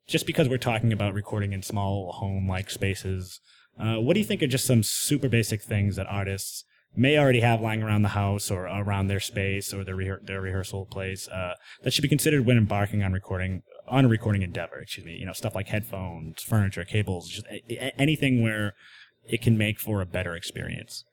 just 0.07 0.27
because 0.27 0.49
we're 0.49 0.59
talking 0.59 0.93
about 0.93 1.13
recording 1.15 1.53
in 1.53 1.63
small 1.63 2.13
home-like 2.13 2.71
spaces, 2.71 3.41
uh, 3.79 3.97
what 3.97 4.15
do 4.15 4.21
you 4.21 4.27
think 4.27 4.43
are 4.43 4.47
just 4.47 4.67
some 4.67 4.83
super 4.83 5.29
basic 5.29 5.63
things 5.63 5.97
that 5.97 6.07
artists 6.07 6.65
may 6.97 7.19
already 7.19 7.41
have 7.41 7.61
lying 7.61 7.83
around 7.83 8.03
the 8.03 8.09
house 8.09 8.51
or 8.51 8.65
around 8.67 9.09
their 9.09 9.21
space 9.21 9.73
or 9.75 9.85
their 9.85 10.19
their 10.23 10.41
rehearsal 10.41 10.87
place 10.87 11.29
uh, 11.29 11.55
that 11.83 11.93
should 11.93 12.03
be 12.03 12.09
considered 12.09 12.45
when 12.47 12.57
embarking 12.57 13.03
on 13.03 13.13
recording 13.13 13.63
on 13.91 14.05
a 14.05 14.09
recording 14.09 14.43
endeavor? 14.43 14.79
Excuse 14.81 15.07
me. 15.07 15.17
You 15.17 15.27
know, 15.27 15.33
stuff 15.33 15.55
like 15.55 15.69
headphones, 15.69 16.43
furniture, 16.43 16.85
cables, 16.85 17.29
just 17.29 17.47
a- 17.47 17.63
a- 17.87 18.01
anything 18.01 18.43
where 18.43 18.75
it 19.29 19.43
can 19.43 19.59
make 19.59 19.79
for 19.79 20.01
a 20.01 20.07
better 20.07 20.35
experience. 20.35 21.05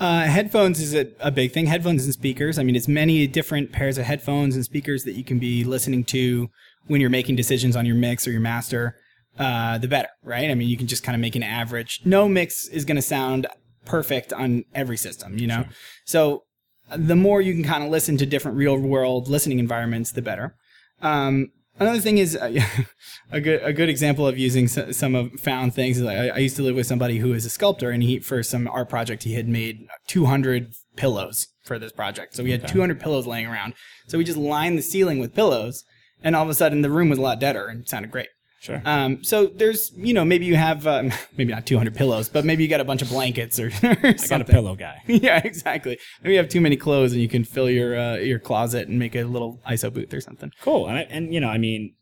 Uh, 0.00 0.22
headphones 0.22 0.80
is 0.80 0.94
a, 0.94 1.08
a 1.18 1.30
big 1.30 1.52
thing. 1.52 1.66
Headphones 1.66 2.04
and 2.04 2.12
speakers. 2.14 2.58
I 2.58 2.62
mean, 2.62 2.76
it's 2.76 2.86
many 2.88 3.26
different 3.26 3.72
pairs 3.72 3.98
of 3.98 4.04
headphones 4.04 4.54
and 4.54 4.64
speakers 4.64 5.02
that 5.04 5.14
you 5.14 5.24
can 5.24 5.38
be 5.40 5.64
listening 5.64 6.04
to 6.04 6.48
when 6.86 7.00
you're 7.00 7.10
making 7.10 7.34
decisions 7.36 7.74
on 7.74 7.84
your 7.84 7.96
mix 7.96 8.26
or 8.26 8.30
your 8.30 8.40
master. 8.40 8.94
Uh, 9.38 9.78
the 9.78 9.88
better, 9.88 10.08
right? 10.22 10.50
I 10.50 10.54
mean, 10.54 10.68
you 10.68 10.76
can 10.76 10.86
just 10.86 11.02
kind 11.04 11.14
of 11.14 11.20
make 11.20 11.36
an 11.36 11.42
average. 11.42 12.00
No 12.04 12.28
mix 12.28 12.66
is 12.68 12.84
going 12.84 12.96
to 12.96 13.02
sound 13.02 13.46
perfect 13.84 14.32
on 14.32 14.64
every 14.74 14.96
system, 14.96 15.38
you 15.38 15.46
know? 15.46 15.64
So 16.04 16.42
uh, 16.90 16.96
the 16.98 17.16
more 17.16 17.40
you 17.40 17.54
can 17.54 17.64
kind 17.64 17.82
of 17.84 17.90
listen 17.90 18.16
to 18.18 18.26
different 18.26 18.56
real 18.56 18.76
world 18.76 19.28
listening 19.28 19.58
environments, 19.58 20.12
the 20.12 20.22
better. 20.22 20.54
Um, 21.02 21.48
another 21.78 22.00
thing 22.00 22.18
is 22.18 22.36
uh, 22.36 22.60
a 23.32 23.40
good 23.40 23.62
a 23.62 23.72
good 23.72 23.88
example 23.88 24.26
of 24.26 24.38
using 24.38 24.64
s- 24.64 24.96
some 24.96 25.14
of 25.14 25.32
found 25.40 25.74
things 25.74 25.98
is 25.98 26.06
I, 26.06 26.28
I 26.28 26.38
used 26.38 26.56
to 26.56 26.62
live 26.62 26.76
with 26.76 26.86
somebody 26.86 27.18
who 27.18 27.32
is 27.32 27.44
a 27.44 27.50
sculptor, 27.50 27.90
and 27.90 28.02
he 28.02 28.18
for 28.20 28.42
some 28.42 28.68
art 28.68 28.88
project 28.88 29.22
he 29.24 29.34
had 29.34 29.48
made 29.48 29.86
200 30.06 30.74
pillows 30.96 31.48
for 31.64 31.78
this 31.78 31.92
project. 31.92 32.34
So 32.34 32.42
we 32.42 32.50
had 32.50 32.62
200 32.68 33.00
pillows 33.00 33.26
laying 33.26 33.46
around. 33.46 33.74
So 34.06 34.18
we 34.18 34.24
just 34.24 34.38
lined 34.38 34.78
the 34.78 34.82
ceiling 34.82 35.18
with 35.18 35.34
pillows, 35.34 35.84
and 36.22 36.34
all 36.34 36.42
of 36.44 36.48
a 36.48 36.54
sudden 36.54 36.82
the 36.82 36.90
room 36.90 37.08
was 37.10 37.18
a 37.18 37.22
lot 37.22 37.40
deader 37.40 37.66
and 37.66 37.86
sounded 37.88 38.10
great. 38.10 38.28
Sure. 38.60 38.82
Um, 38.84 39.22
so 39.22 39.46
there's, 39.46 39.92
you 39.96 40.12
know, 40.12 40.24
maybe 40.24 40.44
you 40.44 40.56
have, 40.56 40.86
um, 40.86 41.12
maybe 41.36 41.52
not 41.52 41.64
200 41.66 41.94
pillows, 41.94 42.28
but 42.28 42.44
maybe 42.44 42.64
you 42.64 42.68
got 42.68 42.80
a 42.80 42.84
bunch 42.84 43.02
of 43.02 43.08
blankets 43.08 43.60
or, 43.60 43.66
or 43.82 43.96
I 44.02 44.12
got 44.28 44.40
a 44.40 44.44
pillow 44.44 44.74
guy. 44.74 45.02
yeah, 45.06 45.40
exactly. 45.44 45.98
Maybe 46.22 46.34
you 46.34 46.38
have 46.38 46.48
too 46.48 46.60
many 46.60 46.76
clothes 46.76 47.12
and 47.12 47.20
you 47.20 47.28
can 47.28 47.44
fill 47.44 47.70
your 47.70 47.98
uh, 47.98 48.16
your 48.16 48.38
closet 48.38 48.88
and 48.88 48.98
make 48.98 49.14
a 49.14 49.24
little 49.24 49.60
ISO 49.68 49.92
booth 49.92 50.12
or 50.12 50.20
something. 50.20 50.52
Cool. 50.60 50.88
And, 50.88 50.98
I, 50.98 51.02
and 51.02 51.32
you 51.32 51.40
know, 51.40 51.48
I 51.48 51.58
mean, 51.58 51.94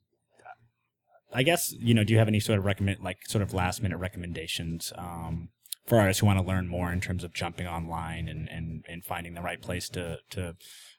I 1.33 1.43
guess 1.43 1.75
you 1.79 1.93
know, 1.93 2.05
do 2.05 2.15
you 2.15 2.19
have 2.19 2.29
any 2.29 2.41
sort 2.41 2.59
of 2.59 2.65
recommend 2.65 3.01
like 3.01 3.19
sort 3.27 3.43
of 3.43 3.53
last 3.53 3.83
minute 3.83 3.99
recommendations 3.99 4.93
um, 4.97 5.51
for 5.87 5.99
artists 5.99 6.21
who 6.21 6.27
want 6.27 6.39
to 6.39 6.45
learn 6.45 6.69
more 6.69 6.91
in 6.91 7.01
terms 7.01 7.23
of 7.23 7.35
jumping 7.35 7.67
online 7.67 8.29
and 8.29 8.49
and, 8.49 8.85
and 8.89 9.05
finding 9.05 9.35
the 9.35 9.43
right 9.43 9.61
place 9.61 9.91
to 9.91 10.21
to 10.31 10.57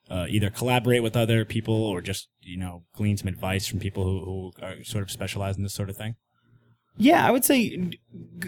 uh, 0.10 0.26
either 0.30 0.50
collaborate 0.50 1.04
with 1.04 1.16
other 1.16 1.46
people 1.46 1.76
or 1.76 2.02
just 2.02 2.30
you 2.42 2.58
know 2.58 2.84
glean 2.96 3.18
some 3.18 3.28
advice 3.28 3.68
from 3.68 3.80
people 3.80 4.04
who 4.04 4.52
who 4.60 4.66
are 4.66 4.84
sort 4.84 5.04
of 5.04 5.12
specialize 5.12 5.58
in 5.58 5.64
this 5.64 5.74
sort 5.74 5.90
of 5.90 5.98
thing. 5.98 6.16
Yeah, 7.00 7.28
I 7.28 7.30
would 7.30 7.46
say, 7.46 7.92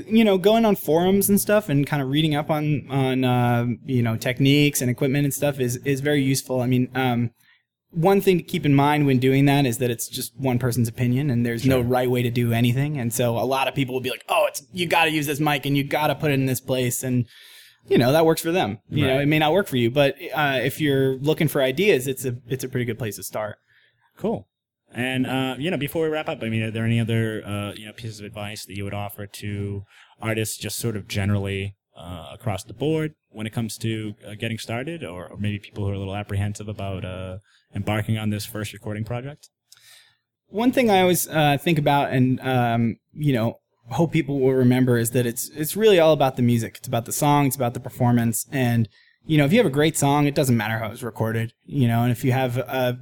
you 0.08 0.24
know, 0.24 0.40
going 0.40 0.66
on 0.66 0.76
forums 0.76 1.30
and 1.30 1.40
stuff 1.40 1.70
and 1.70 1.86
kind 1.86 2.02
of 2.02 2.10
reading 2.10 2.34
up 2.34 2.50
on 2.50 2.90
on 2.90 3.24
uh, 3.24 3.68
you 3.86 4.02
know 4.02 4.18
techniques 4.18 4.82
and 4.82 4.90
equipment 4.90 5.26
and 5.26 5.34
stuff 5.34 5.60
is 5.60 5.78
is 5.78 6.02
very 6.02 6.24
useful. 6.24 6.62
I 6.62 6.66
mean, 6.66 6.90
um, 6.96 7.32
one 7.92 8.22
thing 8.22 8.38
to 8.38 8.44
keep 8.44 8.66
in 8.66 8.74
mind 8.74 9.06
when 9.06 9.20
doing 9.20 9.46
that 9.46 9.66
is 9.66 9.78
that 9.80 9.92
it's 9.92 10.08
just 10.08 10.36
one 10.36 10.58
person's 10.58 10.88
opinion 10.88 11.30
and 11.30 11.46
there's 11.46 11.66
no 11.66 11.80
right 11.82 12.10
way 12.10 12.24
to 12.24 12.32
do 12.32 12.52
anything. 12.52 12.98
And 13.00 13.14
so 13.14 13.38
a 13.38 13.46
lot 13.46 13.68
of 13.68 13.76
people 13.76 13.94
will 13.94 14.02
be 14.02 14.10
like, 14.10 14.26
"Oh, 14.30 14.46
it's 14.48 14.64
you 14.74 14.88
got 14.88 15.06
to 15.06 15.12
use 15.12 15.28
this 15.28 15.40
mic 15.40 15.66
and 15.66 15.78
you 15.78 15.84
got 15.84 16.08
to 16.08 16.16
put 16.16 16.32
it 16.32 16.36
in 16.36 16.48
this 16.48 16.62
place." 16.62 17.04
And 17.04 17.28
you 17.90 17.98
know 17.98 18.12
that 18.12 18.26
works 18.26 18.42
for 18.42 18.52
them. 18.52 18.80
You 18.90 19.08
know, 19.08 19.20
it 19.20 19.28
may 19.28 19.40
not 19.40 19.52
work 19.54 19.68
for 19.68 19.78
you, 19.78 19.92
but 19.92 20.16
uh, 20.34 20.60
if 20.62 20.80
you're 20.80 21.16
looking 21.16 21.48
for 21.48 21.62
ideas, 21.62 22.08
it's 22.08 22.26
a 22.26 22.38
it's 22.48 22.64
a 22.64 22.70
pretty 22.70 22.86
good 22.86 23.00
place 23.00 23.16
to 23.18 23.24
start. 23.24 23.58
Cool. 24.18 24.48
And 24.92 25.28
uh, 25.28 25.56
you 25.60 25.70
know, 25.70 25.78
before 25.78 26.04
we 26.04 26.10
wrap 26.10 26.30
up, 26.30 26.42
I 26.42 26.50
mean, 26.50 26.64
are 26.64 26.72
there 26.72 26.86
any 26.86 27.00
other 27.00 27.44
uh, 27.46 27.74
you 27.74 27.86
know 27.86 27.94
pieces 27.94 28.20
of 28.20 28.26
advice 28.26 28.66
that 28.66 28.76
you 28.76 28.84
would 28.84 28.94
offer 28.94 29.28
to 29.28 29.84
artists, 30.22 30.58
just 30.58 30.78
sort 30.78 30.96
of 30.96 31.08
generally 31.08 31.76
uh, 31.98 32.30
across 32.34 32.64
the 32.64 32.74
board, 32.74 33.14
when 33.30 33.46
it 33.46 33.54
comes 33.54 33.78
to 33.80 34.16
uh, 34.28 34.34
getting 34.36 34.58
started, 34.58 35.04
or, 35.04 35.28
or 35.28 35.38
maybe 35.38 35.60
people 35.60 35.86
who 35.86 35.92
are 35.92 35.96
a 35.96 36.00
little 36.00 36.16
apprehensive 36.16 36.68
about 36.68 37.06
uh, 37.06 37.38
embarking 37.76 38.18
on 38.18 38.30
this 38.30 38.46
first 38.46 38.74
recording 38.74 39.04
project? 39.04 39.50
one 40.50 40.72
thing 40.72 40.90
I 40.90 41.02
always 41.02 41.28
uh, 41.28 41.58
think 41.60 41.80
about 41.80 42.12
and 42.12 42.40
um, 42.42 42.98
you 43.14 43.34
know 43.34 43.60
hope 43.92 44.12
people 44.12 44.40
will 44.40 44.54
remember 44.54 44.98
is 44.98 45.12
that 45.12 45.26
it's 45.26 45.50
it's 45.50 45.76
really 45.76 46.00
all 46.00 46.14
about 46.14 46.36
the 46.36 46.42
music. 46.42 46.78
It's 46.78 46.88
about 46.88 47.06
the 47.06 47.12
song. 47.12 47.48
It's 47.48 47.56
about 47.56 47.74
the 47.74 47.80
performance. 47.80 48.46
And 48.52 48.88
you 49.26 49.38
know, 49.38 49.46
if 49.46 49.52
you 49.52 49.60
have 49.60 49.66
a 49.66 49.72
great 49.72 49.98
song, 49.98 50.26
it 50.26 50.36
doesn't 50.36 50.58
matter 50.58 50.78
how 50.80 50.88
it 50.88 50.92
was 50.92 51.04
recorded. 51.04 51.54
You 51.66 51.88
know, 51.88 52.04
and 52.04 52.12
if 52.12 52.24
you 52.24 52.32
have 52.32 52.58
a 52.58 53.00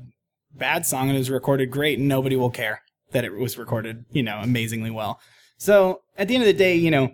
bad 0.53 0.85
song 0.85 1.07
and 1.07 1.15
it 1.15 1.19
was 1.19 1.29
recorded 1.29 1.71
great, 1.71 1.99
nobody 1.99 2.35
will 2.35 2.49
care 2.49 2.81
that 3.11 3.25
it 3.25 3.33
was 3.33 3.57
recorded. 3.57 4.05
You 4.11 4.23
know, 4.23 4.39
amazingly 4.39 4.91
well. 4.91 5.19
So 5.57 6.01
at 6.17 6.27
the 6.27 6.35
end 6.35 6.43
of 6.43 6.47
the 6.47 6.53
day, 6.53 6.75
you 6.75 6.91
know. 6.91 7.13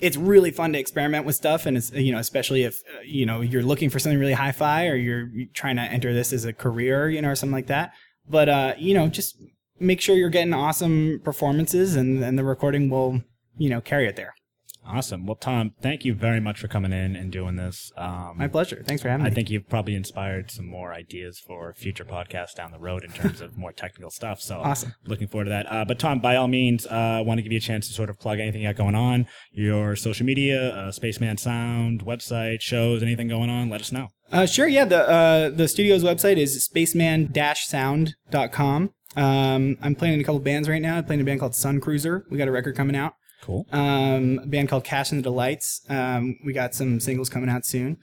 It's 0.00 0.16
really 0.16 0.50
fun 0.50 0.72
to 0.72 0.78
experiment 0.78 1.24
with 1.24 1.36
stuff, 1.36 1.66
and 1.66 1.76
it's 1.76 1.92
you 1.92 2.10
know 2.10 2.18
especially 2.18 2.64
if 2.64 2.82
uh, 2.92 3.02
you 3.04 3.24
know 3.24 3.40
you're 3.40 3.62
looking 3.62 3.90
for 3.90 4.00
something 4.00 4.18
really 4.18 4.32
hi-fi 4.32 4.88
or 4.88 4.96
you're 4.96 5.30
trying 5.54 5.76
to 5.76 5.82
enter 5.82 6.12
this 6.12 6.32
as 6.32 6.44
a 6.44 6.52
career, 6.52 7.08
you 7.08 7.22
know, 7.22 7.30
or 7.30 7.36
something 7.36 7.54
like 7.54 7.68
that. 7.68 7.92
But 8.28 8.48
uh, 8.48 8.74
you 8.76 8.92
know, 8.92 9.06
just 9.06 9.36
make 9.78 10.00
sure 10.00 10.16
you're 10.16 10.28
getting 10.28 10.54
awesome 10.54 11.20
performances 11.24 11.96
and, 11.96 12.22
and 12.22 12.38
the 12.38 12.44
recording 12.44 12.88
will 12.90 13.22
you 13.56 13.68
know 13.68 13.80
carry 13.80 14.06
it 14.06 14.16
there 14.16 14.34
Awesome. 14.86 15.26
Well, 15.26 15.36
Tom, 15.36 15.72
thank 15.80 16.04
you 16.04 16.14
very 16.14 16.40
much 16.40 16.60
for 16.60 16.68
coming 16.68 16.92
in 16.92 17.16
and 17.16 17.32
doing 17.32 17.56
this. 17.56 17.90
Um, 17.96 18.34
my 18.36 18.48
pleasure 18.48 18.82
thanks 18.86 19.02
for 19.02 19.08
having 19.08 19.24
I 19.24 19.28
me 19.28 19.32
I 19.32 19.34
think 19.34 19.50
you've 19.50 19.68
probably 19.68 19.94
inspired 19.94 20.50
some 20.50 20.66
more 20.66 20.92
ideas 20.92 21.38
for 21.38 21.72
future 21.74 22.04
podcasts 22.04 22.54
down 22.54 22.70
the 22.70 22.78
road 22.78 23.02
in 23.04 23.10
terms 23.10 23.40
of 23.40 23.56
more 23.56 23.72
technical 23.72 24.10
stuff. 24.10 24.40
So 24.40 24.58
Awesome. 24.58 24.94
looking 25.06 25.28
forward 25.28 25.44
to 25.44 25.50
that. 25.50 25.70
Uh, 25.72 25.84
but 25.84 25.98
Tom, 25.98 26.20
by 26.20 26.36
all 26.36 26.48
means, 26.48 26.86
uh, 26.86 26.90
I 26.90 27.20
want 27.22 27.38
to 27.38 27.42
give 27.42 27.52
you 27.52 27.58
a 27.58 27.62
chance 27.62 27.86
to 27.88 27.94
sort 27.94 28.10
of 28.10 28.18
plug 28.18 28.40
anything 28.40 28.62
you 28.62 28.68
got 28.68 28.76
going 28.76 28.94
on, 28.94 29.26
your 29.52 29.96
social 29.96 30.26
media, 30.26 30.74
uh, 30.74 30.92
Spaceman 30.92 31.36
Sound, 31.38 32.04
website, 32.04 32.60
shows, 32.60 33.02
anything 33.02 33.28
going 33.28 33.50
on. 33.50 33.70
Let 33.70 33.80
us 33.80 33.90
know. 33.92 34.08
uh, 34.32 34.46
sure 34.46 34.66
yeah 34.66 34.84
the 34.84 35.08
uh, 35.08 35.50
the 35.50 35.68
studio's 35.68 36.02
website 36.04 36.36
is 36.38 36.62
spaceman-sound.com 36.64 38.90
um, 39.16 39.76
i'm 39.82 39.94
playing 39.94 40.14
in 40.14 40.20
a 40.20 40.24
couple 40.24 40.40
bands 40.40 40.68
right 40.68 40.82
now 40.82 40.96
i'm 40.96 41.04
playing 41.04 41.20
in 41.20 41.26
a 41.26 41.28
band 41.28 41.40
called 41.40 41.54
sun 41.54 41.80
cruiser 41.80 42.24
we 42.30 42.38
got 42.38 42.48
a 42.48 42.52
record 42.52 42.74
coming 42.76 42.96
out 42.96 43.14
Cool. 43.44 43.66
um, 43.72 44.40
a 44.42 44.46
band 44.46 44.68
called 44.70 44.84
cash 44.84 45.10
and 45.12 45.18
the 45.18 45.22
delights 45.22 45.82
um, 45.90 46.36
we 46.44 46.52
got 46.52 46.74
some 46.74 46.98
singles 46.98 47.28
coming 47.28 47.48
out 47.50 47.64
soon 47.66 47.98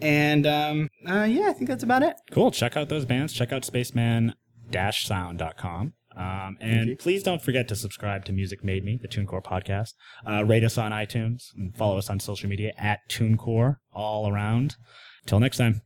and 0.00 0.46
um, 0.46 0.88
uh, 1.08 1.22
yeah 1.24 1.48
i 1.48 1.52
think 1.52 1.68
that's 1.68 1.82
about 1.84 2.02
it 2.02 2.16
Cool. 2.32 2.50
Check 2.50 2.76
out 2.76 2.88
those 2.88 3.04
bands. 3.04 3.32
Check 3.32 3.52
out 3.52 3.64
spaceman-sound.com. 3.64 5.92
Um, 6.16 6.56
and 6.62 6.98
please 6.98 7.22
don't 7.22 7.42
forget 7.42 7.68
to 7.68 7.76
subscribe 7.76 8.24
to 8.24 8.32
Music 8.32 8.64
Made 8.64 8.82
Me, 8.84 8.98
the 9.00 9.06
TuneCore 9.08 9.44
podcast. 9.44 9.92
Uh, 10.26 10.44
rate 10.46 10.64
us 10.64 10.78
on 10.78 10.92
iTunes 10.92 11.48
and 11.56 11.76
follow 11.76 11.98
us 11.98 12.08
on 12.08 12.18
social 12.20 12.48
media 12.48 12.72
at 12.78 13.00
TuneCore 13.10 13.76
all 13.92 14.30
around. 14.30 14.76
Till 15.26 15.40
next 15.40 15.58
time. 15.58 15.82